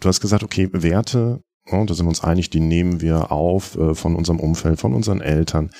du 0.00 0.08
hast 0.08 0.20
gesagt, 0.20 0.44
okay, 0.44 0.68
Werte, 0.72 1.40
oh, 1.66 1.84
da 1.84 1.94
sind 1.94 2.06
wir 2.06 2.10
uns 2.10 2.22
einig, 2.22 2.50
die 2.50 2.60
nehmen 2.60 3.00
wir 3.00 3.32
auf 3.32 3.76
äh, 3.76 3.94
von 3.94 4.14
unserem 4.14 4.38
Umfeld, 4.38 4.78
von 4.78 4.94
unseren 4.94 5.20
Eltern. 5.20 5.70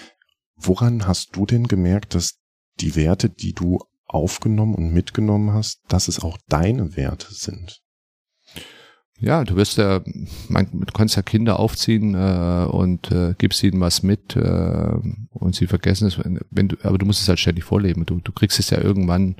Woran 0.56 1.06
hast 1.06 1.36
du 1.36 1.46
denn 1.46 1.68
gemerkt, 1.68 2.14
dass 2.16 2.40
die 2.80 2.96
Werte, 2.96 3.28
die 3.28 3.52
du 3.52 3.78
aufgenommen 4.08 4.74
und 4.74 4.92
mitgenommen 4.92 5.52
hast, 5.52 5.80
dass 5.88 6.08
es 6.08 6.20
auch 6.20 6.38
deine 6.48 6.96
Werte 6.96 7.32
sind. 7.32 7.80
Ja, 9.20 9.42
du 9.42 9.56
wirst 9.56 9.78
ja, 9.78 10.00
man, 10.48 10.68
du 10.72 10.92
kannst 10.92 11.16
ja 11.16 11.22
Kinder 11.22 11.58
aufziehen 11.58 12.14
äh, 12.14 12.66
und 12.70 13.10
äh, 13.10 13.34
gibst 13.36 13.62
ihnen 13.64 13.80
was 13.80 14.04
mit 14.04 14.36
äh, 14.36 14.92
und 15.30 15.56
sie 15.56 15.66
vergessen 15.66 16.06
es, 16.06 16.20
wenn 16.50 16.68
du, 16.68 16.76
aber 16.84 16.98
du 16.98 17.06
musst 17.06 17.22
es 17.22 17.28
halt 17.28 17.40
ständig 17.40 17.64
vorleben. 17.64 18.06
Du, 18.06 18.20
du 18.20 18.30
kriegst 18.30 18.60
es 18.60 18.70
ja 18.70 18.80
irgendwann 18.80 19.36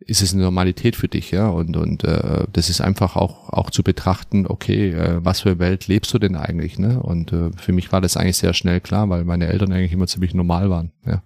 ist 0.00 0.22
es 0.22 0.32
eine 0.32 0.42
Normalität 0.42 0.96
für 0.96 1.08
dich, 1.08 1.32
ja. 1.32 1.48
Und, 1.48 1.76
und 1.76 2.04
äh, 2.04 2.46
das 2.52 2.70
ist 2.70 2.80
einfach 2.80 3.16
auch, 3.16 3.50
auch 3.50 3.70
zu 3.70 3.82
betrachten, 3.82 4.46
okay, 4.46 4.90
äh, 4.90 5.24
was 5.24 5.40
für 5.40 5.58
Welt 5.58 5.88
lebst 5.88 6.14
du 6.14 6.18
denn 6.18 6.36
eigentlich, 6.36 6.78
ne? 6.78 7.02
Und 7.02 7.32
äh, 7.32 7.50
für 7.56 7.72
mich 7.72 7.90
war 7.90 8.00
das 8.00 8.16
eigentlich 8.16 8.36
sehr 8.36 8.54
schnell 8.54 8.80
klar, 8.80 9.08
weil 9.08 9.24
meine 9.24 9.48
Eltern 9.48 9.72
eigentlich 9.72 9.92
immer 9.92 10.06
ziemlich 10.06 10.34
normal 10.34 10.70
waren, 10.70 10.92
ja. 11.04 11.22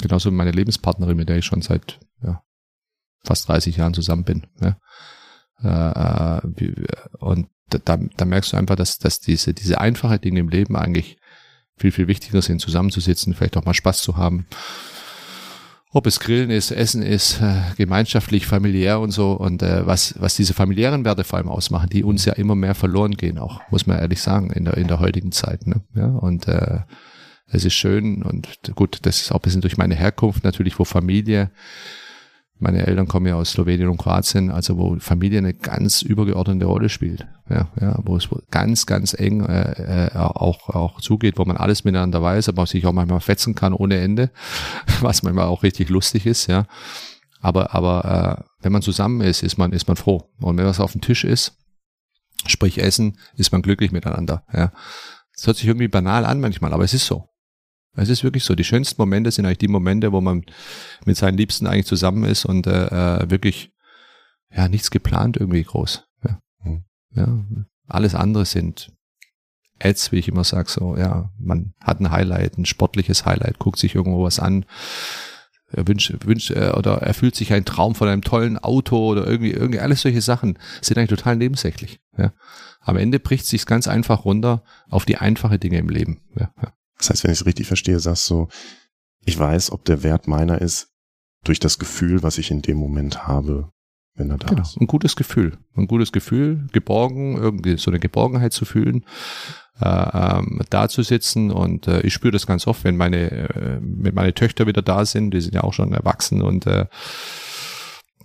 Genauso 0.00 0.30
meine 0.30 0.52
Lebenspartnerin, 0.52 1.16
mit 1.16 1.28
der 1.28 1.38
ich 1.38 1.44
schon 1.44 1.62
seit 1.62 1.98
ja, 2.22 2.42
fast 3.24 3.48
30 3.48 3.76
Jahren 3.76 3.94
zusammen 3.94 4.24
bin. 4.24 4.46
Ja. 4.60 4.78
Äh, 5.62 6.38
äh 6.38 6.76
und 7.18 7.48
da, 7.68 7.98
da 8.16 8.24
merkst 8.24 8.52
du 8.52 8.56
einfach, 8.56 8.76
dass, 8.76 8.98
dass 8.98 9.20
diese, 9.20 9.52
diese 9.52 9.80
einfache 9.80 10.18
Dinge 10.18 10.40
im 10.40 10.48
Leben 10.48 10.76
eigentlich 10.76 11.18
viel, 11.76 11.92
viel 11.92 12.08
wichtiger 12.08 12.42
sind, 12.42 12.60
zusammenzusitzen, 12.60 13.34
vielleicht 13.34 13.56
auch 13.56 13.64
mal 13.64 13.74
Spaß 13.74 14.02
zu 14.02 14.16
haben. 14.16 14.46
Ob 15.90 16.06
es 16.06 16.20
Grillen 16.20 16.50
ist, 16.50 16.70
Essen 16.70 17.02
ist, 17.02 17.40
äh, 17.40 17.62
gemeinschaftlich, 17.76 18.46
familiär 18.46 19.00
und 19.00 19.10
so. 19.10 19.32
Und 19.32 19.62
was, 19.62 20.14
was 20.18 20.36
diese 20.36 20.54
familiären 20.54 21.04
Werte 21.04 21.24
vor 21.24 21.38
allem 21.38 21.48
ausmachen, 21.48 21.88
die 21.88 22.04
uns 22.04 22.24
ja 22.24 22.34
immer 22.34 22.54
mehr 22.54 22.74
verloren 22.74 23.14
gehen, 23.14 23.38
auch, 23.38 23.60
muss 23.70 23.86
man 23.86 23.98
ehrlich 23.98 24.20
sagen, 24.20 24.50
in 24.50 24.64
der, 24.66 24.76
in 24.76 24.86
der 24.86 25.00
heutigen 25.00 25.32
Zeit. 25.32 25.66
Ne? 25.66 25.82
Ja, 25.94 26.06
und 26.06 26.46
äh, 26.46 26.80
es 27.50 27.64
ist 27.64 27.74
schön 27.74 28.22
und 28.22 28.48
gut, 28.74 28.98
das 29.02 29.20
ist 29.20 29.32
auch 29.32 29.36
ein 29.36 29.42
bisschen 29.42 29.60
durch 29.60 29.76
meine 29.76 29.94
Herkunft 29.94 30.44
natürlich, 30.44 30.78
wo 30.78 30.84
Familie 30.84 31.50
meine 32.60 32.86
Eltern 32.86 33.06
kommen 33.06 33.26
ja 33.26 33.36
aus 33.36 33.52
Slowenien 33.52 33.88
und 33.88 33.98
Kroatien, 33.98 34.50
also 34.50 34.76
wo 34.76 34.96
Familie 34.98 35.38
eine 35.38 35.54
ganz 35.54 36.02
übergeordnete 36.02 36.66
Rolle 36.66 36.88
spielt. 36.88 37.26
Ja, 37.48 37.68
ja, 37.80 37.98
wo 38.04 38.16
es 38.16 38.28
ganz, 38.50 38.84
ganz 38.86 39.14
eng 39.14 39.44
äh, 39.44 40.08
äh, 40.08 40.16
auch, 40.16 40.68
auch 40.68 41.00
zugeht, 41.00 41.38
wo 41.38 41.44
man 41.44 41.56
alles 41.56 41.84
miteinander 41.84 42.20
weiß, 42.20 42.48
aber 42.48 42.66
sich 42.66 42.84
auch 42.86 42.92
manchmal 42.92 43.20
fetzen 43.20 43.54
kann 43.54 43.72
ohne 43.72 43.98
Ende, 43.98 44.30
was 45.00 45.22
manchmal 45.22 45.46
auch 45.46 45.62
richtig 45.62 45.88
lustig 45.88 46.26
ist, 46.26 46.46
ja. 46.48 46.66
Aber, 47.40 47.74
aber 47.74 48.40
äh, 48.40 48.44
wenn 48.62 48.72
man 48.72 48.82
zusammen 48.82 49.20
ist, 49.20 49.44
ist 49.44 49.56
man, 49.56 49.72
ist 49.72 49.86
man 49.86 49.96
froh. 49.96 50.28
Und 50.40 50.56
wenn 50.58 50.66
was 50.66 50.80
auf 50.80 50.92
dem 50.92 51.00
Tisch 51.00 51.22
ist, 51.22 51.56
sprich 52.46 52.82
Essen, 52.82 53.18
ist 53.36 53.52
man 53.52 53.62
glücklich 53.62 53.92
miteinander. 53.92 54.42
Ja. 54.52 54.72
Das 55.32 55.46
hört 55.46 55.56
sich 55.56 55.66
irgendwie 55.66 55.86
banal 55.86 56.24
an 56.24 56.40
manchmal, 56.40 56.72
aber 56.72 56.82
es 56.82 56.94
ist 56.94 57.06
so. 57.06 57.28
Es 57.94 58.08
ist 58.08 58.22
wirklich 58.22 58.44
so. 58.44 58.54
Die 58.54 58.64
schönsten 58.64 59.00
Momente 59.00 59.30
sind 59.30 59.44
eigentlich 59.44 59.58
die 59.58 59.68
Momente, 59.68 60.12
wo 60.12 60.20
man 60.20 60.44
mit 61.04 61.16
seinen 61.16 61.36
Liebsten 61.36 61.66
eigentlich 61.66 61.86
zusammen 61.86 62.24
ist 62.24 62.44
und 62.44 62.66
äh, 62.66 62.86
äh 62.86 63.30
wirklich 63.30 63.72
ja 64.54 64.68
nichts 64.68 64.90
geplant 64.90 65.36
irgendwie 65.36 65.64
groß. 65.64 66.06
Ja. 66.24 66.40
Mhm. 66.64 66.84
ja. 67.14 67.44
Alles 67.86 68.14
andere 68.14 68.44
sind 68.44 68.92
Ads, 69.80 70.12
wie 70.12 70.18
ich 70.18 70.28
immer 70.28 70.44
sage, 70.44 70.68
so, 70.68 70.96
ja, 70.96 71.30
man 71.38 71.74
hat 71.80 72.00
ein 72.00 72.10
Highlight, 72.10 72.58
ein 72.58 72.66
sportliches 72.66 73.24
Highlight, 73.24 73.58
guckt 73.58 73.78
sich 73.78 73.94
irgendwo 73.94 74.24
was 74.24 74.40
an, 74.40 74.64
er 75.70 75.86
wünscht, 75.86 76.14
wünscht 76.24 76.50
äh, 76.50 76.72
oder 76.76 77.02
erfüllt 77.02 77.36
sich 77.36 77.52
ein 77.52 77.64
Traum 77.64 77.94
von 77.94 78.08
einem 78.08 78.22
tollen 78.22 78.58
Auto 78.58 78.96
oder 79.10 79.26
irgendwie, 79.26 79.50
irgendwie 79.50 79.80
alles 79.80 80.02
solche 80.02 80.22
Sachen 80.22 80.58
sind 80.80 80.98
eigentlich 80.98 81.18
total 81.18 81.36
nebensächlich. 81.36 82.00
Ja. 82.16 82.32
Am 82.80 82.96
Ende 82.96 83.20
bricht 83.20 83.46
sich's 83.46 83.66
ganz 83.66 83.86
einfach 83.86 84.24
runter 84.24 84.62
auf 84.88 85.04
die 85.04 85.18
einfache 85.18 85.58
Dinge 85.58 85.78
im 85.78 85.90
Leben. 85.90 86.22
Ja, 86.38 86.50
ja. 86.60 86.72
Das 86.98 87.10
heißt, 87.10 87.24
wenn 87.24 87.32
ich 87.32 87.40
es 87.40 87.46
richtig 87.46 87.66
verstehe, 87.66 87.98
sagst 88.00 88.28
du, 88.30 88.48
ich 89.24 89.38
weiß, 89.38 89.72
ob 89.72 89.84
der 89.84 90.02
Wert 90.02 90.28
meiner 90.28 90.60
ist, 90.60 90.88
durch 91.44 91.60
das 91.60 91.78
Gefühl, 91.78 92.22
was 92.22 92.38
ich 92.38 92.50
in 92.50 92.62
dem 92.62 92.76
Moment 92.76 93.26
habe, 93.26 93.70
wenn 94.14 94.30
er 94.30 94.38
da 94.38 94.48
genau, 94.48 94.62
ist. 94.62 94.76
Ein 94.80 94.86
gutes 94.86 95.16
Gefühl. 95.16 95.56
Ein 95.76 95.86
gutes 95.86 96.12
Gefühl, 96.12 96.66
geborgen, 96.72 97.36
irgendwie 97.36 97.76
so 97.78 97.90
eine 97.90 98.00
Geborgenheit 98.00 98.52
zu 98.52 98.64
fühlen, 98.64 99.04
äh, 99.80 100.38
ähm, 100.38 100.60
da 100.70 100.88
zu 100.88 101.02
sitzen 101.02 101.50
und 101.50 101.86
äh, 101.86 102.00
ich 102.00 102.12
spüre 102.12 102.32
das 102.32 102.46
ganz 102.46 102.66
oft, 102.66 102.84
wenn 102.84 102.96
meine, 102.96 103.30
äh, 103.30 103.78
wenn 103.80 104.14
meine 104.14 104.34
Töchter 104.34 104.66
wieder 104.66 104.82
da 104.82 105.04
sind, 105.04 105.30
die 105.32 105.40
sind 105.40 105.54
ja 105.54 105.62
auch 105.62 105.72
schon 105.72 105.92
erwachsen 105.92 106.42
und 106.42 106.66
äh, 106.66 106.86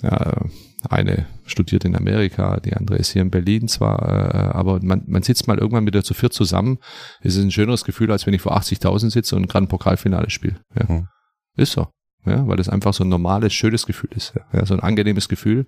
ja, 0.01 0.41
eine 0.89 1.25
studiert 1.45 1.85
in 1.85 1.95
Amerika, 1.95 2.59
die 2.59 2.73
andere 2.73 2.97
ist 2.97 3.11
hier 3.11 3.21
in 3.21 3.31
Berlin 3.31 3.67
zwar, 3.67 4.01
äh, 4.01 4.57
aber 4.57 4.79
man, 4.81 5.03
man 5.07 5.23
sitzt 5.23 5.47
mal 5.47 5.57
irgendwann 5.57 5.85
wieder 5.85 6.03
zu 6.03 6.13
viert 6.13 6.33
zusammen. 6.33 6.79
Es 7.21 7.35
ist 7.35 7.43
ein 7.43 7.51
schöneres 7.51 7.83
Gefühl, 7.83 8.11
als 8.11 8.25
wenn 8.25 8.33
ich 8.33 8.41
vor 8.41 8.57
80.000 8.57 9.11
sitze 9.11 9.35
und 9.35 9.47
gerade 9.47 9.65
ein 9.65 9.69
Pokalfinale 9.69 10.29
spiele. 10.29 10.59
Ja. 10.77 10.93
Mhm. 10.93 11.07
Ist 11.55 11.73
so. 11.73 11.87
Ja, 12.25 12.47
weil 12.47 12.57
das 12.57 12.69
einfach 12.69 12.93
so 12.93 13.03
ein 13.03 13.09
normales, 13.09 13.53
schönes 13.53 13.85
Gefühl 13.85 14.11
ist. 14.15 14.33
Ja, 14.53 14.65
so 14.65 14.73
ein 14.73 14.79
angenehmes 14.79 15.27
Gefühl. 15.27 15.65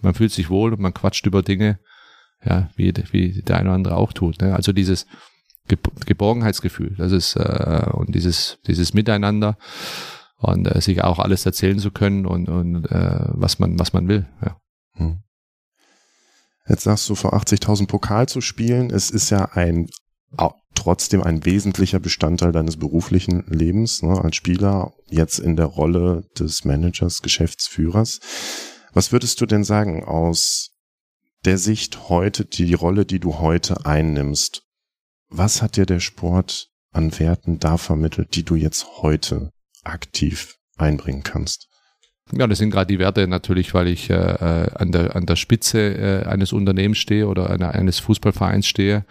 Man 0.00 0.14
fühlt 0.14 0.32
sich 0.32 0.48
wohl 0.48 0.72
und 0.72 0.80
man 0.80 0.94
quatscht 0.94 1.26
über 1.26 1.42
Dinge, 1.42 1.78
ja, 2.44 2.70
wie, 2.76 2.92
wie 3.10 3.42
der 3.42 3.58
eine 3.58 3.68
oder 3.68 3.76
andere 3.76 3.96
auch 3.96 4.12
tut. 4.12 4.40
Ne? 4.40 4.54
Also 4.54 4.72
dieses 4.72 5.06
Geborgenheitsgefühl, 5.68 6.94
das 6.96 7.12
ist, 7.12 7.36
äh, 7.36 7.86
und 7.92 8.14
dieses, 8.14 8.58
dieses 8.66 8.94
Miteinander 8.94 9.56
und 10.42 10.66
äh, 10.66 10.80
sich 10.80 11.02
auch 11.02 11.18
alles 11.18 11.46
erzählen 11.46 11.78
zu 11.78 11.90
können 11.90 12.26
und, 12.26 12.48
und 12.48 12.86
äh, 12.86 13.24
was 13.28 13.58
man 13.58 13.78
was 13.78 13.92
man 13.92 14.08
will. 14.08 14.26
Ja. 14.44 14.56
Hm. 14.94 15.22
Jetzt 16.68 16.84
sagst 16.84 17.08
du 17.08 17.14
vor 17.14 17.34
80.000 17.34 17.88
Pokal 17.88 18.28
zu 18.28 18.40
spielen. 18.40 18.90
Es 18.90 19.10
ist 19.10 19.30
ja 19.30 19.46
ein 19.52 19.88
trotzdem 20.74 21.22
ein 21.22 21.44
wesentlicher 21.44 22.00
Bestandteil 22.00 22.50
deines 22.50 22.76
beruflichen 22.76 23.44
Lebens 23.46 24.02
ne, 24.02 24.20
als 24.20 24.36
Spieler, 24.36 24.92
jetzt 25.08 25.38
in 25.38 25.56
der 25.56 25.66
Rolle 25.66 26.24
des 26.38 26.64
Managers, 26.64 27.22
Geschäftsführers. 27.22 28.20
Was 28.92 29.12
würdest 29.12 29.40
du 29.40 29.46
denn 29.46 29.64
sagen 29.64 30.04
aus 30.04 30.70
der 31.44 31.58
Sicht 31.58 32.08
heute, 32.08 32.44
die 32.44 32.74
Rolle, 32.74 33.04
die 33.04 33.20
du 33.20 33.38
heute 33.38 33.86
einnimmst? 33.86 34.62
Was 35.28 35.62
hat 35.62 35.76
dir 35.76 35.86
der 35.86 36.00
Sport 36.00 36.68
an 36.90 37.18
Werten 37.18 37.58
da 37.58 37.78
vermittelt, 37.78 38.34
die 38.34 38.44
du 38.44 38.54
jetzt 38.54 38.86
heute 39.02 39.50
aktiv 39.82 40.56
einbringen 40.76 41.22
kannst. 41.22 41.68
Ja, 42.32 42.46
das 42.46 42.58
sind 42.58 42.70
gerade 42.70 42.86
die 42.86 42.98
Werte 42.98 43.26
natürlich, 43.26 43.74
weil 43.74 43.88
ich 43.88 44.08
äh, 44.08 44.14
äh, 44.14 44.70
an, 44.74 44.92
der, 44.92 45.14
an 45.16 45.26
der 45.26 45.36
Spitze 45.36 45.80
äh, 45.80 46.26
eines 46.26 46.52
Unternehmens 46.52 46.98
stehe 46.98 47.26
oder 47.26 47.50
einer, 47.50 47.74
eines 47.74 47.98
Fußballvereins 47.98 48.66
stehe 48.66 49.04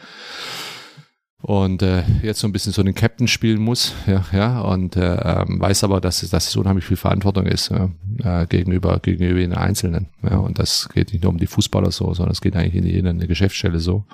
und 1.42 1.82
äh, 1.82 2.04
jetzt 2.22 2.40
so 2.40 2.48
ein 2.48 2.52
bisschen 2.52 2.72
so 2.72 2.84
den 2.84 2.94
Captain 2.94 3.28
spielen 3.28 3.62
muss, 3.62 3.94
ja, 4.06 4.24
ja, 4.32 4.62
und 4.62 4.96
äh, 4.96 5.16
ähm, 5.16 5.60
weiß 5.60 5.84
aber, 5.84 6.00
dass 6.00 6.24
es, 6.24 6.30
dass 6.30 6.48
es 6.48 6.56
unheimlich 6.56 6.86
viel 6.86 6.98
Verantwortung 6.98 7.48
ist 7.48 7.70
ja, 7.70 7.90
äh, 8.24 8.46
gegenüber 8.46 9.00
gegenüber 9.00 9.40
den 9.40 9.54
Einzelnen, 9.54 10.10
ja, 10.24 10.38
und 10.38 10.60
das 10.60 10.90
geht 10.94 11.12
nicht 11.12 11.24
nur 11.24 11.32
um 11.32 11.40
die 11.40 11.48
Fußballer 11.48 11.92
so, 11.92 12.14
sondern 12.14 12.32
es 12.32 12.42
geht 12.42 12.56
eigentlich 12.56 12.76
in 12.76 12.86
jeder 12.86 13.14
Geschäftsstelle 13.14 13.80
so. 13.80 14.06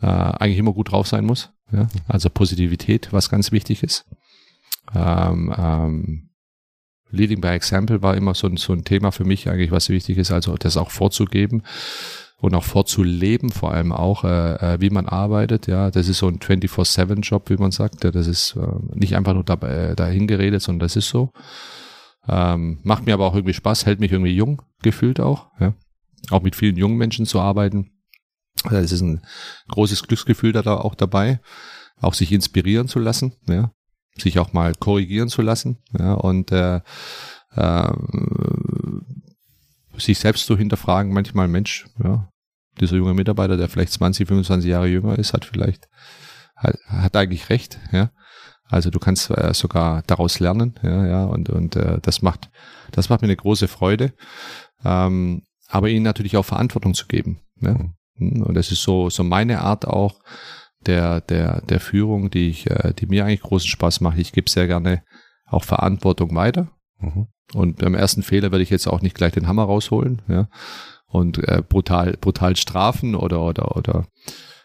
Äh, 0.00 0.06
eigentlich 0.06 0.58
immer 0.58 0.72
gut 0.72 0.90
drauf 0.90 1.06
sein 1.06 1.24
muss, 1.24 1.50
ja, 1.70 1.86
also 2.08 2.28
Positivität, 2.28 3.12
was 3.12 3.30
ganz 3.30 3.52
wichtig 3.52 3.84
ist. 3.84 4.04
Ähm, 4.94 5.54
ähm, 5.56 6.28
Leading 7.12 7.40
by 7.40 7.48
Example 7.48 8.02
war 8.02 8.16
immer 8.16 8.34
so 8.34 8.46
ein, 8.46 8.56
so 8.56 8.72
ein 8.72 8.84
Thema 8.84 9.12
für 9.12 9.24
mich 9.24 9.48
eigentlich, 9.48 9.70
was 9.70 9.90
wichtig 9.90 10.18
ist, 10.18 10.32
also 10.32 10.56
das 10.56 10.76
auch 10.76 10.90
vorzugeben 10.90 11.62
und 12.38 12.54
auch 12.54 12.64
vorzuleben, 12.64 13.50
vor 13.50 13.72
allem 13.72 13.92
auch, 13.92 14.24
äh, 14.24 14.74
äh 14.74 14.80
wie 14.80 14.90
man 14.90 15.06
arbeitet. 15.06 15.66
Ja, 15.66 15.90
das 15.90 16.08
ist 16.08 16.18
so 16.18 16.28
ein 16.28 16.38
24-7-Job, 16.38 17.50
wie 17.50 17.56
man 17.56 17.70
sagt. 17.70 18.02
Ja, 18.02 18.10
das 18.10 18.26
ist 18.26 18.56
äh, 18.56 18.66
nicht 18.94 19.14
einfach 19.14 19.34
nur 19.34 19.44
dabei, 19.44 19.90
äh, 19.90 19.94
dahin 19.94 20.26
geredet, 20.26 20.62
sondern 20.62 20.86
das 20.86 20.96
ist 20.96 21.08
so. 21.08 21.30
Ähm, 22.28 22.80
macht 22.82 23.06
mir 23.06 23.14
aber 23.14 23.26
auch 23.26 23.34
irgendwie 23.34 23.54
Spaß, 23.54 23.86
hält 23.86 24.00
mich 24.00 24.12
irgendwie 24.12 24.34
jung 24.34 24.62
gefühlt 24.82 25.20
auch. 25.20 25.48
Ja. 25.60 25.74
Auch 26.30 26.42
mit 26.42 26.56
vielen 26.56 26.76
jungen 26.76 26.96
Menschen 26.96 27.26
zu 27.26 27.40
arbeiten. 27.40 27.90
Das 28.70 28.90
ist 28.90 29.02
ein 29.02 29.22
großes 29.68 30.04
Glücksgefühl 30.04 30.52
da 30.52 30.62
auch 30.76 30.94
dabei. 30.94 31.40
Auch 32.00 32.14
sich 32.14 32.32
inspirieren 32.32 32.88
zu 32.88 32.98
lassen. 32.98 33.34
Ja 33.48 33.72
sich 34.18 34.38
auch 34.38 34.52
mal 34.52 34.74
korrigieren 34.74 35.28
zu 35.28 35.42
lassen 35.42 35.78
ja, 35.98 36.14
und 36.14 36.52
äh, 36.52 36.80
äh, 37.54 37.92
sich 39.96 40.18
selbst 40.18 40.46
zu 40.46 40.56
hinterfragen, 40.56 41.12
manchmal 41.12 41.48
Mensch, 41.48 41.86
ja, 42.02 42.28
dieser 42.80 42.96
junge 42.96 43.14
Mitarbeiter, 43.14 43.56
der 43.56 43.68
vielleicht 43.68 43.92
20, 43.92 44.28
25 44.28 44.70
Jahre 44.70 44.86
jünger 44.86 45.18
ist, 45.18 45.32
hat 45.32 45.44
vielleicht, 45.44 45.88
hat, 46.56 46.78
hat 46.86 47.16
eigentlich 47.16 47.50
recht, 47.50 47.78
ja. 47.92 48.10
Also 48.64 48.88
du 48.88 48.98
kannst 48.98 49.30
äh, 49.30 49.52
sogar 49.52 50.02
daraus 50.06 50.40
lernen, 50.40 50.74
ja, 50.82 51.06
ja, 51.06 51.24
und, 51.24 51.50
und 51.50 51.76
äh, 51.76 51.98
das 52.00 52.22
macht, 52.22 52.50
das 52.90 53.10
macht 53.10 53.20
mir 53.20 53.26
eine 53.26 53.36
große 53.36 53.68
Freude. 53.68 54.14
Ähm, 54.82 55.42
aber 55.68 55.88
ihnen 55.88 56.04
natürlich 56.04 56.36
auch 56.36 56.44
Verantwortung 56.44 56.94
zu 56.94 57.06
geben. 57.06 57.40
Ja? 57.60 57.76
Mhm. 58.16 58.42
Und 58.42 58.54
das 58.54 58.70
ist 58.70 58.82
so, 58.82 59.10
so 59.10 59.24
meine 59.24 59.62
Art 59.62 59.86
auch, 59.86 60.20
der, 60.86 61.20
der, 61.20 61.62
der 61.62 61.80
Führung, 61.80 62.30
die 62.30 62.48
ich, 62.48 62.70
äh, 62.70 62.92
die 62.94 63.06
mir 63.06 63.24
eigentlich 63.24 63.42
großen 63.42 63.68
Spaß 63.68 64.00
macht. 64.00 64.18
Ich 64.18 64.32
gebe 64.32 64.50
sehr 64.50 64.66
gerne 64.66 65.02
auch 65.46 65.64
Verantwortung 65.64 66.34
weiter. 66.34 66.68
Mhm. 66.98 67.28
Und 67.54 67.78
beim 67.78 67.94
ersten 67.94 68.22
Fehler 68.22 68.50
werde 68.50 68.62
ich 68.62 68.70
jetzt 68.70 68.86
auch 68.86 69.02
nicht 69.02 69.14
gleich 69.14 69.32
den 69.32 69.46
Hammer 69.46 69.64
rausholen, 69.64 70.22
ja. 70.28 70.48
Und 71.06 71.46
äh, 71.46 71.62
brutal, 71.66 72.16
brutal 72.18 72.56
strafen 72.56 73.14
oder, 73.14 73.42
oder, 73.42 73.76
oder, 73.76 74.06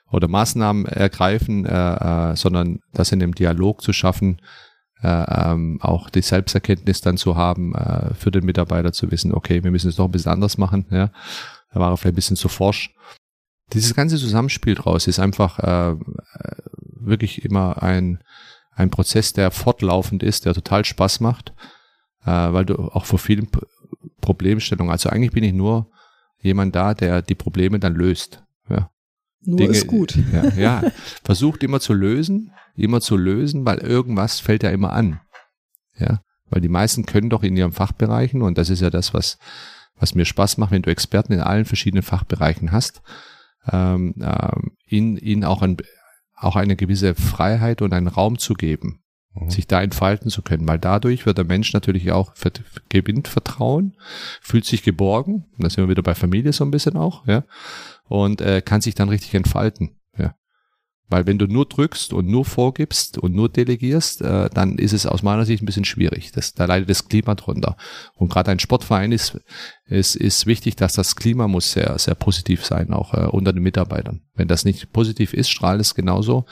oder 0.10 0.28
Maßnahmen 0.30 0.86
ergreifen, 0.86 1.66
äh, 1.66 2.32
äh, 2.32 2.36
sondern 2.38 2.80
das 2.94 3.12
in 3.12 3.20
dem 3.20 3.36
Dialog 3.36 3.82
zu 3.82 3.92
schaffen, 3.92 4.40
äh, 5.02 5.10
ähm, 5.10 5.80
auch 5.82 6.10
die 6.10 6.22
Selbsterkenntnis 6.22 7.02
dann 7.02 7.18
zu 7.18 7.36
haben, 7.36 7.76
äh, 7.76 8.14
für 8.14 8.32
den 8.32 8.46
Mitarbeiter 8.46 8.94
zu 8.94 9.12
wissen, 9.12 9.34
okay, 9.34 9.66
wir 9.66 9.72
müssen 9.72 9.90
es 9.90 9.98
doch 9.98 10.06
ein 10.06 10.12
bisschen 10.12 10.32
anders 10.32 10.58
machen, 10.58 10.86
ja. 10.90 11.12
Da 11.74 11.82
war 11.82 11.92
er 11.92 11.98
vielleicht 11.98 12.14
ein 12.14 12.16
bisschen 12.16 12.38
zu 12.38 12.48
forsch 12.48 12.94
dieses 13.74 13.94
ganze 13.94 14.18
Zusammenspiel 14.18 14.76
draus 14.76 15.08
ist 15.08 15.20
einfach 15.20 15.60
äh, 15.60 15.96
wirklich 17.00 17.44
immer 17.44 17.84
ein, 17.84 18.24
ein 18.72 18.90
Prozess, 18.90 19.34
der 19.34 19.52
fortlaufend 19.52 20.24
ist, 20.24 20.46
der 20.46 20.54
total 20.54 20.86
Spaß 20.86 21.20
macht, 21.20 21.54
äh, 22.24 22.32
weil 22.32 22.66
du 22.66 22.76
auch 22.76 23.06
vor 23.06 23.20
vielen 23.20 23.50
Problemstellung. 24.22 24.92
Also 24.92 25.10
eigentlich 25.10 25.32
bin 25.32 25.44
ich 25.44 25.54
nur 25.54 25.90
jemand 26.40 26.76
da, 26.76 26.94
der 26.94 27.22
die 27.22 27.36
Probleme 27.36 27.80
dann 27.80 27.96
löst. 27.96 28.44
Ja. 28.70 28.90
Nur 29.42 29.58
Dinge, 29.58 29.72
ist 29.72 29.88
gut. 29.88 30.18
Ja, 30.34 30.50
ja, 30.56 30.92
versucht 31.24 31.64
immer 31.64 31.80
zu 31.80 31.94
lösen, 31.94 32.52
immer 32.76 33.02
zu 33.02 33.18
lösen, 33.18 33.66
weil 33.66 33.80
irgendwas 33.80 34.40
fällt 34.40 34.64
ja 34.64 34.70
immer 34.70 34.94
an. 34.94 35.20
Ja, 35.98 36.22
weil 36.50 36.62
die 36.62 36.70
meisten 36.70 37.06
können 37.06 37.30
doch 37.30 37.44
in 37.44 37.58
ihren 37.58 37.72
Fachbereichen 37.72 38.42
und 38.42 38.58
das 38.58 38.70
ist 38.70 38.82
ja 38.82 38.90
das, 38.90 39.14
was 39.14 39.38
was 40.00 40.16
mir 40.16 40.26
Spaß 40.26 40.58
macht, 40.58 40.72
wenn 40.72 40.82
du 40.82 40.92
Experten 40.92 41.34
in 41.34 41.42
allen 41.42 41.66
verschiedenen 41.66 42.04
Fachbereichen 42.04 42.72
hast, 42.72 43.02
ähm, 43.72 44.16
ähm, 44.20 44.72
ihnen, 44.88 45.18
ihnen 45.18 45.44
auch, 45.44 45.62
ein, 45.62 45.78
auch 46.36 46.56
eine 46.56 46.76
gewisse 46.76 47.16
Freiheit 47.16 47.82
und 47.82 47.94
einen 47.94 48.08
Raum 48.08 48.38
zu 48.38 48.54
geben, 48.54 49.02
mhm. 49.34 49.50
sich 49.50 49.68
da 49.68 49.82
entfalten 49.82 50.30
zu 50.30 50.42
können, 50.42 50.68
weil 50.68 50.80
dadurch 50.80 51.26
wird 51.26 51.38
der 51.38 51.46
Mensch 51.46 51.74
natürlich 51.74 52.12
auch 52.12 52.34
gewinnt 52.90 53.28
Vertrauen, 53.28 53.96
fühlt 54.42 54.66
sich 54.66 54.84
geborgen, 54.84 55.46
da 55.58 55.70
sind 55.70 55.84
wir 55.84 55.90
wieder 55.90 56.04
bei 56.04 56.16
Familie 56.16 56.54
so 56.54 56.64
ein 56.64 56.72
bisschen 56.72 56.98
auch, 56.98 57.28
ja, 57.28 57.44
und 58.06 58.42
äh, 58.42 58.62
kann 58.62 58.82
sich 58.82 58.96
dann 58.96 59.10
richtig 59.10 59.34
entfalten. 59.34 59.92
Weil 61.10 61.26
wenn 61.26 61.38
du 61.38 61.48
nur 61.48 61.66
drückst 61.66 62.12
und 62.12 62.28
nur 62.28 62.44
vorgibst 62.44 63.18
und 63.18 63.34
nur 63.34 63.48
delegierst, 63.48 64.22
äh, 64.22 64.50
dann 64.54 64.78
ist 64.78 64.92
es 64.92 65.06
aus 65.06 65.24
meiner 65.24 65.46
Sicht 65.46 65.64
ein 65.64 65.66
bisschen 65.66 65.86
schwierig. 65.86 66.32
Das, 66.34 66.54
da 66.54 66.66
leidet 66.66 66.90
das 66.90 67.08
Klima 67.08 67.34
drunter. 67.36 67.78
Und 68.16 68.30
gerade 68.30 68.52
ein 68.52 68.60
Sportverein 68.60 69.14
ist, 69.14 69.40
ist, 69.86 70.18
ist 70.18 70.46
wichtig, 70.48 70.76
dass 70.76 70.94
das 70.94 71.16
Klima 71.16 71.48
muss 71.48 71.72
sehr, 71.72 71.98
sehr 71.98 72.16
positiv 72.16 72.66
sein, 72.66 72.92
auch 72.92 73.14
äh, 73.14 73.26
unter 73.26 73.54
den 73.54 73.64
Mitarbeitern. 73.64 74.22
Wenn 74.36 74.50
das 74.50 74.66
nicht 74.66 74.92
positiv 74.92 75.34
ist, 75.34 75.50
strahlt 75.50 75.80
es 75.80 75.96
genauso. 75.96 76.46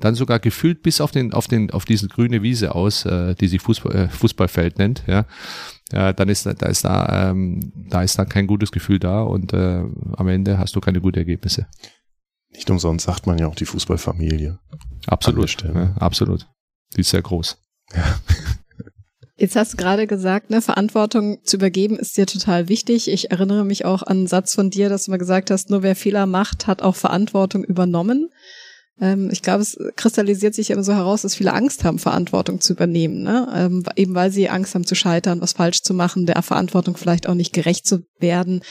Dann 0.00 0.14
sogar 0.14 0.38
gefühlt 0.38 0.82
bis 0.82 1.00
auf 1.00 1.10
den, 1.10 1.32
auf 1.32 1.48
den, 1.48 1.70
auf 1.70 1.86
diese 1.86 2.08
grüne 2.08 2.42
Wiese 2.42 2.74
aus, 2.74 3.06
äh, 3.06 3.34
die 3.34 3.48
sich 3.48 3.62
Fußball, 3.62 3.94
äh, 3.94 4.08
Fußballfeld 4.10 4.78
nennt, 4.78 5.04
ja. 5.06 5.24
Ja, 5.92 6.12
dann 6.14 6.30
ist 6.30 6.46
da 6.46 6.66
ist 6.66 6.84
da 6.84 7.30
ähm, 7.30 7.72
da 7.74 8.02
ist 8.02 8.18
da 8.18 8.24
kein 8.24 8.46
gutes 8.46 8.72
Gefühl 8.72 8.98
da 8.98 9.22
und 9.22 9.52
äh, 9.52 9.82
am 10.16 10.28
Ende 10.28 10.58
hast 10.58 10.74
du 10.74 10.80
keine 10.80 11.00
guten 11.00 11.18
Ergebnisse. 11.18 11.66
Nicht 12.54 12.70
umsonst 12.70 13.06
sagt 13.06 13.26
man 13.26 13.38
ja 13.38 13.48
auch 13.48 13.54
die 13.54 13.66
Fußballfamilie. 13.66 14.58
Absolut. 15.06 15.62
Ja, 15.62 15.94
absolut. 15.96 16.46
Die 16.96 17.00
ist 17.00 17.10
sehr 17.10 17.22
groß. 17.22 17.58
Ja. 17.94 18.20
Jetzt 19.36 19.56
hast 19.56 19.72
du 19.72 19.76
gerade 19.76 20.06
gesagt, 20.06 20.50
ne, 20.50 20.62
Verantwortung 20.62 21.38
zu 21.42 21.56
übergeben 21.56 21.98
ist 21.98 22.16
dir 22.16 22.26
total 22.26 22.68
wichtig. 22.68 23.10
Ich 23.10 23.32
erinnere 23.32 23.64
mich 23.64 23.84
auch 23.84 24.04
an 24.04 24.18
einen 24.18 24.26
Satz 24.28 24.54
von 24.54 24.70
dir, 24.70 24.88
dass 24.88 25.04
du 25.04 25.10
mal 25.10 25.16
gesagt 25.16 25.50
hast, 25.50 25.70
nur 25.70 25.82
wer 25.82 25.96
Fehler 25.96 26.26
macht, 26.26 26.68
hat 26.68 26.82
auch 26.82 26.94
Verantwortung 26.94 27.64
übernommen. 27.64 28.30
Ähm, 29.00 29.30
ich 29.32 29.42
glaube, 29.42 29.62
es 29.62 29.76
kristallisiert 29.96 30.54
sich 30.54 30.70
immer 30.70 30.84
so 30.84 30.94
heraus, 30.94 31.22
dass 31.22 31.34
viele 31.34 31.52
Angst 31.52 31.82
haben, 31.82 31.98
Verantwortung 31.98 32.60
zu 32.60 32.74
übernehmen. 32.74 33.22
Ne? 33.22 33.48
Ähm, 33.52 33.82
eben 33.96 34.14
weil 34.14 34.30
sie 34.30 34.48
Angst 34.48 34.76
haben 34.76 34.86
zu 34.86 34.94
scheitern, 34.94 35.40
was 35.40 35.54
falsch 35.54 35.82
zu 35.82 35.94
machen, 35.94 36.26
der 36.26 36.40
Verantwortung 36.42 36.96
vielleicht 36.96 37.28
auch 37.28 37.34
nicht 37.34 37.52
gerecht 37.52 37.88
zu 37.88 38.06
werden. 38.20 38.62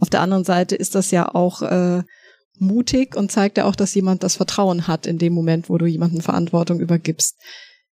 Auf 0.00 0.08
der 0.08 0.22
anderen 0.22 0.44
Seite 0.44 0.74
ist 0.74 0.94
das 0.94 1.10
ja 1.10 1.34
auch 1.34 1.60
äh, 1.60 2.02
mutig 2.60 3.16
und 3.16 3.32
zeigt 3.32 3.58
ja 3.58 3.64
auch, 3.64 3.76
dass 3.76 3.94
jemand 3.94 4.22
das 4.22 4.36
Vertrauen 4.36 4.86
hat 4.86 5.06
in 5.06 5.18
dem 5.18 5.32
Moment, 5.32 5.68
wo 5.68 5.78
du 5.78 5.86
jemanden 5.86 6.22
Verantwortung 6.22 6.80
übergibst. 6.80 7.36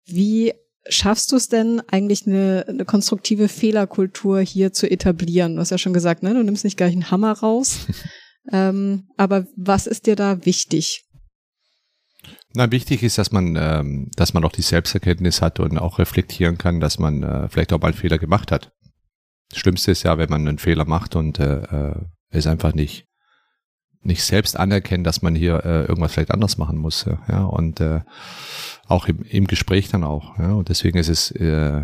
Wie 0.07 0.53
schaffst 0.89 1.33
du 1.33 1.37
es 1.37 1.49
denn 1.49 1.83
eigentlich 1.89 2.27
eine, 2.27 2.65
eine 2.69 2.85
konstruktive 2.85 3.49
Fehlerkultur 3.49 4.41
hier 4.41 4.73
zu 4.73 4.91
etablieren? 4.91 5.55
Du 5.55 5.61
hast 5.61 5.71
ja 5.71 5.79
schon 5.79 5.95
gesagt, 5.95 6.23
ne, 6.23 6.35
du 6.35 6.43
nimmst 6.43 6.65
nicht 6.65 6.77
gleich 6.77 6.93
einen 6.93 7.11
Hammer 7.11 7.33
raus. 7.33 7.87
ähm, 8.53 9.09
aber 9.17 9.47
was 9.57 9.87
ist 9.87 10.07
dir 10.07 10.17
da 10.17 10.45
wichtig? 10.45 11.05
Na, 12.55 12.71
wichtig 12.71 13.03
ist, 13.03 13.19
dass 13.19 13.33
man, 13.33 13.57
ähm, 13.59 14.11
dass 14.17 14.33
man 14.33 14.45
auch 14.45 14.53
die 14.53 14.63
Selbsterkenntnis 14.63 15.43
hat 15.43 15.59
und 15.59 15.79
auch 15.79 15.99
reflektieren 15.99 16.57
kann, 16.57 16.81
dass 16.81 16.99
man 16.99 17.23
äh, 17.23 17.49
vielleicht 17.49 17.73
auch 17.73 17.81
mal 17.81 17.89
einen 17.89 17.97
Fehler 17.97 18.19
gemacht 18.19 18.53
hat. 18.53 18.73
Das 19.51 19.59
Schlimmste 19.59 19.91
ist 19.91 20.05
ja, 20.05 20.19
wenn 20.19 20.31
man 20.31 20.47
einen 20.47 20.59
Fehler 20.59 20.85
macht 20.85 21.17
und 21.17 21.39
äh, 21.39 21.63
äh 21.63 21.95
es 22.31 22.49
einfach 22.49 22.75
nicht 22.75 23.07
nicht 24.05 24.23
selbst 24.23 24.59
anerkennen, 24.59 25.05
dass 25.05 25.23
man 25.23 25.35
hier 25.35 25.65
äh, 25.65 25.85
irgendwas 25.85 26.13
vielleicht 26.13 26.31
anders 26.31 26.59
machen 26.59 26.79
muss. 26.79 27.05
Ja, 27.05 27.19
ja 27.29 27.45
und 27.45 27.81
äh, 27.81 28.01
auch 28.87 29.09
im, 29.09 29.23
im 29.23 29.47
Gespräch 29.47 29.89
dann 29.89 30.05
auch. 30.05 30.39
Ja, 30.39 30.53
und 30.53 30.69
deswegen 30.69 30.99
ist 30.99 31.09
es, 31.09 31.31
äh, 31.33 31.83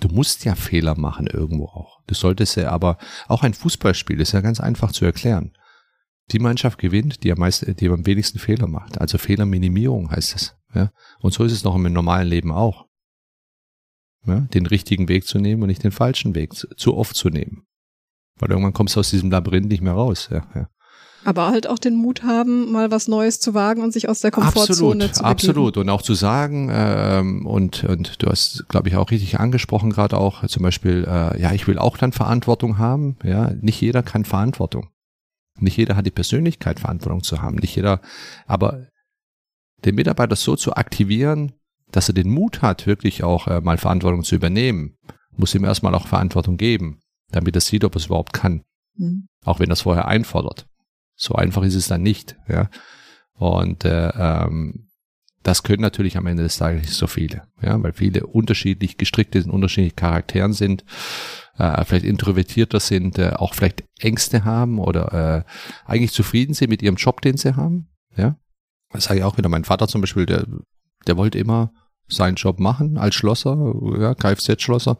du 0.00 0.08
musst 0.08 0.44
ja 0.44 0.54
Fehler 0.54 0.98
machen 0.98 1.26
irgendwo 1.26 1.66
auch. 1.66 2.00
Du 2.06 2.14
solltest 2.14 2.56
ja, 2.56 2.70
aber 2.70 2.98
auch 3.28 3.42
ein 3.42 3.54
Fußballspiel 3.54 4.20
ist 4.20 4.32
ja 4.32 4.40
ganz 4.40 4.60
einfach 4.60 4.92
zu 4.92 5.04
erklären. 5.04 5.52
Die 6.30 6.38
Mannschaft 6.38 6.78
gewinnt, 6.78 7.24
die 7.24 7.32
am 7.32 7.38
meisten, 7.38 7.74
die 7.74 7.88
am 7.88 8.06
wenigsten 8.06 8.38
Fehler 8.38 8.68
macht. 8.68 9.00
Also 9.00 9.18
Fehlerminimierung 9.18 10.10
heißt 10.10 10.36
es. 10.36 10.56
Ja, 10.74 10.90
und 11.20 11.34
so 11.34 11.44
ist 11.44 11.52
es 11.52 11.64
noch 11.64 11.74
im 11.74 11.82
normalen 11.92 12.28
Leben 12.28 12.52
auch. 12.52 12.86
Ja, 14.24 14.40
den 14.40 14.66
richtigen 14.66 15.08
Weg 15.08 15.26
zu 15.26 15.38
nehmen 15.38 15.62
und 15.62 15.68
nicht 15.68 15.82
den 15.82 15.90
falschen 15.90 16.36
Weg 16.36 16.54
zu, 16.54 16.68
zu 16.76 16.96
oft 16.96 17.16
zu 17.16 17.28
nehmen. 17.28 17.66
Weil 18.36 18.50
irgendwann 18.50 18.72
kommst 18.72 18.94
du 18.94 19.00
aus 19.00 19.10
diesem 19.10 19.30
Labyrinth 19.30 19.68
nicht 19.68 19.82
mehr 19.82 19.92
raus. 19.92 20.28
Ja, 20.30 20.46
ja. 20.54 20.68
Aber 21.24 21.48
halt 21.48 21.68
auch 21.68 21.78
den 21.78 21.94
Mut 21.94 22.22
haben, 22.24 22.72
mal 22.72 22.90
was 22.90 23.06
Neues 23.06 23.38
zu 23.38 23.54
wagen 23.54 23.82
und 23.82 23.92
sich 23.92 24.08
aus 24.08 24.20
der 24.20 24.30
Komfortzone 24.30 25.04
absolut, 25.04 25.14
zu 25.14 25.22
begeben. 25.22 25.30
Absolut. 25.30 25.76
Und 25.76 25.88
auch 25.88 26.02
zu 26.02 26.14
sagen, 26.14 26.68
ähm, 26.72 27.46
und, 27.46 27.84
und 27.84 28.22
du 28.22 28.28
hast, 28.28 28.68
glaube 28.68 28.88
ich, 28.88 28.96
auch 28.96 29.10
richtig 29.10 29.38
angesprochen, 29.38 29.90
gerade 29.90 30.18
auch 30.18 30.46
zum 30.46 30.62
Beispiel, 30.62 31.04
äh, 31.06 31.40
ja, 31.40 31.52
ich 31.52 31.68
will 31.68 31.78
auch 31.78 31.96
dann 31.96 32.12
Verantwortung 32.12 32.78
haben. 32.78 33.16
Ja, 33.22 33.52
nicht 33.60 33.80
jeder 33.80 34.02
kann 34.02 34.24
Verantwortung. 34.24 34.88
Nicht 35.60 35.76
jeder 35.76 35.96
hat 35.96 36.06
die 36.06 36.10
Persönlichkeit, 36.10 36.80
Verantwortung 36.80 37.22
zu 37.22 37.40
haben. 37.40 37.56
Nicht 37.56 37.76
jeder, 37.76 38.00
aber 38.46 38.86
den 39.84 39.94
Mitarbeiter 39.94 40.36
so 40.36 40.56
zu 40.56 40.74
aktivieren, 40.74 41.52
dass 41.90 42.08
er 42.08 42.14
den 42.14 42.30
Mut 42.30 42.62
hat, 42.62 42.86
wirklich 42.86 43.22
auch 43.22 43.46
äh, 43.46 43.60
mal 43.60 43.78
Verantwortung 43.78 44.24
zu 44.24 44.34
übernehmen, 44.34 44.96
muss 45.36 45.54
ihm 45.54 45.64
erstmal 45.64 45.94
auch 45.94 46.06
Verantwortung 46.06 46.56
geben, 46.56 47.00
damit 47.30 47.54
er 47.54 47.60
sieht, 47.60 47.84
ob 47.84 47.94
er 47.94 47.98
es 47.98 48.06
überhaupt 48.06 48.32
kann. 48.32 48.62
Mhm. 48.96 49.28
Auch 49.44 49.60
wenn 49.60 49.70
er 49.70 49.74
es 49.74 49.82
vorher 49.82 50.08
einfordert. 50.08 50.66
So 51.22 51.36
einfach 51.36 51.62
ist 51.62 51.76
es 51.76 51.86
dann 51.86 52.02
nicht. 52.02 52.34
Ja. 52.48 52.68
Und 53.34 53.84
äh, 53.84 54.08
ähm, 54.08 54.88
das 55.44 55.62
können 55.62 55.80
natürlich 55.80 56.16
am 56.16 56.26
Ende 56.26 56.42
des 56.42 56.56
Tages 56.56 56.82
nicht 56.82 56.94
so 56.94 57.06
viele, 57.06 57.42
ja, 57.60 57.80
weil 57.80 57.92
viele 57.92 58.26
unterschiedlich 58.26 58.96
gestrickt 58.98 59.34
sind, 59.34 59.50
unterschiedliche 59.50 59.94
Charakteren 59.94 60.52
sind, 60.52 60.84
äh, 61.58 61.84
vielleicht 61.84 62.04
introvertierter 62.04 62.80
sind, 62.80 63.18
äh, 63.18 63.34
auch 63.36 63.54
vielleicht 63.54 63.84
Ängste 64.00 64.44
haben 64.44 64.80
oder 64.80 65.44
äh, 65.46 65.90
eigentlich 65.90 66.12
zufrieden 66.12 66.54
sind 66.54 66.70
mit 66.70 66.82
ihrem 66.82 66.96
Job, 66.96 67.20
den 67.20 67.36
sie 67.36 67.54
haben. 67.54 67.88
Ja, 68.16 68.36
das 68.90 69.04
sage 69.04 69.20
ich 69.20 69.24
auch 69.24 69.38
wieder. 69.38 69.48
Mein 69.48 69.64
Vater 69.64 69.86
zum 69.86 70.00
Beispiel, 70.00 70.26
der, 70.26 70.46
der 71.06 71.16
wollte 71.16 71.38
immer 71.38 71.72
seinen 72.08 72.34
Job 72.34 72.58
machen 72.58 72.98
als 72.98 73.14
Schlosser, 73.14 73.74
ja, 73.98 74.14
Kfz-Schlosser 74.14 74.98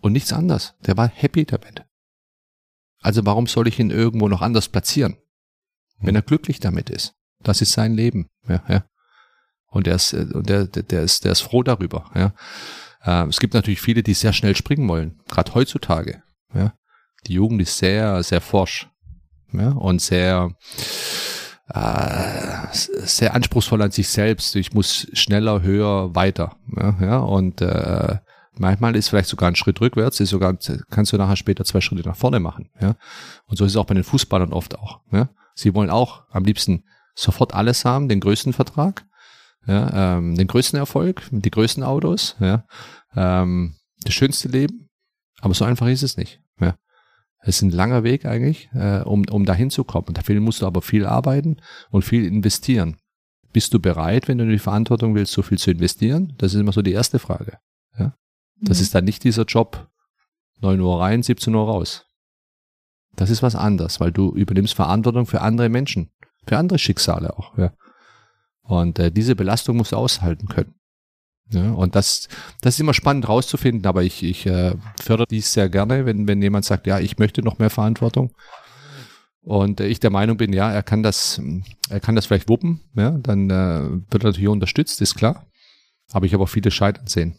und 0.00 0.12
nichts 0.12 0.32
anderes. 0.32 0.74
Der 0.84 0.96
war 0.96 1.06
happy 1.08 1.44
damit. 1.44 1.84
Also 3.00 3.24
warum 3.24 3.46
soll 3.46 3.68
ich 3.68 3.78
ihn 3.78 3.90
irgendwo 3.90 4.28
noch 4.28 4.42
anders 4.42 4.68
platzieren? 4.68 5.16
Wenn 6.06 6.14
er 6.14 6.22
glücklich 6.22 6.60
damit 6.60 6.90
ist. 6.90 7.14
Das 7.42 7.60
ist 7.60 7.72
sein 7.72 7.94
Leben. 7.94 8.28
Ja, 8.48 8.62
ja. 8.68 8.84
Und 9.66 9.86
er 9.88 9.96
ist, 9.96 10.12
äh, 10.12 10.26
und 10.32 10.48
der, 10.48 10.66
der 10.66 11.02
ist, 11.02 11.24
der 11.24 11.32
ist 11.32 11.40
froh 11.40 11.62
darüber. 11.62 12.10
Ja. 12.14 12.32
Äh, 13.04 13.28
es 13.28 13.40
gibt 13.40 13.54
natürlich 13.54 13.80
viele, 13.80 14.02
die 14.02 14.14
sehr 14.14 14.32
schnell 14.32 14.56
springen 14.56 14.88
wollen, 14.88 15.20
gerade 15.28 15.54
heutzutage. 15.54 16.22
Ja. 16.54 16.74
Die 17.26 17.34
Jugend 17.34 17.62
ist 17.62 17.78
sehr, 17.78 18.22
sehr 18.22 18.40
forsch 18.40 18.88
ja, 19.52 19.70
und 19.70 20.00
sehr, 20.00 20.50
äh, 21.68 22.66
sehr 22.72 23.34
anspruchsvoll 23.34 23.82
an 23.82 23.90
sich 23.90 24.08
selbst. 24.08 24.56
Ich 24.56 24.72
muss 24.72 25.06
schneller, 25.12 25.62
höher, 25.62 26.14
weiter. 26.14 26.56
Ja, 26.76 26.96
ja. 27.00 27.18
Und 27.18 27.60
äh, 27.62 28.18
manchmal 28.56 28.96
ist 28.96 29.08
vielleicht 29.08 29.28
sogar 29.28 29.50
ein 29.50 29.56
Schritt 29.56 29.80
rückwärts, 29.80 30.20
ist 30.20 30.30
sogar 30.30 30.56
kannst 30.90 31.12
du 31.12 31.16
nachher 31.16 31.36
später 31.36 31.64
zwei 31.64 31.80
Schritte 31.80 32.06
nach 32.06 32.16
vorne 32.16 32.40
machen. 32.40 32.70
Ja. 32.80 32.96
Und 33.46 33.56
so 33.56 33.64
ist 33.64 33.72
es 33.72 33.76
auch 33.76 33.86
bei 33.86 33.94
den 33.94 34.04
Fußballern 34.04 34.52
oft 34.52 34.78
auch. 34.78 35.00
Ja. 35.10 35.30
Sie 35.54 35.74
wollen 35.74 35.90
auch 35.90 36.24
am 36.30 36.44
liebsten 36.44 36.84
sofort 37.14 37.54
alles 37.54 37.84
haben, 37.84 38.08
den 38.08 38.20
größten 38.20 38.52
Vertrag, 38.52 39.06
ja, 39.66 40.16
ähm, 40.16 40.34
den 40.34 40.46
größten 40.46 40.78
Erfolg, 40.78 41.22
die 41.30 41.50
größten 41.50 41.82
Autos, 41.82 42.36
ja, 42.40 42.66
ähm, 43.14 43.76
das 44.02 44.14
schönste 44.14 44.48
Leben. 44.48 44.88
Aber 45.40 45.54
so 45.54 45.64
einfach 45.64 45.86
ist 45.86 46.02
es 46.02 46.16
nicht. 46.16 46.40
Ja. 46.60 46.76
Es 47.40 47.56
ist 47.56 47.62
ein 47.62 47.70
langer 47.70 48.02
Weg 48.04 48.24
eigentlich, 48.24 48.70
äh, 48.74 49.00
um, 49.00 49.24
um 49.30 49.44
dahin 49.44 49.70
zu 49.70 49.84
kommen. 49.84 50.08
Und 50.08 50.18
dafür 50.18 50.38
musst 50.40 50.62
du 50.62 50.66
aber 50.66 50.82
viel 50.82 51.06
arbeiten 51.06 51.58
und 51.90 52.02
viel 52.02 52.24
investieren. 52.24 52.96
Bist 53.52 53.72
du 53.72 53.78
bereit, 53.78 54.26
wenn 54.26 54.38
du 54.38 54.48
die 54.48 54.58
Verantwortung 54.58 55.14
willst, 55.14 55.32
so 55.32 55.42
viel 55.42 55.58
zu 55.58 55.70
investieren? 55.70 56.34
Das 56.38 56.54
ist 56.54 56.60
immer 56.60 56.72
so 56.72 56.82
die 56.82 56.92
erste 56.92 57.18
Frage. 57.18 57.58
Ja. 57.98 58.16
Das 58.60 58.78
mhm. 58.78 58.82
ist 58.82 58.94
dann 58.94 59.04
nicht 59.04 59.22
dieser 59.22 59.44
Job, 59.44 59.88
9 60.60 60.80
Uhr 60.80 61.00
rein, 61.00 61.22
17 61.22 61.54
Uhr 61.54 61.64
raus. 61.64 62.03
Das 63.16 63.30
ist 63.30 63.42
was 63.42 63.54
anderes, 63.54 64.00
weil 64.00 64.12
du 64.12 64.34
übernimmst 64.34 64.74
Verantwortung 64.74 65.26
für 65.26 65.40
andere 65.40 65.68
Menschen, 65.68 66.10
für 66.46 66.58
andere 66.58 66.78
Schicksale 66.78 67.36
auch. 67.36 67.56
Ja. 67.56 67.72
Und 68.62 68.98
äh, 68.98 69.10
diese 69.10 69.36
Belastung 69.36 69.76
musst 69.76 69.92
du 69.92 69.96
aushalten 69.96 70.48
können. 70.48 70.74
Ja, 71.50 71.72
und 71.72 71.94
das, 71.94 72.28
das 72.62 72.74
ist 72.74 72.80
immer 72.80 72.94
spannend 72.94 73.28
rauszufinden, 73.28 73.86
aber 73.86 74.02
ich, 74.02 74.22
ich 74.22 74.46
äh, 74.46 74.74
fördere 75.00 75.26
dies 75.26 75.52
sehr 75.52 75.68
gerne, 75.68 76.06
wenn, 76.06 76.26
wenn 76.26 76.40
jemand 76.40 76.64
sagt, 76.64 76.86
ja, 76.86 76.98
ich 76.98 77.18
möchte 77.18 77.42
noch 77.42 77.58
mehr 77.58 77.70
Verantwortung. 77.70 78.32
Und 79.42 79.80
äh, 79.80 79.86
ich 79.86 80.00
der 80.00 80.10
Meinung 80.10 80.38
bin, 80.38 80.54
ja, 80.54 80.72
er 80.72 80.82
kann 80.82 81.02
das, 81.02 81.40
er 81.90 82.00
kann 82.00 82.16
das 82.16 82.26
vielleicht 82.26 82.48
wuppen, 82.48 82.80
ja, 82.94 83.10
dann 83.10 83.50
äh, 83.50 83.90
wird 84.10 84.24
er 84.24 84.30
natürlich 84.30 84.48
unterstützt, 84.48 85.02
ist 85.02 85.14
klar. 85.14 85.46
Aber 86.12 86.24
ich 86.24 86.32
habe 86.32 86.42
auch 86.42 86.48
viele 86.48 86.70
scheitern 86.70 87.06
sehen. 87.06 87.38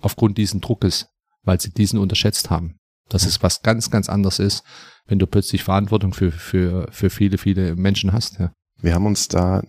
Aufgrund 0.00 0.38
diesen 0.38 0.60
Druckes, 0.60 1.08
weil 1.42 1.60
sie 1.60 1.72
diesen 1.72 1.98
unterschätzt 1.98 2.50
haben. 2.50 2.78
Dass 3.08 3.26
es 3.26 3.42
was 3.42 3.62
ganz, 3.62 3.90
ganz 3.90 4.08
anderes 4.08 4.38
ist, 4.38 4.64
wenn 5.12 5.18
du 5.18 5.26
plötzlich 5.26 5.62
Verantwortung 5.62 6.14
für, 6.14 6.32
für, 6.32 6.88
für 6.90 7.10
viele, 7.10 7.36
viele 7.36 7.76
Menschen 7.76 8.14
hast. 8.14 8.38
Ja. 8.38 8.50
Wir 8.80 8.94
haben 8.94 9.04
uns 9.04 9.28
da, 9.28 9.62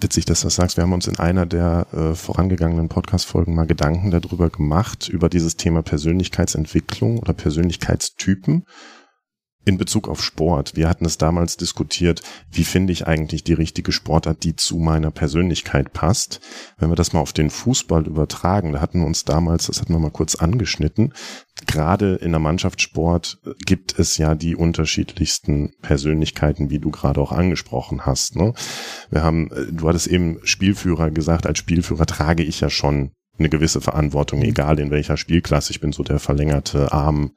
witzig, 0.00 0.26
dass 0.26 0.42
du 0.42 0.46
das 0.46 0.54
sagst, 0.54 0.76
wir 0.76 0.84
haben 0.84 0.92
uns 0.92 1.08
in 1.08 1.18
einer 1.18 1.44
der 1.44 1.88
äh, 1.92 2.14
vorangegangenen 2.14 2.88
Podcast-Folgen 2.88 3.52
mal 3.52 3.66
Gedanken 3.66 4.12
darüber 4.12 4.48
gemacht, 4.48 5.08
über 5.08 5.28
dieses 5.28 5.56
Thema 5.56 5.82
Persönlichkeitsentwicklung 5.82 7.18
oder 7.18 7.32
Persönlichkeitstypen 7.32 8.64
in 9.66 9.78
Bezug 9.78 10.08
auf 10.08 10.22
Sport. 10.22 10.76
Wir 10.76 10.88
hatten 10.88 11.04
es 11.04 11.18
damals 11.18 11.56
diskutiert, 11.56 12.22
wie 12.52 12.62
finde 12.62 12.92
ich 12.92 13.08
eigentlich 13.08 13.42
die 13.42 13.52
richtige 13.52 13.90
Sportart, 13.90 14.44
die 14.44 14.54
zu 14.54 14.76
meiner 14.76 15.10
Persönlichkeit 15.10 15.92
passt. 15.92 16.40
Wenn 16.78 16.88
wir 16.88 16.94
das 16.94 17.12
mal 17.12 17.18
auf 17.18 17.32
den 17.32 17.50
Fußball 17.50 18.06
übertragen, 18.06 18.72
da 18.72 18.80
hatten 18.80 19.00
wir 19.00 19.06
uns 19.06 19.24
damals, 19.24 19.66
das 19.66 19.80
hatten 19.80 19.92
wir 19.92 19.98
mal 19.98 20.12
kurz 20.12 20.36
angeschnitten, 20.36 21.12
gerade 21.66 22.14
in 22.14 22.30
der 22.30 22.38
Mannschaftssport 22.38 23.38
gibt 23.66 23.98
es 23.98 24.18
ja 24.18 24.36
die 24.36 24.54
unterschiedlichsten 24.54 25.72
Persönlichkeiten, 25.82 26.70
wie 26.70 26.78
du 26.78 26.92
gerade 26.92 27.20
auch 27.20 27.32
angesprochen 27.32 28.06
hast. 28.06 28.36
Ne? 28.36 28.54
Wir 29.10 29.24
haben, 29.24 29.50
du 29.72 29.88
hattest 29.88 30.06
eben 30.06 30.38
Spielführer 30.44 31.10
gesagt, 31.10 31.44
als 31.44 31.58
Spielführer 31.58 32.06
trage 32.06 32.44
ich 32.44 32.60
ja 32.60 32.70
schon 32.70 33.10
eine 33.36 33.48
gewisse 33.48 33.80
Verantwortung, 33.80 34.42
egal 34.42 34.78
in 34.78 34.90
welcher 34.90 35.16
Spielklasse. 35.16 35.72
Ich 35.72 35.80
bin 35.80 35.92
so 35.92 36.04
der 36.04 36.20
verlängerte 36.20 36.92
Arm 36.92 37.32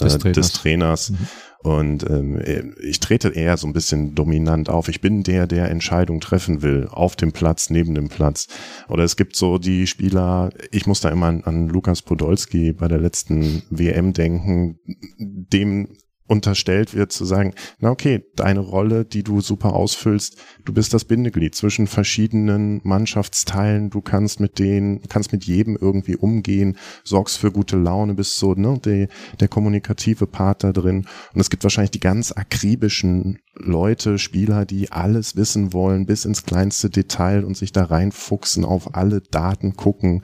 des 0.00 0.14
äh, 0.14 0.18
Trainers. 0.18 0.34
Des 0.34 0.52
Trainers. 0.52 1.10
Mhm. 1.10 1.28
Und 1.66 2.08
ähm, 2.08 2.40
ich 2.80 3.00
trete 3.00 3.30
eher 3.30 3.56
so 3.56 3.66
ein 3.66 3.72
bisschen 3.72 4.14
dominant 4.14 4.68
auf. 4.68 4.88
Ich 4.88 5.00
bin 5.00 5.24
der, 5.24 5.48
der 5.48 5.68
Entscheidung 5.68 6.20
treffen 6.20 6.62
will, 6.62 6.86
auf 6.88 7.16
dem 7.16 7.32
Platz, 7.32 7.70
neben 7.70 7.92
dem 7.92 8.08
Platz. 8.08 8.46
Oder 8.88 9.02
es 9.02 9.16
gibt 9.16 9.34
so 9.34 9.58
die 9.58 9.88
Spieler, 9.88 10.50
ich 10.70 10.86
muss 10.86 11.00
da 11.00 11.08
immer 11.08 11.26
an, 11.26 11.42
an 11.42 11.68
Lukas 11.68 12.02
Podolski 12.02 12.72
bei 12.72 12.86
der 12.86 12.98
letzten 12.98 13.64
WM 13.70 14.12
denken, 14.12 14.78
dem 15.18 15.88
unterstellt 16.26 16.94
wird, 16.94 17.12
zu 17.12 17.24
sagen, 17.24 17.54
na 17.78 17.90
okay, 17.90 18.24
deine 18.34 18.60
Rolle, 18.60 19.04
die 19.04 19.22
du 19.22 19.40
super 19.40 19.74
ausfüllst, 19.74 20.36
du 20.64 20.72
bist 20.72 20.92
das 20.92 21.04
Bindeglied 21.04 21.54
zwischen 21.54 21.86
verschiedenen 21.86 22.80
Mannschaftsteilen, 22.84 23.90
du 23.90 24.00
kannst 24.00 24.40
mit 24.40 24.58
denen, 24.58 25.02
kannst 25.08 25.32
mit 25.32 25.44
jedem 25.44 25.76
irgendwie 25.76 26.16
umgehen, 26.16 26.76
sorgst 27.04 27.38
für 27.38 27.52
gute 27.52 27.76
Laune, 27.76 28.14
bist 28.14 28.38
so, 28.38 28.54
ne, 28.54 28.78
der, 28.84 29.08
der 29.40 29.48
kommunikative 29.48 30.26
Part 30.26 30.64
da 30.64 30.72
drin. 30.72 31.06
Und 31.32 31.40
es 31.40 31.50
gibt 31.50 31.62
wahrscheinlich 31.62 31.92
die 31.92 32.00
ganz 32.00 32.32
akribischen 32.32 33.38
Leute, 33.54 34.18
Spieler, 34.18 34.66
die 34.66 34.92
alles 34.92 35.36
wissen 35.36 35.72
wollen, 35.72 36.06
bis 36.06 36.24
ins 36.24 36.44
kleinste 36.44 36.90
Detail 36.90 37.44
und 37.44 37.56
sich 37.56 37.72
da 37.72 37.84
reinfuchsen, 37.84 38.64
auf 38.64 38.94
alle 38.94 39.20
Daten 39.20 39.76
gucken. 39.76 40.22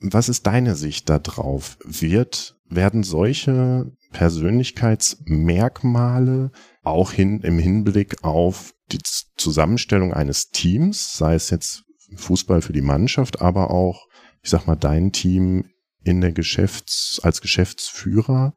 Was 0.00 0.28
ist 0.28 0.46
deine 0.46 0.74
Sicht 0.74 1.08
da 1.08 1.18
drauf? 1.18 1.78
Wird, 1.84 2.56
werden 2.68 3.02
solche 3.02 3.92
Persönlichkeitsmerkmale 4.14 6.50
auch 6.82 7.12
hin, 7.12 7.40
im 7.40 7.58
Hinblick 7.58 8.24
auf 8.24 8.72
die 8.90 9.00
Zusammenstellung 9.36 10.14
eines 10.14 10.48
Teams, 10.48 11.18
sei 11.18 11.34
es 11.34 11.50
jetzt 11.50 11.84
Fußball 12.14 12.62
für 12.62 12.72
die 12.72 12.80
Mannschaft, 12.80 13.42
aber 13.42 13.70
auch, 13.70 14.06
ich 14.40 14.50
sag 14.50 14.66
mal, 14.66 14.76
dein 14.76 15.12
Team 15.12 15.66
in 16.02 16.20
der 16.20 16.32
Geschäfts-, 16.32 17.20
als 17.22 17.40
Geschäftsführer, 17.40 18.54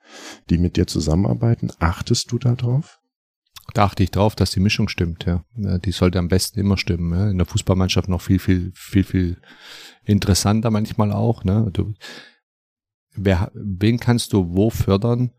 die 0.49 0.57
mit 0.57 0.77
dir 0.77 0.85
zusammenarbeiten, 0.85 1.71
achtest 1.79 2.31
du 2.31 2.37
da 2.37 2.55
drauf? 2.55 2.99
Da 3.73 3.85
achte 3.85 4.03
ich 4.03 4.11
drauf, 4.11 4.35
dass 4.35 4.51
die 4.51 4.59
Mischung 4.59 4.87
stimmt, 4.87 5.25
ja. 5.25 5.43
Die 5.55 5.91
sollte 5.91 6.19
am 6.19 6.29
besten 6.29 6.59
immer 6.59 6.77
stimmen. 6.77 7.13
Ja. 7.13 7.29
In 7.29 7.37
der 7.37 7.47
Fußballmannschaft 7.47 8.07
noch 8.07 8.21
viel, 8.21 8.39
viel, 8.39 8.71
viel, 8.73 9.03
viel 9.03 9.41
interessanter 10.05 10.71
manchmal 10.71 11.11
auch. 11.11 11.43
Ne? 11.43 11.69
Du, 11.73 11.93
wer, 13.13 13.51
wen 13.53 13.99
kannst 13.99 14.31
du 14.31 14.55
wo 14.55 14.69
fördern, 14.69 15.33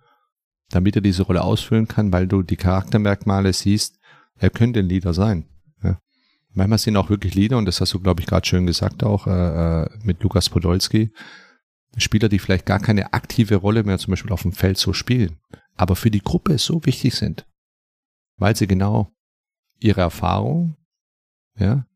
damit 0.70 0.96
er 0.96 1.02
diese 1.02 1.22
Rolle 1.22 1.42
ausfüllen 1.42 1.88
kann, 1.88 2.12
weil 2.12 2.26
du 2.26 2.42
die 2.42 2.56
Charaktermerkmale 2.56 3.52
siehst, 3.52 3.98
er 4.38 4.50
könnte 4.50 4.80
ein 4.80 4.88
Leader 4.88 5.14
sein. 5.14 5.46
Ja. 5.82 6.00
Manchmal 6.52 6.78
sind 6.78 6.96
auch 6.96 7.10
wirklich 7.10 7.34
Leader, 7.34 7.58
und 7.58 7.64
das 7.64 7.80
hast 7.80 7.94
du, 7.94 8.00
glaube 8.00 8.20
ich, 8.20 8.26
gerade 8.26 8.46
schön 8.46 8.66
gesagt, 8.66 9.02
auch 9.02 9.26
äh, 9.26 9.82
äh, 9.82 9.88
mit 10.02 10.22
Lukas 10.22 10.48
Podolski, 10.48 11.12
Spieler, 11.96 12.28
die 12.28 12.38
vielleicht 12.38 12.66
gar 12.66 12.80
keine 12.80 13.12
aktive 13.12 13.56
Rolle 13.56 13.82
mehr 13.82 13.98
zum 13.98 14.12
Beispiel 14.12 14.32
auf 14.32 14.42
dem 14.42 14.52
Feld 14.52 14.78
so 14.78 14.92
spielen, 14.92 15.38
aber 15.74 15.96
für 15.96 16.10
die 16.10 16.22
Gruppe 16.22 16.58
so 16.58 16.84
wichtig 16.84 17.14
sind, 17.14 17.46
weil 18.36 18.54
sie 18.54 18.66
genau 18.66 19.10
ihre 19.80 20.02
Erfahrung, 20.02 20.76
ja, 21.56 21.86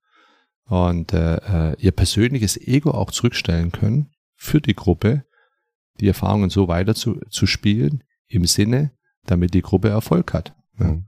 und 0.65 1.13
äh, 1.13 1.37
äh 1.37 1.77
ihr 1.79 1.93
persönliches 1.93 2.57
Ego 2.57 2.93
auch 2.93 3.11
zurückstellen 3.11 3.71
können 3.71 4.11
für 4.35 4.61
die 4.61 4.75
Gruppe, 4.75 5.25
die 6.01 6.09
Erfahrungen 6.09 6.51
so 6.51 6.69
weiter 6.69 6.95
zu, 6.95 7.21
zu 7.29 7.47
spielen, 7.47 8.03
im 8.33 8.47
Sinne, 8.47 8.93
damit 9.27 9.55
die 9.55 9.63
Gruppe 9.63 9.89
Erfolg 9.89 10.33
hat. 10.33 10.55
Ja. 10.79 10.87
Mhm. 10.87 11.07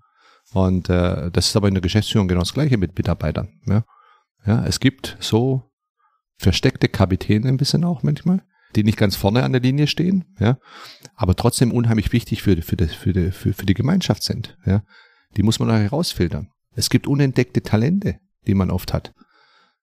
Und 0.53 0.89
äh, 0.89 1.31
das 1.33 1.49
ist 1.49 1.57
aber 1.57 1.69
in 1.69 1.75
der 1.75 1.81
Geschäftsführung 1.81 2.29
genau 2.29 2.43
das 2.43 2.55
gleiche 2.55 2.77
mit 2.77 2.97
Mitarbeitern. 2.97 3.61
Ja, 3.67 3.85
ja 4.47 4.65
es 4.65 4.79
gibt 4.79 5.17
so 5.21 5.71
versteckte 6.37 6.89
Kapitäne 6.89 7.49
ein 7.49 7.57
bisschen 7.57 7.85
auch 7.85 8.03
manchmal, 8.03 8.43
die 8.77 8.85
nicht 8.85 8.99
ganz 8.99 9.17
vorne 9.17 9.43
an 9.43 9.53
der 9.53 9.61
Linie 9.61 9.87
stehen, 9.87 10.25
ja, 10.39 10.59
aber 11.15 11.35
trotzdem 11.35 11.73
unheimlich 11.73 12.13
wichtig 12.13 12.43
für, 12.43 12.61
für, 12.63 12.77
das, 12.77 12.95
für, 12.95 13.13
die, 13.13 13.33
für, 13.33 13.53
für 13.53 13.67
die 13.67 13.75
Gemeinschaft 13.75 14.23
sind. 14.23 14.57
Ja. 14.65 14.83
Die 15.37 15.43
muss 15.43 15.59
man 15.59 15.71
auch 15.71 15.75
herausfiltern. 15.75 16.51
Es 16.77 16.91
gibt 16.91 17.07
unentdeckte 17.07 17.63
Talente, 17.63 18.19
die 18.47 18.55
man 18.55 18.71
oft 18.71 18.93
hat, 18.93 19.13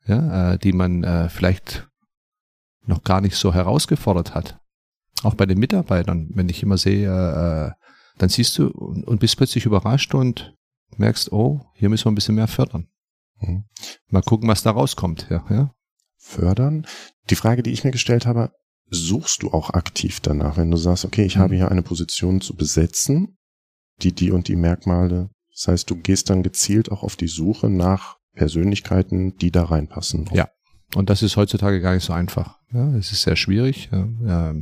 ja, 0.05 0.53
äh, 0.53 0.57
die 0.57 0.73
man 0.73 1.03
äh, 1.03 1.29
vielleicht 1.29 1.89
noch 2.85 3.03
gar 3.03 3.21
nicht 3.21 3.35
so 3.35 3.53
herausgefordert 3.53 4.33
hat. 4.33 4.60
Auch 5.23 5.35
bei 5.35 5.45
den 5.45 5.59
Mitarbeitern, 5.59 6.29
wenn 6.33 6.49
ich 6.49 6.63
immer 6.63 6.77
sehe, 6.77 7.07
äh, 7.07 7.71
dann 8.17 8.29
siehst 8.29 8.57
du 8.57 8.67
und, 8.67 9.07
und 9.07 9.19
bist 9.19 9.37
plötzlich 9.37 9.65
überrascht 9.65 10.13
und 10.13 10.55
merkst, 10.97 11.31
oh, 11.31 11.61
hier 11.75 11.89
müssen 11.89 12.05
wir 12.05 12.11
ein 12.11 12.15
bisschen 12.15 12.35
mehr 12.35 12.47
fördern. 12.47 12.87
Mhm. 13.39 13.65
Mal 14.09 14.21
gucken, 14.21 14.49
was 14.49 14.63
da 14.63 14.71
rauskommt. 14.71 15.27
Ja, 15.29 15.45
ja. 15.49 15.73
Fördern. 16.17 16.85
Die 17.29 17.35
Frage, 17.35 17.63
die 17.63 17.71
ich 17.71 17.83
mir 17.83 17.91
gestellt 17.91 18.25
habe, 18.25 18.51
suchst 18.89 19.43
du 19.43 19.51
auch 19.51 19.71
aktiv 19.71 20.19
danach, 20.19 20.57
wenn 20.57 20.69
du 20.69 20.77
sagst, 20.77 21.05
okay, 21.05 21.25
ich 21.25 21.37
mhm. 21.37 21.41
habe 21.41 21.55
hier 21.55 21.71
eine 21.71 21.81
Position 21.81 22.41
zu 22.41 22.55
besetzen, 22.55 23.37
die 24.01 24.13
die 24.13 24.31
und 24.31 24.47
die 24.47 24.55
Merkmale. 24.55 25.29
Das 25.51 25.67
heißt, 25.67 25.89
du 25.89 25.95
gehst 25.95 26.29
dann 26.29 26.43
gezielt 26.43 26.91
auch 26.91 27.03
auf 27.03 27.15
die 27.15 27.27
Suche 27.27 27.69
nach 27.69 28.17
Persönlichkeiten, 28.33 29.37
die 29.37 29.51
da 29.51 29.65
reinpassen. 29.65 30.29
Ja. 30.33 30.49
Und 30.95 31.09
das 31.09 31.21
ist 31.21 31.37
heutzutage 31.37 31.79
gar 31.81 31.93
nicht 31.93 32.03
so 32.03 32.13
einfach. 32.13 32.59
Ja, 32.73 32.95
es 32.95 33.11
ist 33.11 33.23
sehr 33.23 33.35
schwierig. 33.35 33.89
Ja, 33.91 34.53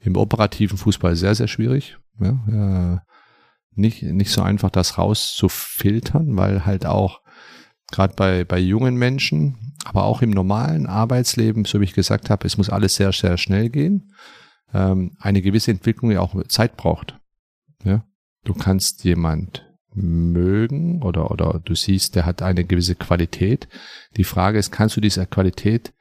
Im 0.00 0.16
operativen 0.16 0.78
Fußball 0.78 1.16
sehr, 1.16 1.34
sehr 1.34 1.48
schwierig. 1.48 1.98
Ja, 2.20 3.02
nicht, 3.78 4.02
nicht 4.02 4.30
so 4.30 4.42
einfach, 4.42 4.70
das 4.70 4.98
rauszufiltern, 4.98 6.36
weil 6.36 6.66
halt 6.66 6.84
auch 6.84 7.20
gerade 7.90 8.14
bei, 8.14 8.44
bei 8.44 8.58
jungen 8.58 8.96
Menschen, 8.96 9.74
aber 9.84 10.04
auch 10.04 10.20
im 10.20 10.30
normalen 10.30 10.86
Arbeitsleben, 10.86 11.64
so 11.64 11.80
wie 11.80 11.84
ich 11.84 11.94
gesagt 11.94 12.28
habe, 12.28 12.46
es 12.46 12.58
muss 12.58 12.70
alles 12.70 12.96
sehr, 12.96 13.12
sehr 13.12 13.38
schnell 13.38 13.70
gehen. 13.70 14.12
Ähm, 14.74 15.16
eine 15.20 15.40
gewisse 15.40 15.70
Entwicklung 15.70 16.10
ja 16.10 16.20
auch 16.20 16.34
Zeit 16.48 16.76
braucht. 16.76 17.18
Ja? 17.84 18.04
Du 18.44 18.52
kannst 18.52 19.04
jemand 19.04 19.64
mögen 19.94 21.02
oder, 21.02 21.30
oder 21.30 21.60
du 21.64 21.74
siehst, 21.74 22.14
der 22.14 22.26
hat 22.26 22.42
eine 22.42 22.64
gewisse 22.64 22.94
Qualität. 22.94 23.68
Die 24.16 24.24
Frage 24.24 24.58
ist, 24.58 24.70
kannst 24.70 24.96
du 24.96 25.00
diese 25.00 25.26
Qualität 25.26 25.94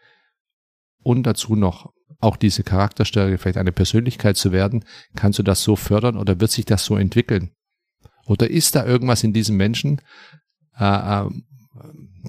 und 1.03 1.23
dazu 1.23 1.55
noch 1.55 1.93
auch 2.19 2.35
diese 2.35 2.63
Charakterstärke, 2.63 3.37
vielleicht 3.37 3.57
eine 3.57 3.71
Persönlichkeit 3.71 4.37
zu 4.37 4.51
werden, 4.51 4.83
kannst 5.15 5.39
du 5.39 5.43
das 5.43 5.63
so 5.63 5.75
fördern 5.75 6.17
oder 6.17 6.39
wird 6.39 6.51
sich 6.51 6.65
das 6.65 6.85
so 6.85 6.97
entwickeln? 6.97 7.51
Oder 8.25 8.49
ist 8.49 8.75
da 8.75 8.85
irgendwas 8.85 9.23
in 9.23 9.33
diesem 9.33 9.55
Menschen, 9.55 10.01
äh, 10.77 10.85
äh, 11.25 11.29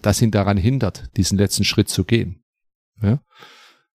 das 0.02 0.22
ihn 0.22 0.30
daran 0.30 0.56
hindert, 0.56 1.10
diesen 1.16 1.38
letzten 1.38 1.64
Schritt 1.64 1.88
zu 1.88 2.04
gehen? 2.04 2.42
Ja? 3.02 3.20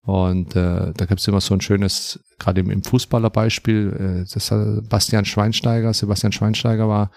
Und 0.01 0.55
äh, 0.55 0.93
da 0.93 1.05
gibt 1.05 1.21
es 1.21 1.27
immer 1.27 1.39
so 1.39 1.53
ein 1.53 1.61
schönes, 1.61 2.19
gerade 2.37 2.59
im, 2.59 2.69
im 2.69 2.83
Fußballerbeispiel, 2.83 4.25
äh, 4.25 4.33
das 4.33 4.51
hat 4.51 4.89
Bastian 4.89 5.25
Schweinsteiger, 5.25 5.93
Sebastian 5.93 6.33
Schweinsteiger 6.33 6.89
war 6.89 7.11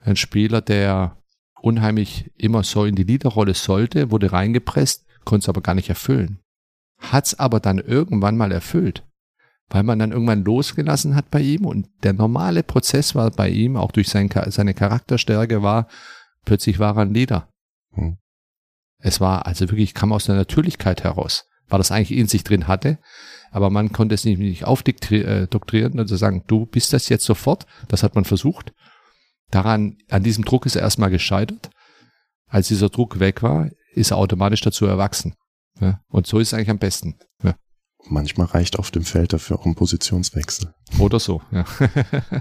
ein 0.00 0.16
Spieler, 0.16 0.60
der 0.60 1.16
unheimlich 1.62 2.30
immer 2.36 2.62
so 2.62 2.84
in 2.84 2.94
die 2.94 3.04
Liederrolle 3.04 3.54
sollte, 3.54 4.10
wurde 4.10 4.32
reingepresst, 4.32 5.06
konnte 5.24 5.44
es 5.44 5.48
aber 5.48 5.62
gar 5.62 5.74
nicht 5.74 5.88
erfüllen. 5.88 6.40
Hat 6.98 7.26
es 7.26 7.38
aber 7.38 7.60
dann 7.60 7.78
irgendwann 7.78 8.36
mal 8.36 8.52
erfüllt, 8.52 9.04
weil 9.68 9.82
man 9.82 9.98
dann 9.98 10.12
irgendwann 10.12 10.44
losgelassen 10.44 11.14
hat 11.14 11.30
bei 11.30 11.40
ihm 11.40 11.66
und 11.66 11.88
der 12.02 12.12
normale 12.12 12.62
Prozess 12.62 13.14
war 13.14 13.30
bei 13.30 13.48
ihm, 13.48 13.76
auch 13.76 13.92
durch 13.92 14.08
sein, 14.08 14.30
seine 14.48 14.74
Charakterstärke 14.74 15.62
war, 15.62 15.88
plötzlich 16.44 16.78
war 16.78 16.96
er 16.96 17.02
ein 17.02 17.14
Lieder. 17.14 17.48
Hm. 17.92 18.18
Es 18.98 19.20
war 19.20 19.46
also 19.46 19.68
wirklich, 19.68 19.94
kam 19.94 20.12
aus 20.12 20.24
der 20.24 20.36
Natürlichkeit 20.36 21.04
heraus, 21.04 21.46
weil 21.68 21.78
das 21.78 21.92
eigentlich 21.92 22.16
in 22.16 22.28
sich 22.28 22.44
drin 22.44 22.66
hatte, 22.66 22.98
aber 23.50 23.70
man 23.70 23.92
konnte 23.92 24.14
es 24.14 24.24
nicht, 24.24 24.38
nicht 24.38 24.64
aufdoktrieren 24.64 26.00
und 26.00 26.08
sagen, 26.08 26.44
du 26.46 26.66
bist 26.66 26.92
das 26.92 27.08
jetzt 27.08 27.24
sofort, 27.24 27.66
das 27.88 28.02
hat 28.02 28.14
man 28.14 28.24
versucht 28.24 28.72
Daran, 29.50 29.98
an 30.10 30.22
diesem 30.22 30.44
Druck 30.44 30.66
ist 30.66 30.76
er 30.76 30.82
erstmal 30.82 31.10
gescheitert. 31.10 31.70
Als 32.48 32.68
dieser 32.68 32.88
Druck 32.88 33.20
weg 33.20 33.42
war, 33.42 33.70
ist 33.92 34.10
er 34.10 34.18
automatisch 34.18 34.60
dazu 34.60 34.86
erwachsen. 34.86 35.34
Ja? 35.80 36.00
Und 36.08 36.26
so 36.26 36.38
ist 36.38 36.48
es 36.48 36.54
eigentlich 36.54 36.70
am 36.70 36.78
besten. 36.78 37.16
Ja. 37.42 37.56
Manchmal 38.08 38.46
reicht 38.46 38.78
auf 38.78 38.90
dem 38.90 39.04
Feld 39.04 39.32
dafür 39.32 39.58
auch 39.58 39.66
ein 39.66 39.74
Positionswechsel. 39.74 40.72
Oder 40.98 41.20
so, 41.20 41.42
ja. 41.50 41.64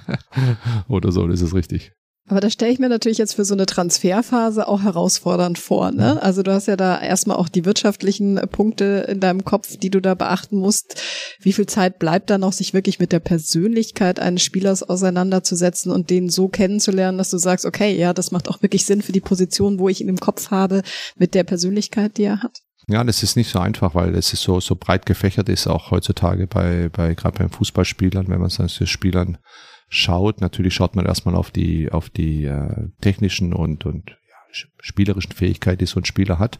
Oder 0.87 1.11
so, 1.11 1.27
das 1.27 1.41
ist 1.41 1.53
richtig. 1.53 1.91
Aber 2.27 2.39
da 2.39 2.49
stelle 2.49 2.71
ich 2.71 2.79
mir 2.79 2.89
natürlich 2.89 3.19
jetzt 3.19 3.35
für 3.35 3.45
so 3.45 3.53
eine 3.53 3.67
Transferphase 3.67 4.67
auch 4.67 4.81
herausfordernd 4.81 5.59
vor. 5.59 5.91
Ne? 5.91 6.21
Also 6.23 6.41
du 6.41 6.51
hast 6.51 6.65
ja 6.65 6.75
da 6.75 6.99
erstmal 6.99 7.37
auch 7.37 7.49
die 7.49 7.65
wirtschaftlichen 7.65 8.41
Punkte 8.49 9.05
in 9.07 9.19
deinem 9.19 9.45
Kopf, 9.45 9.77
die 9.77 9.91
du 9.91 10.01
da 10.01 10.15
beachten 10.15 10.57
musst. 10.57 10.99
Wie 11.39 11.53
viel 11.53 11.67
Zeit 11.67 11.99
bleibt 11.99 12.31
da 12.31 12.39
noch, 12.39 12.53
sich 12.53 12.73
wirklich 12.73 12.97
mit 12.97 13.11
der 13.11 13.19
Persönlichkeit 13.19 14.19
eines 14.19 14.41
Spielers 14.41 14.81
auseinanderzusetzen 14.81 15.91
und 15.91 16.09
den 16.09 16.29
so 16.29 16.47
kennenzulernen, 16.47 17.19
dass 17.19 17.29
du 17.29 17.37
sagst, 17.37 17.63
okay, 17.63 17.95
ja, 17.95 18.11
das 18.11 18.31
macht 18.31 18.49
auch 18.49 18.63
wirklich 18.63 18.87
Sinn 18.87 19.03
für 19.03 19.11
die 19.11 19.21
Position, 19.21 19.77
wo 19.77 19.87
ich 19.87 20.01
ihn 20.01 20.09
im 20.09 20.19
Kopf 20.19 20.49
habe, 20.49 20.81
mit 21.17 21.35
der 21.35 21.43
Persönlichkeit, 21.43 22.17
die 22.17 22.23
er 22.23 22.41
hat? 22.41 22.64
Ja, 22.87 23.03
das 23.03 23.23
ist 23.23 23.35
nicht 23.35 23.49
so 23.49 23.59
einfach, 23.59 23.95
weil 23.95 24.13
es 24.15 24.31
ist 24.33 24.43
so, 24.43 24.59
so 24.59 24.75
breit 24.75 25.05
gefächert 25.05 25.49
ist, 25.49 25.67
auch 25.67 25.89
heutzutage 25.91 26.45
bei, 26.45 26.89
bei 26.89 27.15
gerade 27.15 27.39
beim 27.39 27.49
Fußballspielern, 27.49 28.27
wenn 28.27 28.39
man 28.39 28.47
es 28.47 28.57
den 28.57 28.87
Spielern 28.87 29.39
schaut, 29.89 30.41
natürlich 30.41 30.75
schaut 30.75 30.95
man 30.95 31.05
erstmal 31.05 31.35
auf 31.35 31.51
die, 31.51 31.91
auf 31.91 32.09
die 32.09 32.45
äh, 32.45 32.89
technischen 33.01 33.53
und, 33.53 33.85
und 33.85 34.09
ja, 34.09 34.67
spielerischen 34.81 35.31
Fähigkeiten, 35.31 35.79
die 35.79 35.85
so 35.85 35.99
ein 35.99 36.05
Spieler 36.05 36.37
hat. 36.37 36.59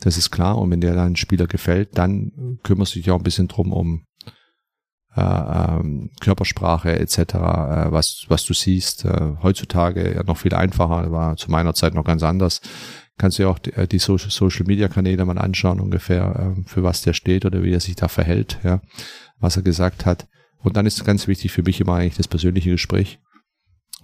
Das 0.00 0.16
ist 0.16 0.30
klar. 0.30 0.58
Und 0.58 0.70
wenn 0.70 0.80
der 0.80 0.94
dann 0.94 1.12
ein 1.12 1.16
Spieler 1.16 1.46
gefällt, 1.46 1.96
dann 1.98 2.58
kümmerst 2.62 2.94
du 2.94 2.98
dich 2.98 3.10
auch 3.10 3.18
ein 3.18 3.24
bisschen 3.24 3.48
drum 3.48 3.72
um 3.72 4.04
äh, 5.16 5.20
ähm, 5.20 6.10
Körpersprache 6.20 6.98
etc., 6.98 7.18
äh, 7.18 7.92
was, 7.92 8.24
was 8.28 8.44
du 8.44 8.54
siehst. 8.54 9.04
Äh, 9.04 9.34
heutzutage 9.42 10.14
ja 10.14 10.24
noch 10.24 10.38
viel 10.38 10.54
einfacher, 10.54 11.10
war 11.12 11.36
zu 11.36 11.50
meiner 11.50 11.74
Zeit 11.74 11.94
noch 11.94 12.04
ganz 12.04 12.22
anders. 12.22 12.60
Kannst 13.16 13.38
du 13.38 13.44
ja 13.44 13.48
auch 13.48 13.58
die, 13.58 13.72
äh, 13.74 13.86
die 13.86 13.98
Social 13.98 14.66
Media 14.66 14.88
Kanäle 14.88 15.24
mal 15.24 15.38
anschauen, 15.38 15.80
ungefähr, 15.80 16.56
äh, 16.56 16.62
für 16.66 16.82
was 16.82 17.02
der 17.02 17.12
steht 17.12 17.44
oder 17.44 17.62
wie 17.62 17.72
er 17.72 17.80
sich 17.80 17.96
da 17.96 18.08
verhält, 18.08 18.58
ja, 18.64 18.80
was 19.38 19.56
er 19.56 19.62
gesagt 19.62 20.04
hat. 20.04 20.26
Und 20.58 20.76
dann 20.76 20.86
ist 20.86 21.04
ganz 21.04 21.28
wichtig 21.28 21.52
für 21.52 21.62
mich 21.62 21.80
immer 21.80 21.94
eigentlich 21.94 22.16
das 22.16 22.28
persönliche 22.28 22.70
Gespräch, 22.70 23.20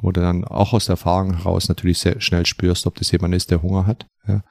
wo 0.01 0.13
du 0.13 0.21
dann 0.21 0.45
auch 0.45 0.73
aus 0.73 0.87
der 0.87 0.95
Erfahrung 0.95 1.35
heraus 1.35 1.69
natürlich 1.69 1.99
sehr 1.99 2.21
schnell 2.21 2.47
spürst, 2.47 2.87
ob 2.87 2.97
das 2.97 3.11
jemand 3.11 3.35
ist, 3.35 3.51
der 3.51 3.63
Hunger 3.63 3.87
hat. 3.87 4.07
Ja. 4.29 4.45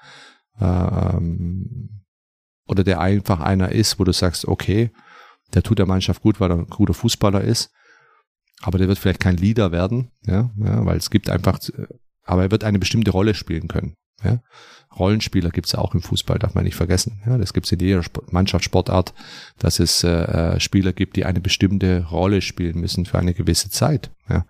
Ähm, 0.60 2.04
oder 2.66 2.84
der 2.84 3.00
einfach 3.00 3.40
einer 3.40 3.72
ist, 3.72 4.00
wo 4.00 4.04
du 4.04 4.12
sagst, 4.12 4.48
okay, 4.48 4.92
der 5.54 5.64
tut 5.64 5.80
der 5.80 5.88
Mannschaft 5.88 6.22
gut, 6.22 6.40
weil 6.40 6.52
er 6.52 6.58
ein 6.58 6.68
guter 6.68 6.94
Fußballer 6.94 7.42
ist, 7.42 7.72
aber 8.62 8.78
der 8.78 8.88
wird 8.88 9.00
vielleicht 9.00 9.20
kein 9.20 9.38
Leader 9.38 9.72
werden, 9.72 10.12
ja, 10.26 10.52
ja 10.58 10.86
weil 10.86 10.98
es 10.98 11.10
gibt 11.10 11.30
einfach, 11.30 11.60
aber 12.24 12.44
er 12.44 12.52
wird 12.52 12.64
eine 12.64 12.80
bestimmte 12.80 13.12
Rolle 13.12 13.34
spielen 13.34 13.68
können. 13.68 13.96
Ja? 14.24 14.42
Rollenspieler 14.98 15.50
gibt 15.50 15.68
es 15.68 15.76
auch 15.76 15.94
im 15.94 16.02
Fußball, 16.02 16.40
darf 16.40 16.56
man 16.56 16.64
nicht 16.64 16.76
vergessen. 16.76 17.22
Ja, 17.26 17.38
das 17.38 17.54
gibt 17.54 17.68
es 17.68 17.72
in 17.72 17.80
jeder 17.80 18.04
Sport 18.04 18.34
Mannschaftssportart, 18.34 19.14
dass 19.58 19.80
es 19.80 20.04
äh, 20.04 20.10
äh, 20.10 20.60
Spieler 20.60 20.94
gibt, 20.94 21.16
die 21.16 21.26
eine 21.26 21.40
bestimmte 21.40 22.06
Rolle 22.06 22.42
spielen 22.42 22.80
müssen 22.80 23.06
für 23.06 23.20
eine 23.20 23.34
gewisse 23.34 23.70
Zeit. 23.70 24.12
Ja? 24.30 24.46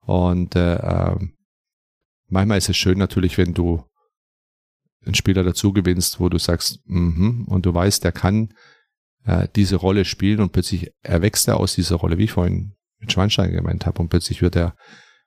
Und 0.00 0.56
äh, 0.56 0.76
äh, 0.76 1.16
manchmal 2.28 2.58
ist 2.58 2.68
es 2.68 2.76
schön 2.76 2.98
natürlich, 2.98 3.38
wenn 3.38 3.54
du 3.54 3.84
einen 5.04 5.14
Spieler 5.14 5.44
dazu 5.44 5.72
gewinnst, 5.72 6.20
wo 6.20 6.28
du 6.28 6.38
sagst, 6.38 6.80
mhm, 6.86 7.44
und 7.46 7.66
du 7.66 7.72
weißt, 7.72 8.02
der 8.02 8.12
kann 8.12 8.52
äh, 9.24 9.46
diese 9.54 9.76
Rolle 9.76 10.04
spielen 10.04 10.40
und 10.40 10.52
plötzlich 10.52 10.90
erwächst 11.02 11.48
er 11.48 11.58
aus 11.58 11.74
dieser 11.74 11.96
Rolle, 11.96 12.18
wie 12.18 12.24
ich 12.24 12.32
vorhin 12.32 12.74
mit 12.98 13.12
Schweinstein 13.12 13.52
gemeint 13.52 13.86
habe, 13.86 14.00
und 14.00 14.08
plötzlich 14.08 14.42
wird 14.42 14.56
er, 14.56 14.74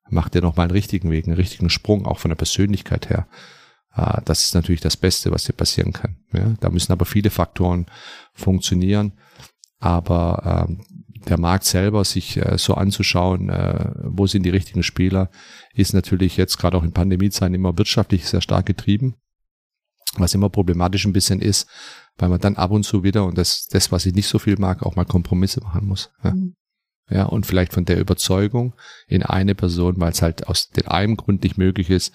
macht 0.10 0.36
er 0.36 0.42
nochmal 0.42 0.65
einen 0.65 0.72
richtigen 0.72 1.12
Weg, 1.12 1.28
einen 1.28 1.36
richtigen 1.36 1.70
Sprung, 1.70 2.06
auch 2.06 2.20
von 2.20 2.30
der 2.30 2.36
Persönlichkeit 2.36 3.10
her. 3.10 3.28
Ah, 3.91 4.21
das 4.23 4.45
ist 4.45 4.54
natürlich 4.54 4.82
das 4.82 4.97
Beste, 4.97 5.32
was 5.32 5.45
dir 5.45 5.54
passieren 5.54 5.93
kann. 5.93 6.17
Ja, 6.32 6.54
da 6.60 6.69
müssen 6.69 6.91
aber 6.91 7.06
viele 7.06 7.30
Faktoren 7.30 7.88
funktionieren. 8.34 9.13
Aber 9.80 10.67
ähm, 10.67 10.84
der 11.28 11.39
Markt 11.39 11.65
selber, 11.65 12.06
sich 12.06 12.38
äh, 12.38 12.58
so 12.58 12.75
anzuschauen, 12.75 13.49
äh, 13.49 13.91
wo 14.04 14.28
sind 14.28 14.43
die 14.43 14.49
richtigen 14.52 14.84
Spieler, 14.84 15.30
ist 15.73 15.93
natürlich 15.93 16.38
jetzt 16.38 16.58
gerade 16.58 16.78
auch 16.78 16.84
in 16.84 16.93
Pandemiezeiten 16.93 17.56
immer 17.56 17.78
wirtschaftlich 17.78 18.28
sehr 18.28 18.41
stark 18.41 18.65
getrieben. 18.65 19.15
Was 20.15 20.34
immer 20.34 20.49
problematisch 20.49 21.06
ein 21.06 21.13
bisschen 21.13 21.41
ist, 21.41 21.67
weil 22.17 22.30
man 22.30 22.39
dann 22.39 22.56
ab 22.56 22.71
und 22.71 22.84
zu 22.84 23.04
wieder, 23.04 23.25
und 23.25 23.38
das, 23.38 23.67
das 23.67 23.91
was 23.91 24.06
ich 24.06 24.13
nicht 24.13 24.28
so 24.28 24.39
viel 24.39 24.58
mag, 24.58 24.84
auch 24.84 24.95
mal 24.95 25.06
Kompromisse 25.06 25.62
machen 25.62 25.86
muss. 25.86 26.12
Ja. 26.23 26.32
Mhm. 26.32 26.56
Ja, 27.12 27.25
und 27.25 27.47
vielleicht 27.47 27.73
von 27.73 27.86
der 27.86 27.99
Überzeugung 27.99 28.75
in 29.08 29.23
eine 29.23 29.56
Person, 29.56 29.99
weil 29.99 30.12
es 30.12 30.21
halt 30.21 30.47
aus 30.47 30.69
dem 30.69 30.88
einen 30.88 31.17
Grund 31.17 31.43
nicht 31.43 31.58
möglich 31.58 31.89
ist, 31.89 32.13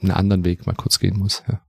einen 0.00 0.10
anderen 0.10 0.44
Weg 0.44 0.66
mal 0.66 0.74
kurz 0.74 0.98
gehen 0.98 1.18
muss. 1.18 1.42
Ja. 1.48 1.62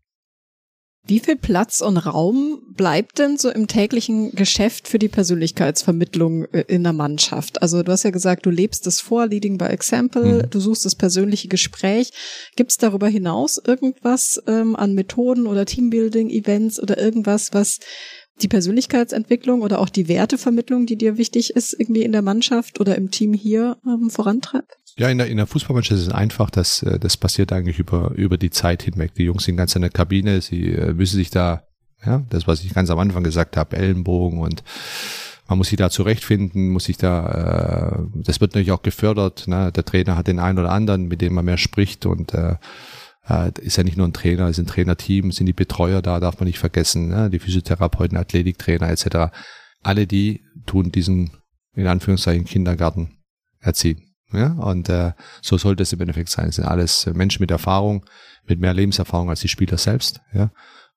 Wie 1.10 1.20
viel 1.20 1.38
Platz 1.38 1.80
und 1.80 1.96
Raum 1.96 2.60
bleibt 2.76 3.20
denn 3.20 3.38
so 3.38 3.50
im 3.50 3.68
täglichen 3.68 4.32
Geschäft 4.32 4.90
für 4.90 5.00
die 5.00 5.08
Persönlichkeitsvermittlung 5.08 6.46
äh, 6.52 6.66
in 6.68 6.84
der 6.84 6.92
Mannschaft? 6.92 7.62
Also 7.62 7.82
du 7.82 7.94
hast 7.94 8.04
ja 8.04 8.10
gesagt, 8.10 8.46
du 8.46 8.50
lebst 8.50 8.86
das 8.86 9.00
vor, 9.00 9.28
Leading 9.28 9.58
by 9.58 9.66
Example, 9.66 10.44
mhm. 10.44 10.50
du 10.50 10.60
suchst 10.60 10.84
das 10.84 10.96
persönliche 10.96 11.48
Gespräch. 11.48 12.12
Gibt 12.58 12.72
es 12.72 12.78
darüber 12.78 13.08
hinaus 13.08 13.58
irgendwas 13.66 14.42
ähm, 14.48 14.76
an 14.76 14.96
Methoden 14.96 15.48
oder 15.48 15.66
Teambuilding-Events 15.66 16.82
oder 16.82 16.98
irgendwas, 16.98 17.54
was 17.54 17.80
die 18.42 18.50
Persönlichkeitsentwicklung 18.50 19.62
oder 19.62 19.80
auch 19.80 19.90
die 19.90 20.10
Wertevermittlung, 20.10 20.86
die 20.86 20.98
dir 20.98 21.18
wichtig 21.18 21.56
ist, 21.56 21.74
irgendwie 21.74 22.04
in 22.04 22.12
der 22.12 22.22
Mannschaft 22.22 22.82
oder 22.82 22.96
im 22.98 23.12
Team 23.12 23.34
hier 23.34 23.78
ähm, 23.86 24.10
vorantreibt? 24.10 24.87
Ja, 24.98 25.10
in 25.10 25.20
der, 25.20 25.28
in 25.28 25.38
der 25.38 25.46
Fußballmannschaft 25.46 26.00
ist 26.00 26.08
es 26.08 26.14
einfach, 26.14 26.50
dass 26.50 26.82
äh, 26.82 27.00
das 27.00 27.18
passiert 27.18 27.54
eigentlich 27.54 27.78
über, 27.78 28.12
über 28.16 28.38
die 28.38 28.50
Zeit 28.50 28.82
hinweg. 28.82 29.14
Die 29.14 29.24
Jungs 29.24 29.44
sind 29.44 29.56
ganz 29.56 29.76
in 29.76 29.84
der 29.84 29.92
Kabine, 29.92 30.42
sie 30.42 30.74
äh, 30.74 30.94
müssen 30.94 31.18
sich 31.18 31.30
da, 31.30 31.64
ja, 32.04 32.24
das, 32.30 32.48
was 32.48 32.64
ich 32.64 32.74
ganz 32.74 32.90
am 32.90 32.98
Anfang 32.98 33.24
gesagt 33.24 33.58
habe, 33.58 33.78
Ellenbogen 33.78 34.40
und 34.40 34.64
man 35.48 35.60
muss 35.60 35.70
sich 35.70 35.78
da 35.78 35.90
zurechtfinden, 35.90 36.70
muss 36.70 36.86
sich 36.86 36.98
da, 36.98 38.00
äh, 38.00 38.22
das 38.24 38.42
wird 38.42 38.52
natürlich 38.52 38.72
auch 38.72 38.82
gefördert. 38.82 39.48
Ne? 39.48 39.72
Der 39.72 39.86
Trainer 39.86 40.18
hat 40.18 40.28
den 40.28 40.40
einen 40.40 40.60
oder 40.60 40.72
anderen, 40.72 41.08
mit 41.08 41.22
dem 41.22 41.36
man 41.36 41.46
mehr 41.46 41.58
spricht 41.58 42.08
und 42.08 42.34
äh, 42.34 42.56
äh, 43.30 43.52
ist 43.62 43.78
ja 43.78 43.84
nicht 43.84 43.98
nur 43.98 44.08
ein 44.08 44.14
Trainer, 44.14 44.50
ist 44.50 44.58
ein 44.58 44.66
Trainerteam, 44.66 45.32
sind 45.32 45.46
die 45.46 45.54
Betreuer 45.54 46.02
da, 46.02 46.20
darf 46.20 46.40
man 46.40 46.48
nicht 46.48 46.60
vergessen, 46.60 47.10
ne? 47.10 47.30
die 47.30 47.40
Physiotherapeuten, 47.40 48.18
Athletiktrainer 48.18 48.90
etc. 48.90 49.32
Alle 49.84 50.08
die 50.08 50.42
tun 50.66 50.92
diesen, 50.92 51.32
in 51.76 51.86
Anführungszeichen, 51.86 52.46
Kindergarten 52.46 53.20
erziehen. 53.60 54.07
Ja, 54.34 54.54
und 54.54 54.90
äh, 54.90 55.14
so 55.42 55.58
sollte 55.58 55.84
es 55.84 55.94
im 55.94 56.02
Endeffekt 56.02 56.30
sein. 56.30 56.50
Es 56.50 56.56
sind 56.56 56.66
alles 56.66 57.06
Menschen 57.14 57.42
mit 57.42 57.52
Erfahrung, 57.52 58.06
mit 58.46 58.60
mehr 58.60 58.74
Lebenserfahrung 58.74 59.30
als 59.30 59.40
die 59.40 59.48
Spieler 59.48 59.78
selbst. 59.78 60.20
Ja, 60.34 60.52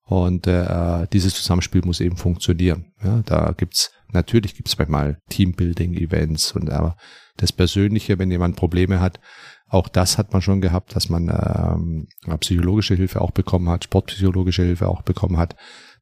und 0.04 0.48
äh, 0.48 1.06
dieses 1.12 1.34
Zusammenspiel 1.34 1.82
muss 1.84 2.00
eben 2.00 2.16
funktionieren. 2.16 2.92
Ja, 3.02 3.22
da 3.24 3.54
gibt's 3.56 3.92
natürlich 4.12 4.56
gibt's 4.56 4.76
manchmal 4.76 5.18
Teambuilding-Events 5.28 6.52
und 6.52 6.70
aber 6.70 6.96
das 7.36 7.52
Persönliche, 7.52 8.18
wenn 8.18 8.30
jemand 8.30 8.56
Probleme 8.56 9.00
hat, 9.00 9.20
auch 9.68 9.88
das 9.88 10.18
hat 10.18 10.32
man 10.32 10.42
schon 10.42 10.60
gehabt, 10.60 10.96
dass 10.96 11.08
man 11.08 11.28
ähm, 11.28 12.38
psychologische 12.40 12.96
Hilfe 12.96 13.20
auch 13.20 13.30
bekommen 13.30 13.68
hat, 13.68 13.84
sportpsychologische 13.84 14.64
Hilfe 14.64 14.88
auch 14.88 15.02
bekommen 15.02 15.36
hat. 15.36 15.54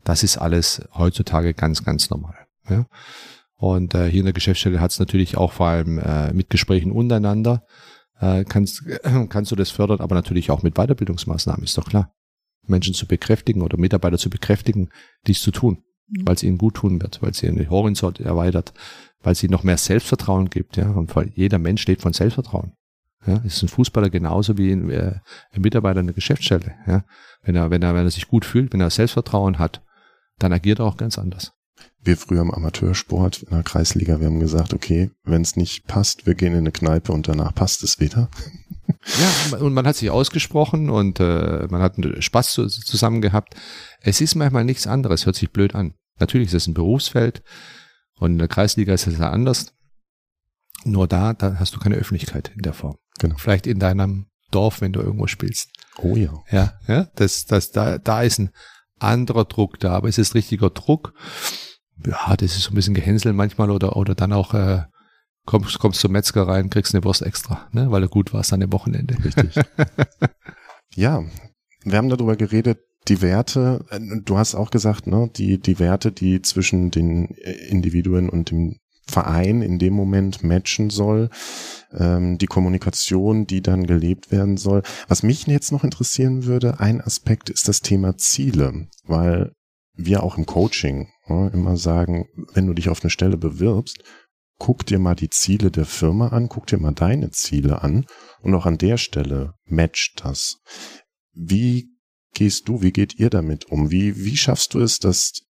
Das 0.04 0.22
ist 0.22 0.38
alles 0.38 0.82
heutzutage 0.94 1.52
ganz, 1.52 1.84
ganz 1.84 2.08
normal. 2.08 2.46
Ja. 2.70 2.86
Und 3.58 3.94
äh, 3.94 4.08
hier 4.08 4.20
in 4.20 4.24
der 4.26 4.32
Geschäftsstelle 4.32 4.80
hat 4.80 4.92
es 4.92 5.00
natürlich 5.00 5.36
auch 5.36 5.52
vor 5.52 5.66
allem 5.66 5.98
äh, 5.98 6.32
mit 6.32 6.48
Gesprächen 6.48 6.92
untereinander, 6.92 7.64
äh, 8.20 8.44
kannst, 8.44 8.84
kannst 9.28 9.50
du 9.50 9.56
das 9.56 9.70
fördern, 9.70 10.00
aber 10.00 10.14
natürlich 10.14 10.52
auch 10.52 10.62
mit 10.62 10.76
Weiterbildungsmaßnahmen, 10.76 11.64
ist 11.64 11.76
doch 11.76 11.88
klar. 11.88 12.14
Menschen 12.68 12.94
zu 12.94 13.06
bekräftigen 13.06 13.62
oder 13.62 13.76
Mitarbeiter 13.76 14.16
zu 14.16 14.30
bekräftigen, 14.30 14.90
dies 15.26 15.42
zu 15.42 15.50
tun, 15.50 15.82
mhm. 16.06 16.22
weil 16.24 16.36
es 16.36 16.44
ihnen 16.44 16.56
gut 16.56 16.74
tun 16.74 17.02
wird, 17.02 17.20
weil 17.20 17.30
es 17.30 17.42
ihren 17.42 17.68
Horizont 17.68 18.20
erweitert, 18.20 18.72
weil 19.22 19.32
es 19.32 19.42
ihnen 19.42 19.52
noch 19.52 19.64
mehr 19.64 19.78
Selbstvertrauen 19.78 20.50
gibt. 20.50 20.76
Ja, 20.76 20.90
und 20.90 21.12
jeder 21.34 21.58
Mensch 21.58 21.84
lebt 21.86 22.02
von 22.02 22.12
Selbstvertrauen. 22.12 22.74
Ja, 23.26 23.38
ist 23.38 23.60
ein 23.62 23.68
Fußballer 23.68 24.10
genauso 24.10 24.56
wie 24.56 24.70
ein, 24.70 24.88
äh, 24.90 25.18
ein 25.50 25.62
Mitarbeiter 25.62 25.98
in 25.98 26.06
der 26.06 26.14
Geschäftsstelle. 26.14 26.76
Ja, 26.86 27.04
wenn 27.42 27.56
er, 27.56 27.70
wenn 27.70 27.82
er, 27.82 27.92
wenn 27.96 28.06
er 28.06 28.10
sich 28.12 28.28
gut 28.28 28.44
fühlt, 28.44 28.72
wenn 28.72 28.80
er 28.80 28.90
Selbstvertrauen 28.90 29.58
hat, 29.58 29.82
dann 30.38 30.52
agiert 30.52 30.78
er 30.78 30.84
auch 30.84 30.96
ganz 30.96 31.18
anders 31.18 31.57
wir 32.08 32.16
früher 32.16 32.40
im 32.40 32.50
Amateursport 32.50 33.44
in 33.44 33.50
der 33.50 33.62
Kreisliga, 33.62 34.18
wir 34.18 34.26
haben 34.26 34.40
gesagt, 34.40 34.74
okay, 34.74 35.10
wenn 35.24 35.42
es 35.42 35.54
nicht 35.54 35.86
passt, 35.86 36.26
wir 36.26 36.34
gehen 36.34 36.54
in 36.54 36.60
eine 36.60 36.72
Kneipe 36.72 37.12
und 37.12 37.28
danach 37.28 37.54
passt 37.54 37.84
es 37.84 38.00
wieder. 38.00 38.30
Ja, 39.50 39.58
und 39.58 39.74
man 39.74 39.86
hat 39.86 39.96
sich 39.96 40.10
ausgesprochen 40.10 40.88
und 40.88 41.20
äh, 41.20 41.68
man 41.70 41.82
hat 41.82 41.96
Spaß 42.18 42.52
zu, 42.52 42.66
zusammen 42.66 43.20
gehabt. 43.20 43.54
Es 44.00 44.22
ist 44.22 44.34
manchmal 44.34 44.64
nichts 44.64 44.86
anderes, 44.86 45.26
hört 45.26 45.36
sich 45.36 45.50
blöd 45.50 45.74
an. 45.74 45.94
Natürlich 46.18 46.48
ist 46.48 46.54
es 46.54 46.66
ein 46.66 46.74
Berufsfeld 46.74 47.42
und 48.18 48.32
in 48.32 48.38
der 48.38 48.48
Kreisliga 48.48 48.94
ist 48.94 49.06
es 49.06 49.18
ja 49.18 49.30
anders. 49.30 49.74
Nur 50.84 51.06
da, 51.06 51.34
da 51.34 51.58
hast 51.58 51.76
du 51.76 51.78
keine 51.78 51.96
Öffentlichkeit 51.96 52.50
in 52.56 52.62
der 52.62 52.72
Form. 52.72 52.96
Genau. 53.18 53.36
Vielleicht 53.36 53.66
in 53.66 53.78
deinem 53.78 54.28
Dorf, 54.50 54.80
wenn 54.80 54.94
du 54.94 55.00
irgendwo 55.00 55.26
spielst. 55.26 55.68
Oh 55.98 56.16
ja. 56.16 56.32
Ja, 56.50 56.72
ja, 56.86 57.08
das, 57.16 57.44
das, 57.44 57.70
da, 57.70 57.98
da 57.98 58.22
ist 58.22 58.38
ein 58.38 58.50
anderer 58.98 59.44
Druck 59.44 59.78
da, 59.78 59.92
aber 59.92 60.08
es 60.08 60.16
ist 60.16 60.34
richtiger 60.34 60.70
Druck 60.70 61.12
ja, 62.08 62.36
das 62.36 62.56
ist 62.56 62.62
so 62.62 62.70
ein 62.70 62.74
bisschen 62.74 62.94
Gehänsel 62.94 63.32
manchmal 63.32 63.70
oder, 63.70 63.96
oder 63.96 64.14
dann 64.14 64.32
auch 64.32 64.54
äh, 64.54 64.82
kommst, 65.44 65.78
kommst 65.78 66.00
zum 66.00 66.12
Metzger 66.12 66.46
rein, 66.46 66.70
kriegst 66.70 66.94
eine 66.94 67.04
Wurst 67.04 67.22
extra, 67.22 67.68
ne, 67.72 67.90
weil 67.90 68.02
du 68.02 68.08
gut 68.08 68.32
warst 68.32 68.52
an 68.52 68.60
dem 68.60 68.72
Wochenende. 68.72 69.16
Richtig. 69.22 69.54
ja, 70.94 71.22
wir 71.84 71.98
haben 71.98 72.08
darüber 72.08 72.36
geredet, 72.36 72.78
die 73.08 73.22
Werte, 73.22 73.84
äh, 73.90 74.00
du 74.24 74.38
hast 74.38 74.54
auch 74.54 74.70
gesagt, 74.70 75.06
ne, 75.06 75.30
die, 75.36 75.60
die 75.60 75.78
Werte, 75.78 76.12
die 76.12 76.42
zwischen 76.42 76.90
den 76.90 77.26
Individuen 77.26 78.28
und 78.28 78.50
dem 78.50 78.76
Verein 79.06 79.62
in 79.62 79.78
dem 79.78 79.94
Moment 79.94 80.42
matchen 80.42 80.90
soll, 80.90 81.30
ähm, 81.92 82.36
die 82.38 82.46
Kommunikation, 82.46 83.46
die 83.46 83.62
dann 83.62 83.86
gelebt 83.86 84.30
werden 84.30 84.58
soll. 84.58 84.82
Was 85.08 85.22
mich 85.22 85.46
jetzt 85.46 85.72
noch 85.72 85.82
interessieren 85.82 86.44
würde, 86.44 86.78
ein 86.80 87.00
Aspekt 87.00 87.48
ist 87.48 87.68
das 87.68 87.80
Thema 87.80 88.18
Ziele, 88.18 88.88
weil 89.04 89.52
wir 89.94 90.22
auch 90.22 90.36
im 90.36 90.44
Coaching 90.44 91.08
ja, 91.28 91.48
immer 91.48 91.76
sagen, 91.76 92.26
wenn 92.54 92.66
du 92.66 92.74
dich 92.74 92.88
auf 92.88 93.02
eine 93.02 93.10
Stelle 93.10 93.36
bewirbst, 93.36 94.02
guck 94.58 94.84
dir 94.84 94.98
mal 94.98 95.14
die 95.14 95.30
Ziele 95.30 95.70
der 95.70 95.86
Firma 95.86 96.28
an, 96.28 96.48
guck 96.48 96.66
dir 96.66 96.78
mal 96.78 96.92
deine 96.92 97.30
Ziele 97.30 97.82
an 97.82 98.06
und 98.42 98.54
auch 98.54 98.66
an 98.66 98.78
der 98.78 98.96
Stelle 98.96 99.54
matcht 99.64 100.24
das. 100.24 100.58
Wie 101.32 101.90
gehst 102.34 102.68
du, 102.68 102.82
wie 102.82 102.92
geht 102.92 103.18
ihr 103.18 103.30
damit 103.30 103.66
um? 103.66 103.90
Wie, 103.90 104.24
wie 104.24 104.36
schaffst 104.36 104.74
du 104.74 104.80
es, 104.80 104.98
dass 104.98 105.44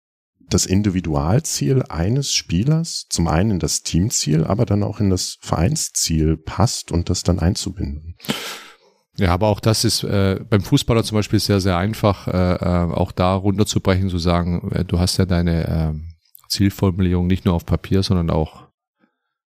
das 0.50 0.66
Individualziel 0.66 1.84
eines 1.90 2.34
Spielers 2.34 3.06
zum 3.10 3.28
einen 3.28 3.52
in 3.52 3.60
das 3.60 3.82
Teamziel, 3.82 4.44
aber 4.46 4.66
dann 4.66 4.84
auch 4.84 5.00
in 5.00 5.10
das 5.10 5.38
Vereinsziel 5.42 6.38
passt 6.38 6.92
und 6.92 7.10
das 7.10 7.24
dann 7.24 7.40
einzubinden? 7.40 8.16
Ja, 9.20 9.34
aber 9.34 9.48
auch 9.48 9.60
das 9.60 9.84
ist 9.84 10.04
äh, 10.04 10.40
beim 10.48 10.62
Fußballer 10.62 11.04
zum 11.04 11.16
Beispiel 11.16 11.40
sehr, 11.40 11.60
sehr 11.60 11.78
einfach, 11.78 12.28
äh, 12.28 12.56
äh, 12.56 12.94
auch 12.94 13.12
da 13.12 13.34
runterzubrechen, 13.34 14.10
zu 14.10 14.20
sagen, 14.20 14.72
äh, 14.72 14.86
du 14.86 15.00
hast 15.00 15.18
ja 15.18 15.26
deine 15.26 15.68
äh, 15.68 15.94
Zielformulierung 16.50 17.26
nicht 17.26 17.44
nur 17.44 17.56
auf 17.56 17.66
Papier, 17.66 18.04
sondern 18.04 18.30
auch 18.30 18.68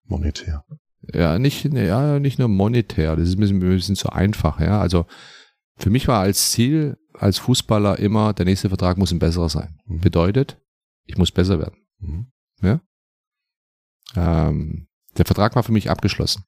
monetär. 0.03 0.65
Ja, 1.13 1.39
nicht, 1.39 1.63
ja, 1.63 2.19
nicht 2.19 2.37
nur 2.37 2.49
monetär, 2.49 3.15
das 3.15 3.29
ist 3.29 3.35
ein 3.35 3.39
bisschen, 3.39 3.57
ein 3.57 3.75
bisschen 3.75 3.95
zu 3.95 4.09
einfach, 4.09 4.59
ja. 4.59 4.81
Also 4.81 5.05
für 5.77 5.89
mich 5.89 6.07
war 6.07 6.19
als 6.19 6.51
Ziel, 6.51 6.97
als 7.13 7.39
Fußballer 7.39 7.97
immer, 7.97 8.33
der 8.33 8.45
nächste 8.45 8.69
Vertrag 8.69 8.97
muss 8.97 9.11
ein 9.11 9.19
besserer 9.19 9.49
sein. 9.49 9.79
Mhm. 9.85 10.01
Bedeutet, 10.01 10.57
ich 11.05 11.17
muss 11.17 11.31
besser 11.31 11.59
werden. 11.59 11.77
Mhm. 11.99 12.31
Ja? 12.61 12.81
Ähm, 14.15 14.87
der 15.17 15.25
Vertrag 15.25 15.55
war 15.55 15.63
für 15.63 15.71
mich 15.71 15.89
abgeschlossen 15.89 16.43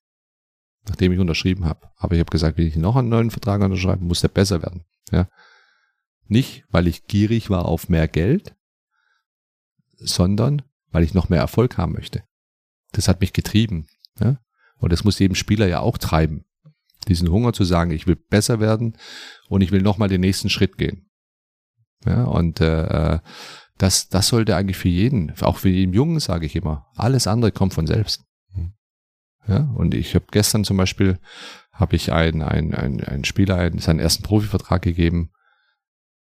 nachdem 0.88 1.12
ich 1.12 1.20
unterschrieben 1.20 1.66
habe. 1.66 1.90
Aber 1.98 2.16
ich 2.16 2.20
habe 2.20 2.32
gesagt, 2.32 2.58
wenn 2.58 2.68
ich 2.68 2.76
noch 2.76 2.96
einen 2.96 3.10
neuen 3.10 3.32
Vertrag 3.32 3.62
unterschreibe, 3.62 4.04
muss 4.04 4.22
der 4.22 4.28
besser 4.28 4.62
werden. 4.62 4.84
Ja. 5.12 5.28
Nicht, 6.28 6.66
weil 6.70 6.88
ich 6.88 7.08
gierig 7.08 7.50
war 7.50 7.66
auf 7.66 7.90
mehr 7.90 8.08
Geld, 8.08 8.56
sondern 9.98 10.62
weil 10.92 11.04
ich 11.04 11.14
noch 11.14 11.30
mehr 11.30 11.40
Erfolg 11.40 11.78
haben 11.78 11.94
möchte. 11.94 12.24
Das 12.92 13.08
hat 13.08 13.22
mich 13.22 13.34
getrieben. 13.34 13.88
Ja. 14.20 14.38
Und 14.78 14.92
das 14.92 15.04
muss 15.04 15.20
jedem 15.20 15.36
Spieler 15.36 15.68
ja 15.68 15.80
auch 15.80 15.98
treiben. 15.98 16.46
Diesen 17.08 17.30
Hunger 17.30 17.54
zu 17.54 17.64
sagen, 17.64 17.92
ich 17.92 18.08
will 18.08 18.16
besser 18.16 18.60
werden 18.60 18.98
und 19.50 19.62
ich 19.62 19.72
will 19.72 19.82
nochmal 19.82 20.10
den 20.10 20.22
nächsten 20.22 20.50
Schritt 20.50 20.78
gehen. 20.78 21.10
Ja, 22.06 22.26
und 22.26 22.60
äh, 22.60 23.20
das, 23.78 24.10
das 24.10 24.28
sollte 24.28 24.56
eigentlich 24.56 24.78
für 24.78 24.90
jeden, 24.90 25.34
auch 25.42 25.58
für 25.58 25.70
jeden 25.70 25.94
Jungen, 25.94 26.20
sage 26.20 26.46
ich 26.46 26.56
immer, 26.56 26.88
alles 26.96 27.28
andere 27.28 27.52
kommt 27.52 27.74
von 27.74 27.88
selbst. 27.88 28.24
Ja, 29.48 29.70
und 29.76 29.94
ich 29.94 30.16
habe 30.16 30.26
gestern 30.32 30.64
zum 30.64 30.78
Beispiel 30.78 31.20
habe 31.72 31.96
ich 31.96 32.12
einen, 32.12 32.42
einen, 32.42 32.74
einen, 32.74 33.04
einen 33.04 33.26
Spieler 33.26 33.58
einen, 33.58 33.80
seinen 33.80 34.00
ersten 34.00 34.24
Profivertrag 34.24 34.82
gegeben, 34.82 35.32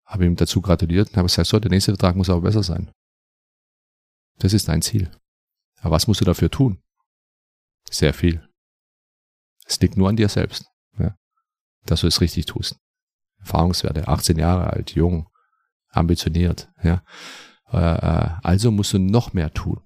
habe 0.05 0.25
ihm 0.25 0.37
dazu 0.37 0.61
gratuliert 0.61 1.11
und 1.11 1.17
habe 1.17 1.27
gesagt, 1.27 1.49
so, 1.49 1.59
der 1.59 1.71
nächste 1.71 1.93
Vertrag 1.93 2.17
muss 2.17 2.31
aber 2.31 2.43
besser 2.43 2.63
sein. 2.63 2.93
Das 4.39 4.53
ist 4.53 4.69
dein 4.69 4.83
Ziel. 4.83 5.11
Aber 5.81 5.93
was 5.93 6.07
musst 6.07 6.21
du 6.21 6.25
dafür 6.25 6.51
tun? 6.51 6.83
Sehr 7.91 8.15
viel. 8.15 8.47
Es 9.67 9.81
liegt 9.81 9.97
nur 9.97 10.09
an 10.09 10.17
dir 10.17 10.29
selbst, 10.29 10.67
ja, 10.99 11.17
dass 11.85 12.01
du 12.01 12.07
es 12.07 12.21
richtig 12.21 12.47
tust. 12.47 12.79
Erfahrungswerte, 13.41 14.09
18 14.09 14.39
Jahre 14.39 14.73
alt, 14.73 14.95
jung, 14.95 15.29
ambitioniert, 15.91 16.71
ja. 16.83 17.03
Äh, 17.71 17.77
äh, 17.77 18.31
also 18.43 18.71
musst 18.71 18.93
du 18.93 18.99
noch 18.99 19.33
mehr 19.33 19.53
tun. 19.53 19.81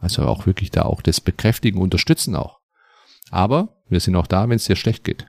Also 0.00 0.26
auch 0.26 0.46
wirklich 0.46 0.70
da 0.70 0.82
auch 0.82 1.02
das 1.02 1.20
Bekräftigen, 1.20 1.80
Unterstützen 1.80 2.36
auch. 2.36 2.60
Aber 3.30 3.76
wir 3.88 4.00
sind 4.00 4.16
auch 4.16 4.26
da, 4.26 4.48
wenn 4.48 4.56
es 4.56 4.64
dir 4.64 4.76
schlecht 4.76 5.04
geht. 5.04 5.26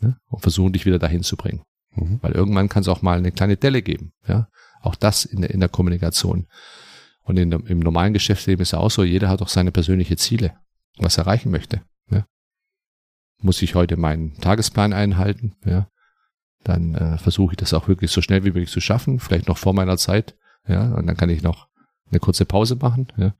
Ja? 0.00 0.16
Und 0.28 0.40
versuchen 0.40 0.72
dich 0.72 0.86
wieder 0.86 0.98
dahin 0.98 1.22
zu 1.22 1.36
bringen. 1.36 1.62
Mhm. 1.94 2.18
Weil 2.22 2.32
irgendwann 2.32 2.68
kann 2.68 2.82
es 2.82 2.88
auch 2.88 3.02
mal 3.02 3.18
eine 3.18 3.32
kleine 3.32 3.56
Delle 3.56 3.82
geben. 3.82 4.12
Ja? 4.26 4.48
Auch 4.80 4.94
das 4.94 5.24
in 5.24 5.40
der, 5.40 5.50
in 5.50 5.60
der 5.60 5.68
Kommunikation. 5.68 6.46
Und 7.22 7.38
in 7.38 7.52
im 7.52 7.78
normalen 7.78 8.12
Geschäftsleben 8.12 8.62
ist 8.62 8.72
ja 8.72 8.78
auch 8.78 8.90
so, 8.90 9.02
jeder 9.02 9.28
hat 9.28 9.40
auch 9.42 9.48
seine 9.48 9.72
persönlichen 9.72 10.18
Ziele, 10.18 10.56
was 10.98 11.16
er 11.16 11.24
erreichen 11.24 11.50
möchte. 11.50 11.82
Ja? 12.10 12.26
Muss 13.38 13.62
ich 13.62 13.74
heute 13.74 13.96
meinen 13.96 14.34
Tagesplan 14.40 14.92
einhalten? 14.92 15.56
Ja? 15.64 15.88
Dann 16.64 16.94
äh, 16.94 17.18
versuche 17.18 17.52
ich 17.52 17.56
das 17.56 17.74
auch 17.74 17.88
wirklich 17.88 18.10
so 18.10 18.22
schnell 18.22 18.44
wie 18.44 18.48
möglich 18.48 18.70
zu 18.70 18.80
schaffen, 18.80 19.20
vielleicht 19.20 19.48
noch 19.48 19.58
vor 19.58 19.74
meiner 19.74 19.98
Zeit. 19.98 20.36
Ja, 20.66 20.94
und 20.94 21.06
dann 21.06 21.16
kann 21.16 21.28
ich 21.28 21.42
noch 21.42 21.68
eine 22.10 22.20
kurze 22.20 22.44
Pause 22.44 22.76
machen. 22.76 23.08
Ja. 23.16 23.34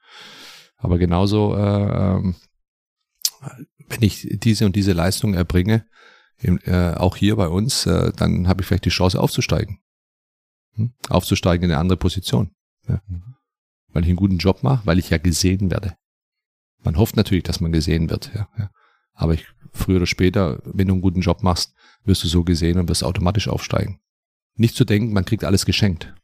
Aber 0.76 0.98
genauso, 0.98 1.56
äh, 1.56 2.16
ähm, 2.16 2.34
wenn 3.88 4.02
ich 4.02 4.28
diese 4.30 4.66
und 4.66 4.76
diese 4.76 4.92
Leistung 4.92 5.34
erbringe, 5.34 5.86
im, 6.38 6.58
äh, 6.64 6.94
auch 6.94 7.16
hier 7.16 7.36
bei 7.36 7.48
uns, 7.48 7.86
äh, 7.86 8.12
dann 8.16 8.48
habe 8.48 8.60
ich 8.60 8.66
vielleicht 8.66 8.84
die 8.84 8.90
Chance 8.90 9.20
aufzusteigen. 9.20 9.78
Hm? 10.74 10.92
Aufzusteigen 11.08 11.64
in 11.64 11.70
eine 11.70 11.80
andere 11.80 11.96
Position. 11.96 12.50
Ja. 12.88 13.00
Weil 13.88 14.02
ich 14.02 14.08
einen 14.08 14.16
guten 14.16 14.38
Job 14.38 14.62
mache, 14.62 14.84
weil 14.86 14.98
ich 14.98 15.10
ja 15.10 15.18
gesehen 15.18 15.70
werde. 15.70 15.96
Man 16.82 16.98
hofft 16.98 17.16
natürlich, 17.16 17.44
dass 17.44 17.60
man 17.60 17.72
gesehen 17.72 18.10
wird. 18.10 18.32
Ja, 18.34 18.48
ja. 18.58 18.70
Aber 19.14 19.34
ich, 19.34 19.46
früher 19.72 19.98
oder 19.98 20.06
später, 20.06 20.60
wenn 20.64 20.88
du 20.88 20.94
einen 20.94 21.02
guten 21.02 21.20
Job 21.20 21.42
machst, 21.42 21.74
wirst 22.04 22.24
du 22.24 22.28
so 22.28 22.44
gesehen 22.44 22.78
und 22.78 22.88
wirst 22.88 23.04
automatisch 23.04 23.48
aufsteigen. 23.48 24.00
Nicht 24.56 24.74
zu 24.74 24.84
denken, 24.84 25.12
man 25.12 25.24
kriegt 25.24 25.44
alles 25.44 25.64
geschenkt 25.64 26.14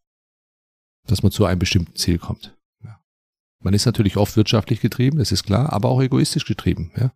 dass 1.07 1.23
man 1.23 1.33
zu 1.33 1.45
einem 1.45 1.59
bestimmten 1.59 1.97
Ziel 1.97 2.19
kommt. 2.19 2.57
Ja. 2.85 3.01
Man 3.61 3.75
ist 3.75 3.87
natürlich 3.87 4.17
oft 4.17 4.37
wirtschaftlich 4.37 4.81
getrieben, 4.81 5.19
das 5.19 5.33
ist 5.33 5.45
klar, 5.45 5.73
aber 5.73 5.89
auch 5.89 6.01
egoistisch 6.01 6.45
getrieben. 6.45 6.93
Ja. 6.97 7.13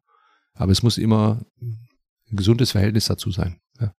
Aber 0.54 0.72
es 0.72 0.82
muss 0.82 0.98
immer 0.98 1.44
ein 1.60 2.36
gesundes 2.36 2.72
Verhältnis 2.72 3.06
dazu 3.06 3.30
sein. 3.30 3.60
Ja. 3.80 3.94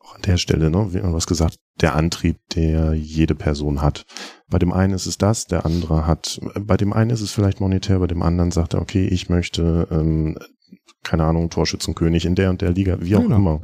Auch 0.00 0.14
an 0.14 0.22
der 0.22 0.36
Stelle, 0.36 0.70
ne, 0.70 0.92
wie 0.92 1.02
was 1.02 1.26
gesagt, 1.26 1.58
der 1.80 1.94
Antrieb, 1.94 2.38
der 2.54 2.94
jede 2.94 3.34
Person 3.34 3.82
hat. 3.82 4.04
Bei 4.48 4.58
dem 4.58 4.72
einen 4.72 4.94
ist 4.94 5.06
es 5.06 5.18
das, 5.18 5.46
der 5.46 5.64
andere 5.64 6.06
hat, 6.06 6.40
bei 6.60 6.76
dem 6.76 6.92
einen 6.92 7.10
ist 7.10 7.20
es 7.20 7.32
vielleicht 7.32 7.60
monetär, 7.60 7.98
bei 7.98 8.06
dem 8.06 8.22
anderen 8.22 8.50
sagt 8.50 8.74
er, 8.74 8.80
okay, 8.80 9.06
ich 9.06 9.28
möchte, 9.28 9.86
ähm, 9.90 10.38
keine 11.02 11.24
Ahnung, 11.24 11.50
Torschützenkönig 11.50 12.24
in 12.24 12.34
der 12.34 12.50
und 12.50 12.62
der 12.62 12.72
Liga, 12.72 12.98
wie 13.00 13.16
auch 13.16 13.22
genau. 13.22 13.36
immer. 13.36 13.60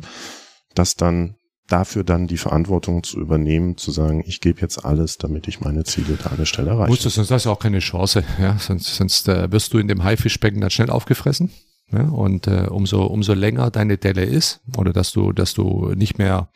Das 0.74 0.94
dann 0.94 1.36
dafür 1.68 2.04
dann 2.04 2.26
die 2.26 2.36
Verantwortung 2.36 3.02
zu 3.02 3.18
übernehmen, 3.18 3.76
zu 3.76 3.90
sagen, 3.90 4.22
ich 4.26 4.40
gebe 4.40 4.60
jetzt 4.60 4.84
alles, 4.84 5.16
damit 5.16 5.48
ich 5.48 5.60
meine 5.60 5.84
Ziele 5.84 6.18
da 6.22 6.30
an 6.30 6.36
der 6.36 6.44
Stelle 6.44 6.70
erreiche. 6.70 6.90
Musst 6.90 7.04
du, 7.04 7.08
sonst 7.08 7.30
hast 7.30 7.46
du 7.46 7.50
auch 7.50 7.58
keine 7.58 7.78
Chance, 7.78 8.22
ja, 8.38 8.58
sonst, 8.58 8.94
sonst 8.94 9.28
äh, 9.28 9.50
wirst 9.50 9.72
du 9.72 9.78
in 9.78 9.88
dem 9.88 10.04
Haifischbecken 10.04 10.60
dann 10.60 10.70
schnell 10.70 10.90
aufgefressen. 10.90 11.50
Ja, 11.92 12.08
und 12.08 12.46
äh, 12.46 12.66
umso, 12.70 13.04
umso 13.04 13.34
länger 13.34 13.70
deine 13.70 13.98
Delle 13.98 14.24
ist, 14.24 14.60
oder 14.76 14.92
dass 14.92 15.12
du, 15.12 15.32
dass 15.32 15.54
du 15.54 15.92
nicht 15.94 16.18
mehr, 16.18 16.50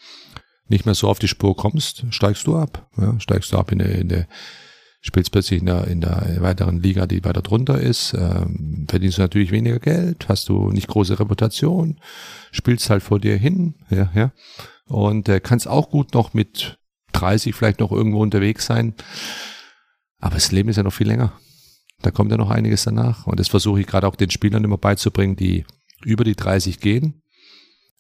nicht 0.69 0.85
mehr 0.85 0.95
so 0.95 1.09
auf 1.09 1.19
die 1.19 1.29
Spur 1.29 1.57
kommst, 1.57 2.05
steigst 2.11 2.47
du 2.47 2.57
ab. 2.57 2.91
Ja, 2.97 3.19
steigst 3.21 3.53
du 3.53 3.59
ab 3.59 3.73
in 3.73 3.79
der, 3.79 3.95
in 3.95 4.09
der 4.09 4.27
spielst 5.01 5.31
plötzlich 5.31 5.61
in 5.61 5.67
der, 5.67 5.87
in 5.87 6.01
der 6.01 6.39
weiteren 6.41 6.83
Liga, 6.83 7.07
die 7.07 7.25
weiter 7.25 7.41
drunter 7.41 7.81
ist, 7.81 8.15
ähm, 8.15 8.85
verdienst 8.89 9.19
du 9.19 9.23
natürlich 9.23 9.53
weniger 9.53 9.79
Geld, 9.79 10.29
hast 10.29 10.49
du 10.49 10.71
nicht 10.71 10.89
große 10.89 11.21
Reputation, 11.21 12.01
spielst 12.51 12.91
halt 12.91 13.03
vor 13.03 13.21
dir 13.21 13.37
hin, 13.37 13.75
ja, 13.91 14.11
ja 14.15 14.33
und 14.89 15.29
äh, 15.29 15.41
kannst 15.41 15.69
auch 15.69 15.91
gut 15.91 16.15
noch 16.15 16.35
mit 16.35 16.79
30 17.13 17.55
vielleicht 17.55 17.81
noch 17.81 17.93
irgendwo 17.93 18.21
unterwegs 18.21 18.67
sein. 18.67 18.95
Aber 20.19 20.35
das 20.35 20.53
Leben 20.53 20.69
ist 20.69 20.77
ja 20.77 20.83
noch 20.83 20.93
viel 20.93 21.07
länger. 21.07 21.33
Da 22.03 22.11
kommt 22.11 22.31
ja 22.31 22.37
noch 22.37 22.51
einiges 22.51 22.85
danach. 22.85 23.27
Und 23.27 23.41
das 23.41 23.49
versuche 23.49 23.81
ich 23.81 23.87
gerade 23.87 24.07
auch 24.07 24.17
den 24.17 24.31
Spielern 24.31 24.65
immer 24.65 24.79
beizubringen, 24.79 25.37
die 25.37 25.65
über 26.05 26.25
die 26.25 26.37
30 26.37 26.81
gehen 26.81 27.23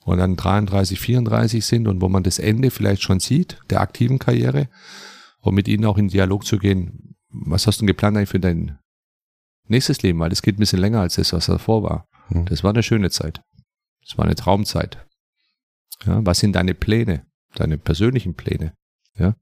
und 0.04 0.18
dann 0.18 0.36
33, 0.36 0.98
34 1.00 1.64
sind 1.64 1.88
und 1.88 2.00
wo 2.00 2.08
man 2.08 2.22
das 2.22 2.38
Ende 2.38 2.70
vielleicht 2.70 3.02
schon 3.02 3.20
sieht, 3.20 3.58
der 3.70 3.80
aktiven 3.80 4.18
Karriere, 4.18 4.68
und 5.40 5.54
mit 5.54 5.68
ihnen 5.68 5.84
auch 5.84 5.98
in 5.98 6.08
Dialog 6.08 6.44
zu 6.44 6.58
gehen. 6.58 7.14
Was 7.30 7.66
hast 7.66 7.78
du 7.78 7.82
denn 7.82 7.88
geplant 7.88 8.16
eigentlich 8.16 8.28
für 8.28 8.40
dein 8.40 8.78
nächstes 9.66 10.02
Leben? 10.02 10.18
Weil 10.18 10.30
das 10.30 10.42
geht 10.42 10.56
ein 10.56 10.60
bisschen 10.60 10.80
länger 10.80 11.00
als 11.00 11.14
das, 11.14 11.32
was 11.32 11.46
davor 11.46 11.82
war. 11.82 12.08
Hm. 12.28 12.46
Das 12.46 12.64
war 12.64 12.70
eine 12.70 12.82
schöne 12.82 13.10
Zeit. 13.10 13.40
Das 14.02 14.18
war 14.18 14.24
eine 14.24 14.34
Traumzeit. 14.34 15.06
Ja, 16.04 16.24
was 16.24 16.38
sind 16.38 16.52
deine 16.54 16.74
Pläne, 16.74 17.26
deine 17.54 17.78
persönlichen 17.78 18.34
Pläne? 18.34 18.74
Ja, 19.14 19.36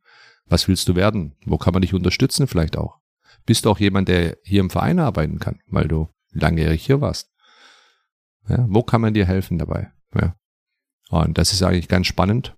was 0.47 0.69
willst 0.69 0.89
du 0.89 0.95
werden? 0.95 1.37
Wo 1.45 1.59
kann 1.59 1.73
man 1.73 1.83
dich 1.83 1.95
unterstützen 1.95 2.47
vielleicht 2.47 2.77
auch? 2.77 2.99
Bist 3.45 3.65
du 3.65 3.71
auch 3.71 3.79
jemand, 3.79 4.09
der 4.09 4.39
hier 4.43 4.61
im 4.61 4.71
Verein 4.71 4.99
arbeiten 4.99 5.39
kann, 5.39 5.61
weil 5.67 5.89
du 5.89 6.09
langjährig 6.33 6.85
hier 6.85 7.01
warst? 7.01 7.31
Ja, 8.49 8.67
wo 8.69 8.83
kann 8.83 9.01
man 9.01 9.15
dir 9.15 9.27
helfen 9.27 9.59
dabei? 9.59 9.93
Ja. 10.15 10.37
Und 11.09 11.39
das 11.39 11.53
ist 11.53 11.63
eigentlich 11.63 11.89
ganz 11.89 12.07
spannend. 12.07 12.57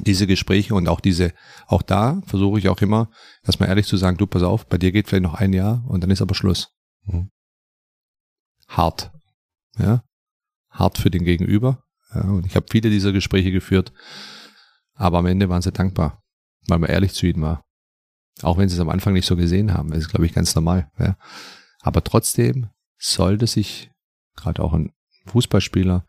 Diese 0.00 0.26
Gespräche 0.26 0.74
und 0.74 0.88
auch 0.88 1.00
diese, 1.00 1.32
auch 1.66 1.82
da 1.82 2.20
versuche 2.26 2.58
ich 2.58 2.68
auch 2.68 2.80
immer, 2.80 3.10
erstmal 3.44 3.68
ehrlich 3.68 3.86
zu 3.86 3.96
sagen, 3.96 4.16
du 4.16 4.26
pass 4.26 4.42
auf, 4.42 4.66
bei 4.66 4.78
dir 4.78 4.92
geht 4.92 5.08
vielleicht 5.08 5.22
noch 5.22 5.34
ein 5.34 5.52
Jahr 5.52 5.84
und 5.88 6.02
dann 6.02 6.10
ist 6.10 6.22
aber 6.22 6.34
Schluss. 6.34 6.72
Mhm. 7.04 7.30
Hart. 8.68 9.10
Ja. 9.78 10.04
Hart 10.68 10.98
für 10.98 11.10
den 11.10 11.24
Gegenüber, 11.24 11.82
ja, 12.14 12.22
und 12.22 12.46
ich 12.46 12.56
habe 12.56 12.66
viele 12.70 12.90
dieser 12.90 13.12
Gespräche 13.12 13.52
geführt, 13.52 13.92
Aber 14.94 15.18
am 15.18 15.26
Ende 15.26 15.48
waren 15.48 15.62
sie 15.62 15.72
dankbar, 15.72 16.22
weil 16.66 16.78
man 16.78 16.90
ehrlich 16.90 17.14
zu 17.14 17.26
ihnen 17.26 17.42
war. 17.42 17.64
Auch 18.42 18.58
wenn 18.58 18.68
sie 18.68 18.74
es 18.74 18.80
am 18.80 18.90
Anfang 18.90 19.14
nicht 19.14 19.26
so 19.26 19.36
gesehen 19.36 19.72
haben. 19.72 19.90
Das 19.90 20.00
ist, 20.00 20.08
glaube 20.08 20.26
ich, 20.26 20.34
ganz 20.34 20.54
normal. 20.54 20.90
Ja. 20.98 21.16
Aber 21.80 22.04
trotzdem 22.04 22.68
sollte 22.98 23.46
sich 23.46 23.90
gerade 24.36 24.62
auch 24.62 24.74
ein 24.74 24.92
Fußballspieler 25.26 26.04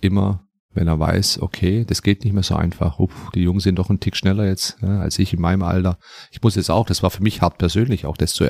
immer, 0.00 0.46
wenn 0.70 0.88
er 0.88 0.98
weiß, 0.98 1.40
okay, 1.42 1.84
das 1.84 2.02
geht 2.02 2.24
nicht 2.24 2.32
mehr 2.32 2.42
so 2.42 2.54
einfach. 2.54 2.98
Uff, 2.98 3.30
die 3.34 3.42
Jungen 3.42 3.60
sind 3.60 3.76
doch 3.76 3.90
einen 3.90 4.00
Tick 4.00 4.16
schneller 4.16 4.46
jetzt 4.46 4.78
ja, 4.80 5.00
als 5.00 5.18
ich 5.18 5.32
in 5.32 5.40
meinem 5.40 5.62
Alter. 5.62 5.98
Ich 6.30 6.42
muss 6.42 6.54
jetzt 6.54 6.70
auch, 6.70 6.86
das 6.86 7.02
war 7.02 7.10
für 7.10 7.22
mich 7.22 7.42
hart 7.42 7.58
persönlich, 7.58 8.06
auch 8.06 8.16
das 8.16 8.32
zu, 8.32 8.48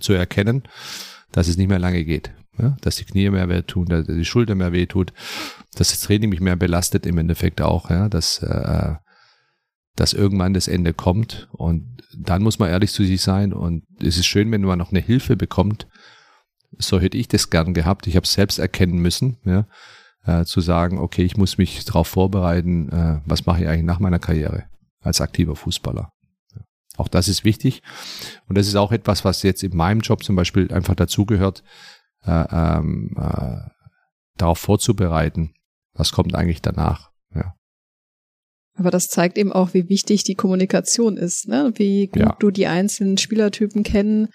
zu 0.00 0.12
erkennen, 0.12 0.62
dass 1.32 1.48
es 1.48 1.56
nicht 1.56 1.68
mehr 1.68 1.78
lange 1.78 2.04
geht. 2.04 2.32
Ja, 2.60 2.76
dass 2.80 2.96
die 2.96 3.04
Knie 3.04 3.30
mehr 3.30 3.48
wehtun, 3.48 3.86
dass 3.86 4.06
die 4.06 4.24
Schulter 4.24 4.56
mehr 4.56 4.72
wehtut, 4.72 5.12
dass 5.76 5.90
das 5.90 6.00
Training 6.00 6.30
mich 6.30 6.40
mehr 6.40 6.56
belastet 6.56 7.06
im 7.06 7.16
Endeffekt 7.18 7.60
auch, 7.60 7.88
ja, 7.88 8.08
dass, 8.08 8.42
äh, 8.42 8.94
dass 9.94 10.12
irgendwann 10.12 10.54
das 10.54 10.66
Ende 10.66 10.92
kommt 10.92 11.48
und 11.52 12.02
dann 12.16 12.42
muss 12.42 12.58
man 12.58 12.68
ehrlich 12.68 12.90
zu 12.90 13.04
sich 13.04 13.22
sein 13.22 13.52
und 13.52 13.84
es 14.00 14.16
ist 14.16 14.26
schön, 14.26 14.50
wenn 14.50 14.62
man 14.62 14.78
noch 14.78 14.90
eine 14.90 15.00
Hilfe 15.00 15.36
bekommt. 15.36 15.86
So 16.78 17.00
hätte 17.00 17.16
ich 17.16 17.28
das 17.28 17.48
gern 17.48 17.74
gehabt. 17.74 18.06
Ich 18.08 18.16
habe 18.16 18.24
es 18.24 18.32
selbst 18.32 18.58
erkennen 18.58 18.98
müssen, 18.98 19.36
ja, 19.44 19.66
äh, 20.24 20.44
zu 20.44 20.60
sagen, 20.60 20.98
okay, 20.98 21.22
ich 21.22 21.36
muss 21.36 21.58
mich 21.58 21.84
darauf 21.84 22.08
vorbereiten, 22.08 22.88
äh, 22.90 23.20
was 23.24 23.46
mache 23.46 23.62
ich 23.62 23.68
eigentlich 23.68 23.84
nach 23.84 24.00
meiner 24.00 24.18
Karriere 24.18 24.64
als 25.00 25.20
aktiver 25.20 25.54
Fußballer. 25.54 26.12
Auch 26.98 27.08
das 27.08 27.28
ist 27.28 27.44
wichtig. 27.44 27.82
Und 28.48 28.58
das 28.58 28.66
ist 28.66 28.74
auch 28.74 28.92
etwas, 28.92 29.24
was 29.24 29.42
jetzt 29.42 29.62
in 29.62 29.76
meinem 29.76 30.00
Job 30.00 30.24
zum 30.24 30.36
Beispiel 30.36 30.70
einfach 30.72 30.94
dazugehört, 30.94 31.62
äh, 32.24 32.44
ähm, 32.50 33.16
äh, 33.16 33.70
darauf 34.36 34.58
vorzubereiten, 34.58 35.54
was 35.94 36.12
kommt 36.12 36.34
eigentlich 36.34 36.60
danach. 36.60 37.12
Ja. 37.34 37.54
Aber 38.74 38.90
das 38.90 39.08
zeigt 39.08 39.38
eben 39.38 39.52
auch, 39.52 39.74
wie 39.74 39.88
wichtig 39.88 40.24
die 40.24 40.34
Kommunikation 40.34 41.16
ist, 41.16 41.48
ne? 41.48 41.72
wie 41.76 42.08
gut 42.08 42.22
ja. 42.22 42.36
du 42.38 42.50
die 42.50 42.66
einzelnen 42.66 43.16
Spielertypen 43.16 43.84
kennen 43.84 44.28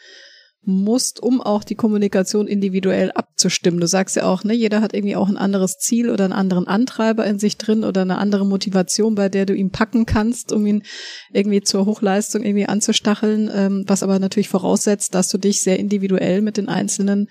musst, 0.66 1.22
um 1.22 1.42
auch 1.42 1.64
die 1.64 1.76
Kommunikation 1.76 2.48
individuell 2.48 3.12
abzustimmen. 3.12 3.80
Du 3.80 3.88
sagst 3.88 4.16
ja 4.16 4.26
auch, 4.26 4.44
ne, 4.44 4.54
jeder 4.54 4.82
hat 4.82 4.94
irgendwie 4.94 5.16
auch 5.16 5.28
ein 5.28 5.38
anderes 5.38 5.78
Ziel 5.78 6.10
oder 6.10 6.24
einen 6.24 6.34
anderen 6.34 6.68
Antreiber 6.68 7.26
in 7.26 7.40
sich 7.40 7.58
drin 7.58 7.84
oder 7.84 8.02
eine 8.02 8.18
andere 8.18 8.46
Motivation, 8.46 9.16
bei 9.16 9.30
der 9.30 9.46
du 9.46 9.54
ihn 9.54 9.72
packen 9.72 10.06
kannst, 10.06 10.52
um 10.52 10.66
ihn 10.66 10.84
irgendwie 11.32 11.62
zur 11.62 11.86
Hochleistung 11.86 12.44
irgendwie 12.44 12.66
anzustacheln, 12.68 13.52
ähm, 13.54 13.84
was 13.88 14.04
aber 14.04 14.20
natürlich 14.20 14.50
voraussetzt, 14.50 15.14
dass 15.16 15.30
du 15.30 15.38
dich 15.38 15.62
sehr 15.62 15.80
individuell 15.80 16.42
mit 16.42 16.58
den 16.58 16.70
einzelnen 16.70 17.28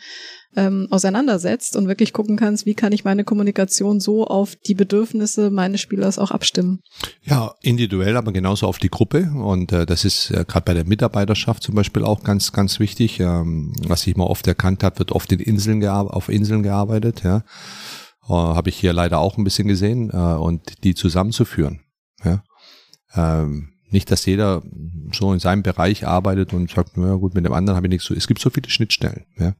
ähm, 0.56 0.88
auseinandersetzt 0.90 1.76
und 1.76 1.88
wirklich 1.88 2.12
gucken 2.12 2.36
kannst, 2.36 2.66
wie 2.66 2.74
kann 2.74 2.92
ich 2.92 3.04
meine 3.04 3.24
Kommunikation 3.24 4.00
so 4.00 4.26
auf 4.26 4.56
die 4.56 4.74
Bedürfnisse 4.74 5.50
meines 5.50 5.80
Spielers 5.80 6.18
auch 6.18 6.30
abstimmen. 6.30 6.80
Ja, 7.22 7.54
individuell, 7.62 8.16
aber 8.16 8.32
genauso 8.32 8.66
auf 8.66 8.78
die 8.78 8.90
Gruppe. 8.90 9.30
Und 9.34 9.72
äh, 9.72 9.86
das 9.86 10.04
ist 10.04 10.30
äh, 10.30 10.44
gerade 10.46 10.64
bei 10.64 10.74
der 10.74 10.84
Mitarbeiterschaft 10.84 11.62
zum 11.62 11.74
Beispiel 11.74 12.04
auch 12.04 12.22
ganz, 12.22 12.52
ganz 12.52 12.80
wichtig. 12.80 13.20
Ähm, 13.20 13.72
was 13.86 14.06
ich 14.06 14.16
mal 14.16 14.24
oft 14.24 14.46
erkannt 14.46 14.84
habe, 14.84 14.98
wird 14.98 15.12
oft 15.12 15.32
in 15.32 15.40
Inseln 15.40 15.82
auf 15.86 16.28
Inseln 16.28 16.62
gearbeitet. 16.62 17.22
Ja, 17.24 17.44
äh, 18.28 18.32
habe 18.32 18.68
ich 18.68 18.76
hier 18.76 18.92
leider 18.92 19.18
auch 19.18 19.38
ein 19.38 19.44
bisschen 19.44 19.68
gesehen 19.68 20.10
äh, 20.10 20.16
und 20.16 20.84
die 20.84 20.94
zusammenzuführen. 20.94 21.80
Ja. 22.24 22.42
Ähm, 23.14 23.70
nicht, 23.90 24.10
dass 24.10 24.24
jeder 24.24 24.62
so 25.12 25.34
in 25.34 25.38
seinem 25.38 25.62
Bereich 25.62 26.06
arbeitet 26.06 26.54
und 26.54 26.70
sagt, 26.70 26.96
na 26.96 27.14
gut, 27.16 27.34
mit 27.34 27.44
dem 27.44 27.52
anderen 27.52 27.76
habe 27.76 27.86
ich 27.86 27.90
nichts 27.90 28.06
zu. 28.06 28.14
Es 28.14 28.26
gibt 28.26 28.40
so 28.40 28.48
viele 28.48 28.70
Schnittstellen. 28.70 29.26
Ja 29.38 29.54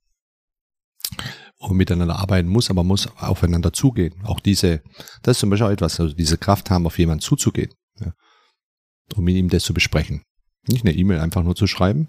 und 1.69 1.77
miteinander 1.77 2.17
arbeiten 2.19 2.49
muss, 2.49 2.71
aber 2.71 2.83
muss 2.83 3.09
aufeinander 3.19 3.73
zugehen. 3.73 4.15
Auch 4.25 4.41
diese, 4.41 4.83
das 5.23 5.37
ist 5.37 5.41
zum 5.41 5.51
Beispiel 5.51 5.69
auch 5.69 5.73
etwas, 5.73 6.01
also 6.01 6.15
diese 6.15 6.37
Kraft 6.37 6.71
haben, 6.71 6.87
auf 6.87 6.99
jemanden 6.99 7.23
zuzugehen, 7.23 7.73
ja, 8.01 8.13
um 9.15 9.25
mit 9.25 9.37
ihm 9.37 9.49
das 9.49 9.63
zu 9.65 9.73
besprechen. 9.73 10.23
Nicht 10.67 10.85
eine 10.85 10.95
E-Mail 10.95 11.21
einfach 11.21 11.43
nur 11.43 11.55
zu 11.55 11.67
schreiben, 11.67 12.09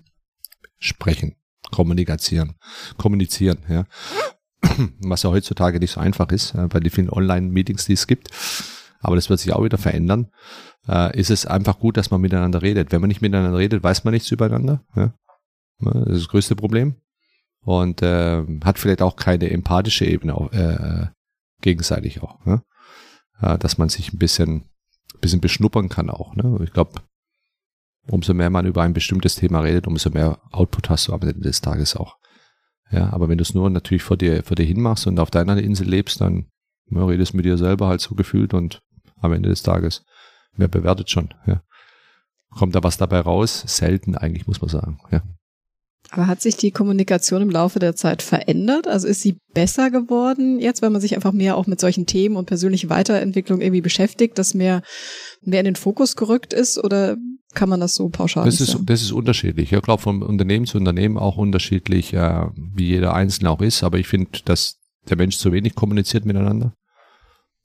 sprechen, 0.80 1.36
kommunizieren, 1.72 2.56
kommunizieren, 2.98 3.60
ja. 3.70 3.86
Was 5.02 5.24
ja 5.24 5.30
heutzutage 5.30 5.80
nicht 5.80 5.92
so 5.92 6.00
einfach 6.00 6.32
ist, 6.32 6.54
bei 6.70 6.80
den 6.80 6.90
vielen 6.90 7.10
Online-Meetings, 7.10 7.86
die 7.86 7.94
es 7.94 8.08
gibt. 8.08 8.30
Aber 9.02 9.18
das 9.18 9.30
wird 9.30 9.42
sich 9.42 9.52
auch 9.52 9.64
wieder 9.64 9.78
verändern. 9.78 10.32
Äh, 10.88 11.20
ist 11.20 11.30
es 11.30 11.46
einfach 11.46 11.78
gut, 11.78 11.98
dass 11.98 12.10
man 12.10 12.22
miteinander 12.22 12.62
redet. 12.62 12.94
Wenn 12.94 13.02
man 13.02 13.10
nicht 13.10 13.22
miteinander 13.22 13.58
redet, 13.58 13.84
weiß 13.84 14.06
man 14.06 14.14
nichts 14.14 14.32
übereinander. 14.32 14.82
Ja. 14.96 15.14
Das 15.80 16.08
ist 16.08 16.22
das 16.22 16.28
größte 16.30 16.56
Problem 16.56 16.96
und 17.64 18.02
äh, 18.02 18.44
hat 18.64 18.80
vielleicht 18.80 19.02
auch 19.02 19.16
keine 19.16 19.50
empathische 19.50 20.06
Ebene 20.06 20.34
äh, 20.52 21.08
gegenseitig 21.62 22.22
auch, 22.22 22.44
ne? 22.46 22.62
äh, 23.42 23.58
dass 23.58 23.78
man 23.78 23.90
sich 23.90 24.14
ein 24.14 24.20
bisschen, 24.20 24.70
bisschen 25.22 25.42
beschnuppern 25.42 25.90
kann 25.90 26.10
auch. 26.10 26.36
Ne? 26.36 26.60
Ich 26.64 26.74
glaube, 26.74 27.02
umso 28.08 28.34
mehr 28.34 28.50
man 28.50 28.66
über 28.66 28.82
ein 28.82 28.94
bestimmtes 28.94 29.36
Thema 29.36 29.62
redet, 29.62 29.88
umso 29.88 30.10
mehr 30.10 30.40
Output 30.52 30.90
hast 30.90 31.08
du 31.08 31.14
am 31.14 31.22
Ende 31.22 31.42
des 31.42 31.62
Tages 31.62 31.96
auch. 31.96 32.18
Ja, 32.92 33.12
aber 33.12 33.30
wenn 33.30 33.38
du 33.38 33.42
es 33.42 33.54
nur 33.54 33.70
natürlich 33.70 34.04
vor 34.04 34.18
dir, 34.18 34.44
vor 34.44 34.56
dir 34.56 34.66
hinmachst 34.66 35.08
und 35.08 35.20
auf 35.20 35.32
deiner 35.32 35.58
Insel 35.58 35.88
lebst, 35.88 36.22
dann 36.22 36.48
ja, 36.92 37.04
redest 37.06 37.34
mit 37.34 37.46
dir 37.46 37.58
selber 37.58 37.88
halt 37.88 38.02
so 38.02 38.14
gefühlt 38.14 38.54
und 38.54 38.84
am 39.20 39.34
Ende 39.34 39.50
des 39.50 39.64
Tages, 39.64 40.06
wer 40.56 40.68
bewertet 40.68 41.10
schon, 41.10 41.34
ja. 41.46 41.64
Kommt 42.50 42.76
da 42.76 42.84
was 42.84 42.98
dabei 42.98 43.20
raus? 43.20 43.64
Selten 43.66 44.16
eigentlich, 44.16 44.46
muss 44.46 44.62
man 44.62 44.70
sagen, 44.70 45.00
ja. 45.10 45.24
Aber 46.10 46.28
hat 46.28 46.42
sich 46.42 46.58
die 46.58 46.72
Kommunikation 46.72 47.42
im 47.42 47.50
Laufe 47.50 47.80
der 47.80 47.96
Zeit 47.96 48.22
verändert? 48.22 48.88
Also 48.88 49.08
ist 49.08 49.22
sie 49.22 49.38
besser 49.54 49.90
geworden 49.90 50.60
jetzt, 50.60 50.82
weil 50.82 50.90
man 50.90 51.02
sich 51.02 51.16
einfach 51.16 51.32
mehr 51.32 51.58
auch 51.58 51.66
mit 51.66 51.80
solchen 51.80 52.06
Themen 52.06 52.36
und 52.36 52.46
persönliche 52.46 52.90
Weiterentwicklung 52.90 53.62
irgendwie 53.62 53.82
beschäftigt, 53.82 54.38
dass 54.38 54.54
mehr, 54.54 54.84
mehr 55.42 55.60
in 55.60 55.66
den 55.66 55.76
Fokus 55.76 56.16
gerückt 56.16 56.54
ist 56.54 56.78
oder 56.78 57.18
kann 57.54 57.70
man 57.70 57.80
das 57.80 57.96
so 57.96 58.10
pauschal 58.10 58.46
das 58.46 58.62
ist, 58.62 58.78
Das 58.86 59.02
ist 59.02 59.12
unterschiedlich. 59.12 59.72
Ich 59.72 59.82
glaube, 59.82 60.02
von 60.02 60.24
Unternehmen 60.24 60.66
zu 60.66 60.78
Unternehmen 60.78 61.18
auch 61.18 61.38
unterschiedlich, 61.38 62.14
äh, 62.14 62.48
wie 62.56 62.88
jeder 62.88 63.14
Einzelne 63.14 63.50
auch 63.50 63.62
ist. 63.62 63.84
Aber 63.84 64.00
ich 64.00 64.08
finde, 64.08 64.40
dass 64.46 64.78
der 65.10 65.18
Mensch 65.18 65.38
zu 65.38 65.52
wenig 65.52 65.76
kommuniziert 65.76 66.26
miteinander. 66.26 66.74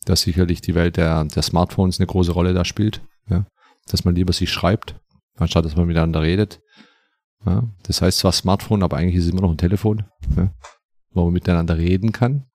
Dass 0.05 0.23
sicherlich 0.23 0.61
die 0.61 0.75
Welt 0.75 0.97
der, 0.97 1.25
der 1.25 1.43
Smartphones 1.43 1.99
eine 1.99 2.07
große 2.07 2.33
Rolle 2.33 2.55
da 2.55 2.65
spielt. 2.65 3.03
Ja? 3.29 3.47
Dass 3.89 4.05
man 4.05 4.15
lieber 4.15 4.33
sich 4.33 4.51
schreibt, 4.51 4.97
anstatt 5.37 5.65
dass 5.65 5.77
man 5.77 5.87
miteinander 5.87 6.23
redet. 6.23 6.61
Ja, 7.47 7.69
das 7.85 8.03
heißt 8.03 8.19
zwar 8.19 8.33
Smartphone, 8.33 8.83
aber 8.83 8.97
eigentlich 8.97 9.17
ist 9.17 9.27
es 9.27 9.31
immer 9.31 9.43
noch 9.43 9.51
ein 9.51 9.59
Telefon, 9.59 10.05
ja, 10.37 10.53
wo 11.13 11.25
man 11.25 11.33
miteinander 11.33 11.79
reden 11.79 12.13
kann. 12.13 12.47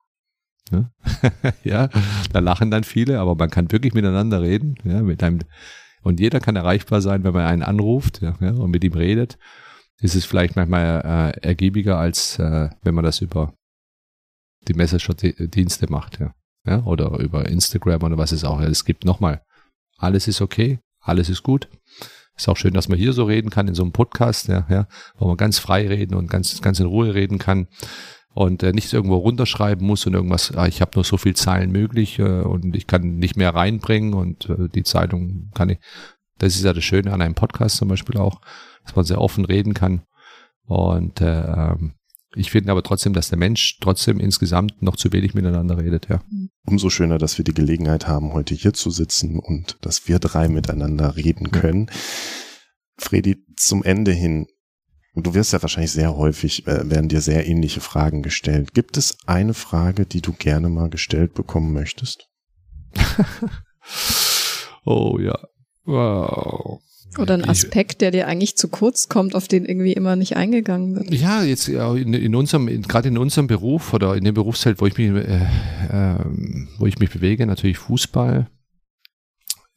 Ja, 0.72 0.92
ja, 1.64 1.90
da 2.32 2.40
lachen 2.40 2.72
dann 2.72 2.84
viele, 2.84 3.20
aber 3.20 3.36
man 3.36 3.50
kann 3.50 3.72
wirklich 3.72 3.94
miteinander 3.94 4.42
reden. 4.42 4.76
Ja, 4.84 5.02
mit 5.02 5.24
einem, 5.24 5.40
und 6.02 6.20
jeder 6.20 6.40
kann 6.40 6.56
erreichbar 6.56 7.02
sein, 7.02 7.24
wenn 7.24 7.34
man 7.34 7.46
einen 7.46 7.64
anruft 7.64 8.22
ja, 8.22 8.32
und 8.32 8.72
mit 8.72 8.84
ihm 8.84 8.94
redet. 8.94 9.38
Ist 10.00 10.16
es 10.16 10.26
vielleicht 10.26 10.56
manchmal 10.56 11.34
äh, 11.36 11.48
ergiebiger, 11.48 11.98
als 11.98 12.38
äh, 12.40 12.70
wenn 12.82 12.96
man 12.96 13.06
das 13.06 13.22
über 13.22 13.54
die 14.68 14.74
Messenger-Dienste 14.74 15.90
macht, 15.90 16.20
ja. 16.20 16.34
ja. 16.66 16.84
Oder 16.84 17.20
über 17.20 17.48
Instagram 17.48 18.04
oder 18.04 18.18
was 18.18 18.32
es 18.32 18.44
auch. 18.44 18.60
Es 18.60 18.86
gibt 18.86 19.06
nochmal, 19.06 19.44
alles 19.98 20.28
ist 20.28 20.42
okay, 20.42 20.80
alles 21.00 21.30
ist 21.30 21.44
gut. 21.44 21.70
Ist 22.36 22.50
auch 22.50 22.58
schön, 22.58 22.74
dass 22.74 22.90
man 22.90 22.98
hier 22.98 23.14
so 23.14 23.26
reden 23.26 23.50
kann 23.50 23.68
in 23.68 23.76
so 23.76 23.84
einem 23.84 23.92
Podcast, 23.92 24.48
ja, 24.48 24.66
ja, 24.70 24.88
wo 25.18 25.28
man 25.28 25.38
ganz 25.38 25.60
frei 25.60 25.88
reden 25.88 26.16
und 26.16 26.30
ganz, 26.30 26.62
ganz 26.62 26.80
in 26.80 26.88
Ruhe 26.88 27.14
reden 27.14 27.38
kann 27.38 27.68
und 28.34 28.64
äh, 28.64 28.74
nichts 28.74 28.94
irgendwo 28.94 29.18
runterschreiben 29.18 29.86
muss 29.86 30.06
und 30.06 30.14
irgendwas, 30.14 30.56
ah, 30.56 30.68
ich 30.68 30.82
habe 30.82 30.92
nur 30.96 31.04
so 31.04 31.18
viel 31.18 31.36
Zeilen 31.36 31.72
möglich 31.72 32.20
äh, 32.20 32.42
und 32.42 32.76
ich 32.76 32.88
kann 32.88 33.18
nicht 33.18 33.38
mehr 33.38 33.54
reinbringen 33.54 34.14
und 34.14 34.50
äh, 34.50 34.70
die 34.74 34.84
Zeitung 34.84 35.52
kann 35.54 35.70
ich. 35.70 35.80
Das 36.40 36.56
ist 36.56 36.64
ja 36.64 36.74
das 36.74 36.84
Schöne 36.84 37.14
an 37.14 37.22
einem 37.22 37.36
Podcast 37.36 37.78
zum 37.78 37.90
Beispiel 37.90 38.18
auch, 38.18 38.42
dass 38.84 38.96
man 38.96 39.06
sehr 39.06 39.22
offen 39.22 39.46
reden 39.46 39.74
kann. 39.74 40.02
Und 40.66 41.22
äh, 41.22 41.42
ähm, 41.42 41.94
ich 42.36 42.52
finde 42.52 42.72
aber 42.72 42.84
trotzdem, 42.84 43.14
dass 43.14 43.30
der 43.30 43.38
Mensch 43.38 43.78
trotzdem 43.80 44.20
insgesamt 44.20 44.82
noch 44.82 44.96
zu 44.96 45.12
wenig 45.12 45.34
miteinander 45.34 45.78
redet, 45.78 46.08
ja. 46.10 46.22
Umso 46.66 46.90
schöner, 46.90 47.18
dass 47.18 47.38
wir 47.38 47.46
die 47.46 47.54
Gelegenheit 47.54 48.08
haben, 48.08 48.34
heute 48.34 48.56
hier 48.56 48.74
zu 48.74 48.90
sitzen 48.90 49.40
und 49.40 49.78
dass 49.82 50.08
wir 50.08 50.20
drei 50.20 50.48
miteinander 50.48 51.16
reden 51.16 51.52
können. 51.52 51.88
Ja. 51.90 51.94
Fredi, 52.98 53.38
zum 53.58 53.84
Ende 53.84 54.12
hin, 54.12 54.48
du 55.16 55.34
wirst 55.34 55.54
ja 55.54 55.62
wahrscheinlich 55.62 55.92
sehr 55.92 56.16
häufig, 56.16 56.68
äh, 56.68 56.90
werden 56.90 57.10
dir 57.10 57.22
sehr 57.22 57.48
ähnliche 57.48 57.82
Fragen 57.82 58.24
gestellt. 58.24 58.74
Gibt 58.74 58.98
es 58.98 59.18
eine 59.26 59.54
Frage, 59.54 60.06
die 60.06 60.22
du 60.22 60.34
gerne 60.34 60.70
mal 60.70 60.90
gestellt 60.90 61.34
bekommen 61.34 61.74
möchtest? 61.74 62.30
oh 64.86 65.20
ja. 65.20 65.38
Wow. 65.86 66.82
Oder 67.18 67.36
ein 67.36 67.48
Aspekt, 67.48 68.02
der 68.02 68.12
dir 68.12 68.28
eigentlich 68.28 68.58
zu 68.58 68.68
kurz 68.68 69.10
kommt, 69.10 69.36
auf 69.36 69.48
den 69.48 69.66
irgendwie 69.66 69.94
immer 69.94 70.16
nicht 70.16 70.36
eingegangen 70.36 70.96
wird. 70.96 71.14
Ja, 71.14 71.44
jetzt 71.44 71.68
in, 71.68 72.14
in 72.14 72.36
unserem, 72.36 72.68
in, 72.68 72.82
gerade 72.84 73.08
in 73.08 73.18
unserem 73.18 73.48
Beruf 73.48 73.94
oder 73.94 74.16
in 74.16 74.24
dem 74.24 74.34
Berufsfeld, 74.34 74.82
wo 74.82 74.88
ich 74.88 74.98
mich, 74.98 75.10
äh, 75.10 75.44
äh, 75.90 76.20
wo 76.78 76.86
ich 76.86 77.00
mich 77.00 77.12
bewege, 77.12 77.46
natürlich 77.46 77.78
Fußball, 77.78 78.48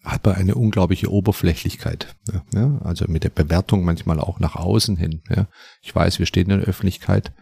hat 0.05 0.25
man 0.25 0.37
eine 0.37 0.55
unglaubliche 0.55 1.11
Oberflächlichkeit. 1.11 2.15
Ja, 2.55 2.79
also 2.83 3.07
mit 3.09 3.25
der 3.25 3.31
Bewertung 3.31 3.85
manchmal 3.85 4.21
auch 4.21 4.39
nach 4.39 4.55
außen 4.55 4.97
hin. 4.97 5.23
Ja. 5.29 5.49
Ich 5.83 5.95
weiß, 5.95 6.19
wir 6.19 6.27
stehen 6.27 6.51
in 6.51 6.61
der 6.61 6.69
Öffentlichkeit. 6.69 7.33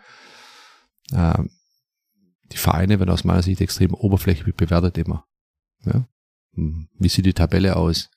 Ähm, 1.12 1.50
die 2.52 2.56
Vereine 2.56 2.98
werden 2.98 3.10
aus 3.10 3.24
meiner 3.24 3.42
Sicht 3.42 3.60
extrem 3.60 3.92
oberflächlich 3.92 4.54
bewertet 4.54 4.96
immer. 4.96 5.26
Ja. 5.84 6.08
Hm, 6.54 6.88
wie 6.98 7.08
sieht 7.08 7.26
die 7.26 7.34
Tabelle 7.34 7.76
aus? 7.76 8.10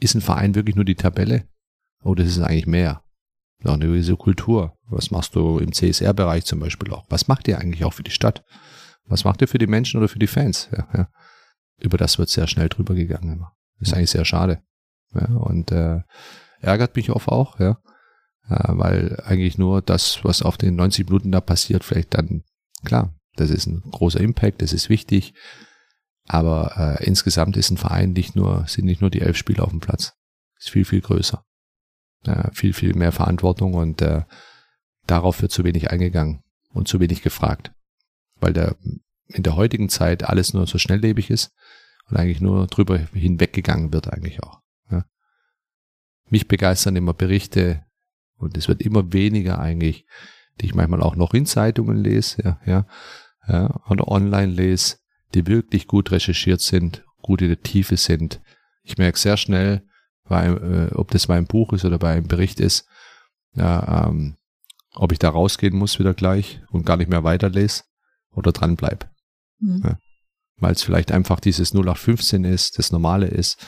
Ist 0.00 0.14
ein 0.14 0.20
Verein 0.20 0.54
wirklich 0.54 0.76
nur 0.76 0.84
die 0.84 0.94
Tabelle? 0.94 1.48
Oder 2.02 2.24
ist 2.24 2.36
es 2.36 2.42
eigentlich 2.42 2.66
mehr? 2.66 3.02
Noch 3.60 3.74
eine 3.74 3.86
gewisse 3.86 4.16
Kultur. 4.16 4.76
Was 4.88 5.10
machst 5.10 5.34
du 5.34 5.58
im 5.58 5.72
CSR-Bereich 5.72 6.44
zum 6.44 6.60
Beispiel 6.60 6.92
auch? 6.92 7.04
Was 7.08 7.28
macht 7.28 7.48
ihr 7.48 7.58
eigentlich 7.58 7.84
auch 7.84 7.92
für 7.92 8.04
die 8.04 8.12
Stadt? 8.12 8.44
Was 9.06 9.24
macht 9.24 9.40
ihr 9.40 9.48
für 9.48 9.58
die 9.58 9.66
Menschen 9.66 9.98
oder 9.98 10.08
für 10.08 10.18
die 10.18 10.26
Fans? 10.26 10.68
Ja, 10.72 10.86
ja. 10.94 11.08
Über 11.80 11.96
das 11.96 12.18
wird 12.18 12.28
sehr 12.28 12.46
schnell 12.46 12.68
drüber 12.68 12.94
gegangen 12.94 13.32
immer. 13.32 13.52
Ist 13.80 13.94
eigentlich 13.94 14.10
sehr 14.10 14.24
schade. 14.24 14.62
Ja, 15.14 15.26
und 15.26 15.72
äh, 15.72 16.00
ärgert 16.60 16.96
mich 16.96 17.10
oft 17.10 17.28
auch, 17.28 17.58
ja. 17.58 17.78
Äh, 18.48 18.64
weil 18.68 19.20
eigentlich 19.24 19.58
nur 19.58 19.82
das, 19.82 20.24
was 20.24 20.42
auf 20.42 20.56
den 20.56 20.76
90 20.76 21.06
Minuten 21.06 21.32
da 21.32 21.40
passiert, 21.40 21.84
vielleicht 21.84 22.14
dann, 22.14 22.42
klar, 22.84 23.14
das 23.36 23.50
ist 23.50 23.66
ein 23.66 23.82
großer 23.90 24.20
Impact, 24.20 24.62
das 24.62 24.72
ist 24.72 24.88
wichtig. 24.88 25.34
Aber 26.28 26.98
äh, 27.00 27.04
insgesamt 27.04 27.56
ist 27.56 27.70
ein 27.70 27.78
Verein 27.78 28.12
nicht 28.12 28.36
nur, 28.36 28.66
sind 28.68 28.84
nicht 28.84 29.00
nur 29.00 29.10
die 29.10 29.22
elf 29.22 29.36
Spieler 29.36 29.64
auf 29.64 29.70
dem 29.70 29.80
Platz. 29.80 30.14
Ist 30.58 30.70
viel, 30.70 30.84
viel 30.84 31.00
größer. 31.00 31.42
Äh, 32.24 32.50
viel, 32.52 32.74
viel 32.74 32.94
mehr 32.94 33.12
Verantwortung 33.12 33.74
und 33.74 34.02
äh, 34.02 34.24
darauf 35.06 35.40
wird 35.40 35.52
zu 35.52 35.64
wenig 35.64 35.90
eingegangen 35.90 36.42
und 36.70 36.86
zu 36.86 37.00
wenig 37.00 37.22
gefragt. 37.22 37.72
Weil 38.36 38.52
der 38.52 38.76
in 39.26 39.42
der 39.42 39.56
heutigen 39.56 39.88
Zeit 39.88 40.24
alles 40.24 40.52
nur 40.52 40.66
so 40.66 40.78
schnelllebig 40.78 41.30
ist 41.30 41.52
und 42.08 42.16
eigentlich 42.16 42.40
nur 42.40 42.66
drüber 42.66 42.98
hinweggegangen 42.98 43.92
wird 43.92 44.12
eigentlich 44.12 44.42
auch. 44.42 44.60
Ja. 44.90 45.04
Mich 46.28 46.46
begeistern 46.46 46.96
immer 46.96 47.14
Berichte 47.14 47.84
und 48.36 48.56
es 48.56 48.68
wird 48.68 48.82
immer 48.82 49.12
weniger 49.12 49.58
eigentlich, 49.58 50.06
die 50.60 50.66
ich 50.66 50.74
manchmal 50.74 51.02
auch 51.02 51.16
noch 51.16 51.34
in 51.34 51.46
Zeitungen 51.46 51.96
lese, 51.96 52.42
ja, 52.42 52.60
ja, 52.66 52.86
ja 53.46 53.80
oder 53.88 54.08
online 54.08 54.52
lese, 54.52 54.96
die 55.34 55.46
wirklich 55.46 55.86
gut 55.86 56.10
recherchiert 56.10 56.60
sind, 56.60 57.04
gut 57.22 57.42
in 57.42 57.48
der 57.48 57.60
Tiefe 57.60 57.96
sind. 57.96 58.40
Ich 58.82 58.96
merke 58.98 59.18
sehr 59.18 59.36
schnell, 59.36 59.82
bei, 60.28 60.46
äh, 60.46 60.94
ob 60.94 61.10
das 61.10 61.26
bei 61.26 61.36
einem 61.36 61.46
Buch 61.46 61.72
ist 61.72 61.84
oder 61.84 61.98
bei 61.98 62.12
einem 62.12 62.28
Bericht 62.28 62.60
ist, 62.60 62.86
ja, 63.54 64.06
ähm, 64.06 64.36
ob 64.94 65.12
ich 65.12 65.18
da 65.18 65.30
rausgehen 65.30 65.76
muss 65.76 65.98
wieder 65.98 66.14
gleich 66.14 66.60
und 66.70 66.84
gar 66.84 66.96
nicht 66.96 67.10
mehr 67.10 67.24
weiterlese 67.24 67.84
oder 68.32 68.52
dran 68.52 68.76
bleib. 68.76 69.10
Mhm. 69.60 69.82
Ja, 69.84 69.98
Weil 70.56 70.72
es 70.72 70.82
vielleicht 70.82 71.12
einfach 71.12 71.40
dieses 71.40 71.72
0815 71.72 72.44
ist, 72.44 72.78
das 72.78 72.92
Normale 72.92 73.26
ist. 73.26 73.64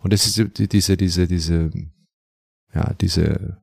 Und 0.00 0.12
das 0.12 0.26
ist 0.26 0.58
diese, 0.58 0.96
diese, 0.96 1.26
diese, 1.26 1.70
ja, 2.74 2.94
diese, 2.94 3.62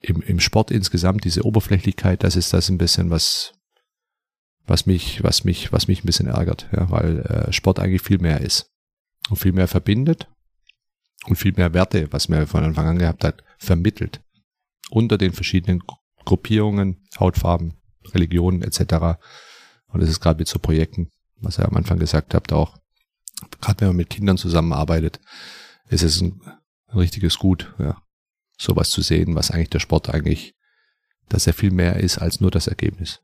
im, 0.00 0.22
im 0.22 0.40
Sport 0.40 0.70
insgesamt, 0.70 1.24
diese 1.24 1.44
Oberflächlichkeit, 1.44 2.22
das 2.22 2.36
ist 2.36 2.52
das 2.52 2.68
ein 2.68 2.78
bisschen, 2.78 3.10
was, 3.10 3.52
was 4.66 4.86
mich, 4.86 5.22
was 5.22 5.44
mich, 5.44 5.72
was 5.72 5.88
mich 5.88 6.02
ein 6.02 6.06
bisschen 6.06 6.26
ärgert, 6.26 6.68
ja, 6.72 6.90
weil 6.90 7.20
äh, 7.20 7.52
Sport 7.52 7.78
eigentlich 7.78 8.02
viel 8.02 8.18
mehr 8.18 8.40
ist 8.40 8.70
und 9.28 9.36
viel 9.36 9.52
mehr 9.52 9.68
verbindet 9.68 10.28
und 11.26 11.36
viel 11.36 11.52
mehr 11.52 11.74
Werte, 11.74 12.12
was 12.12 12.28
man 12.28 12.46
von 12.46 12.64
Anfang 12.64 12.86
an 12.86 12.98
gehabt 12.98 13.24
hat, 13.24 13.42
vermittelt 13.58 14.22
unter 14.90 15.18
den 15.18 15.32
verschiedenen 15.32 15.82
Gruppierungen, 16.24 17.06
Hautfarben, 17.18 17.74
Religionen 18.12 18.62
etc. 18.62 19.18
Und 19.88 20.00
das 20.00 20.10
ist 20.10 20.20
gerade 20.20 20.38
mit 20.38 20.48
so 20.48 20.58
Projekten, 20.58 21.10
was 21.36 21.58
ihr 21.58 21.66
am 21.66 21.76
Anfang 21.76 21.98
gesagt 21.98 22.34
habt, 22.34 22.52
auch 22.52 22.78
gerade 23.60 23.80
wenn 23.80 23.88
man 23.88 23.96
mit 23.96 24.10
Kindern 24.10 24.38
zusammenarbeitet, 24.38 25.20
ist 25.88 26.02
es 26.02 26.20
ein, 26.20 26.40
ein 26.88 26.98
richtiges 26.98 27.38
Gut, 27.38 27.74
ja, 27.78 28.00
sowas 28.58 28.90
zu 28.90 29.02
sehen, 29.02 29.34
was 29.34 29.50
eigentlich 29.50 29.70
der 29.70 29.80
Sport 29.80 30.10
eigentlich, 30.10 30.54
dass 31.28 31.46
er 31.46 31.54
viel 31.54 31.70
mehr 31.70 31.96
ist 31.96 32.18
als 32.18 32.40
nur 32.40 32.50
das 32.50 32.66
Ergebnis. 32.66 33.20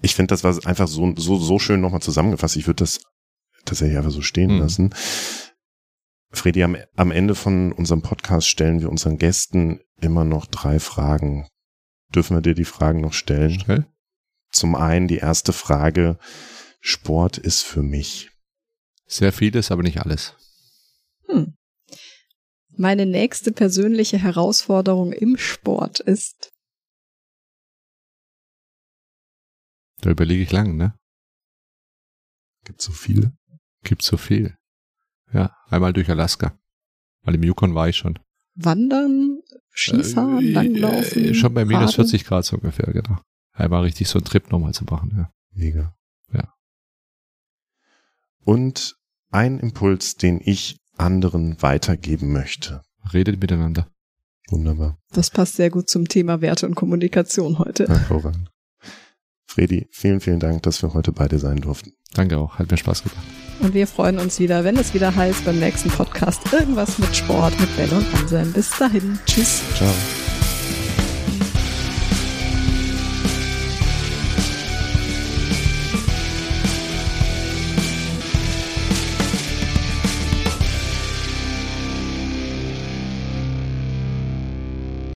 Ich 0.00 0.14
finde, 0.14 0.32
das 0.32 0.44
war 0.44 0.56
einfach 0.66 0.88
so, 0.88 1.14
so, 1.16 1.38
so 1.38 1.58
schön 1.58 1.80
nochmal 1.80 2.02
zusammengefasst. 2.02 2.56
Ich 2.56 2.66
würde 2.66 2.82
das 2.82 3.00
tatsächlich 3.64 3.96
einfach 3.96 4.12
so 4.12 4.22
stehen 4.22 4.54
mhm. 4.54 4.60
lassen. 4.60 4.94
Fredi, 6.30 6.62
am, 6.62 6.76
am 6.96 7.10
Ende 7.10 7.34
von 7.34 7.72
unserem 7.72 8.02
Podcast 8.02 8.48
stellen 8.48 8.80
wir 8.80 8.90
unseren 8.90 9.18
Gästen 9.18 9.80
immer 10.00 10.24
noch 10.24 10.46
drei 10.46 10.78
Fragen. 10.78 11.48
Dürfen 12.14 12.36
wir 12.36 12.42
dir 12.42 12.54
die 12.54 12.64
Fragen 12.64 13.00
noch 13.00 13.12
stellen? 13.12 13.60
Stell. 13.60 13.86
Zum 14.50 14.74
einen 14.74 15.08
die 15.08 15.18
erste 15.18 15.52
Frage. 15.52 16.18
Sport 16.80 17.38
ist 17.38 17.62
für 17.62 17.82
mich. 17.82 18.30
Sehr 19.06 19.32
vieles, 19.32 19.70
aber 19.70 19.82
nicht 19.82 20.00
alles. 20.00 20.34
Hm. 21.26 21.54
Meine 22.76 23.06
nächste 23.06 23.50
persönliche 23.50 24.18
Herausforderung 24.18 25.12
im 25.12 25.36
Sport 25.36 26.00
ist. 26.00 26.50
Da 30.00 30.10
überlege 30.10 30.42
ich 30.42 30.52
lang, 30.52 30.76
ne? 30.76 30.94
Gibt 32.64 32.82
so 32.82 32.92
viele? 32.92 33.32
Gibt 33.82 34.02
so 34.02 34.16
viel. 34.16 34.56
Ja, 35.32 35.56
einmal 35.68 35.92
durch 35.92 36.10
Alaska. 36.10 36.58
Weil 37.22 37.34
im 37.34 37.42
Yukon 37.42 37.74
war 37.74 37.88
ich 37.88 37.96
schon. 37.96 38.18
Wandern, 38.54 39.40
Skifahren, 39.74 40.44
äh, 40.44 40.50
Langlaufen. 40.50 41.24
Äh, 41.26 41.34
schon 41.34 41.54
bei 41.54 41.64
minus 41.64 41.94
40 41.94 42.24
Grad 42.24 42.44
so 42.44 42.56
ungefähr, 42.56 42.92
genau. 42.92 43.20
Einmal 43.52 43.82
richtig 43.82 44.08
so 44.08 44.18
einen 44.18 44.24
Trip 44.24 44.50
nochmal 44.50 44.74
zu 44.74 44.84
machen, 44.84 45.12
ja. 45.16 45.32
Mega. 45.52 45.96
Ja. 46.32 46.54
Und 48.44 48.96
ein 49.30 49.58
Impuls, 49.58 50.16
den 50.16 50.40
ich 50.42 50.78
anderen 50.96 51.60
weitergeben 51.62 52.32
möchte. 52.32 52.82
Redet 53.12 53.40
miteinander. 53.40 53.88
Wunderbar. 54.48 54.98
Das 55.10 55.30
passt 55.30 55.56
sehr 55.56 55.70
gut 55.70 55.88
zum 55.88 56.08
Thema 56.08 56.40
Werte 56.40 56.66
und 56.66 56.74
Kommunikation 56.74 57.58
heute. 57.58 57.86
Hervorragend. 57.86 58.50
Fredi, 59.48 59.88
vielen, 59.90 60.20
vielen 60.20 60.40
Dank, 60.40 60.62
dass 60.62 60.82
wir 60.82 60.92
heute 60.92 61.10
beide 61.10 61.38
sein 61.38 61.56
durften. 61.56 61.94
Danke 62.12 62.36
auch, 62.38 62.58
hat 62.58 62.70
mir 62.70 62.76
Spaß 62.76 63.02
gemacht. 63.02 63.26
Und 63.60 63.74
wir 63.74 63.86
freuen 63.86 64.18
uns 64.18 64.38
wieder, 64.38 64.62
wenn 64.62 64.76
es 64.76 64.92
wieder 64.94 65.14
heißt 65.14 65.44
beim 65.44 65.58
nächsten 65.58 65.88
Podcast 65.88 66.40
irgendwas 66.52 66.98
mit 66.98 67.16
Sport, 67.16 67.58
mit 67.58 67.74
Bell 67.76 67.90
und 67.92 68.06
Anselm. 68.14 68.52
Bis 68.52 68.70
dahin. 68.78 69.18
Tschüss. 69.26 69.62
Ciao. 69.74 69.92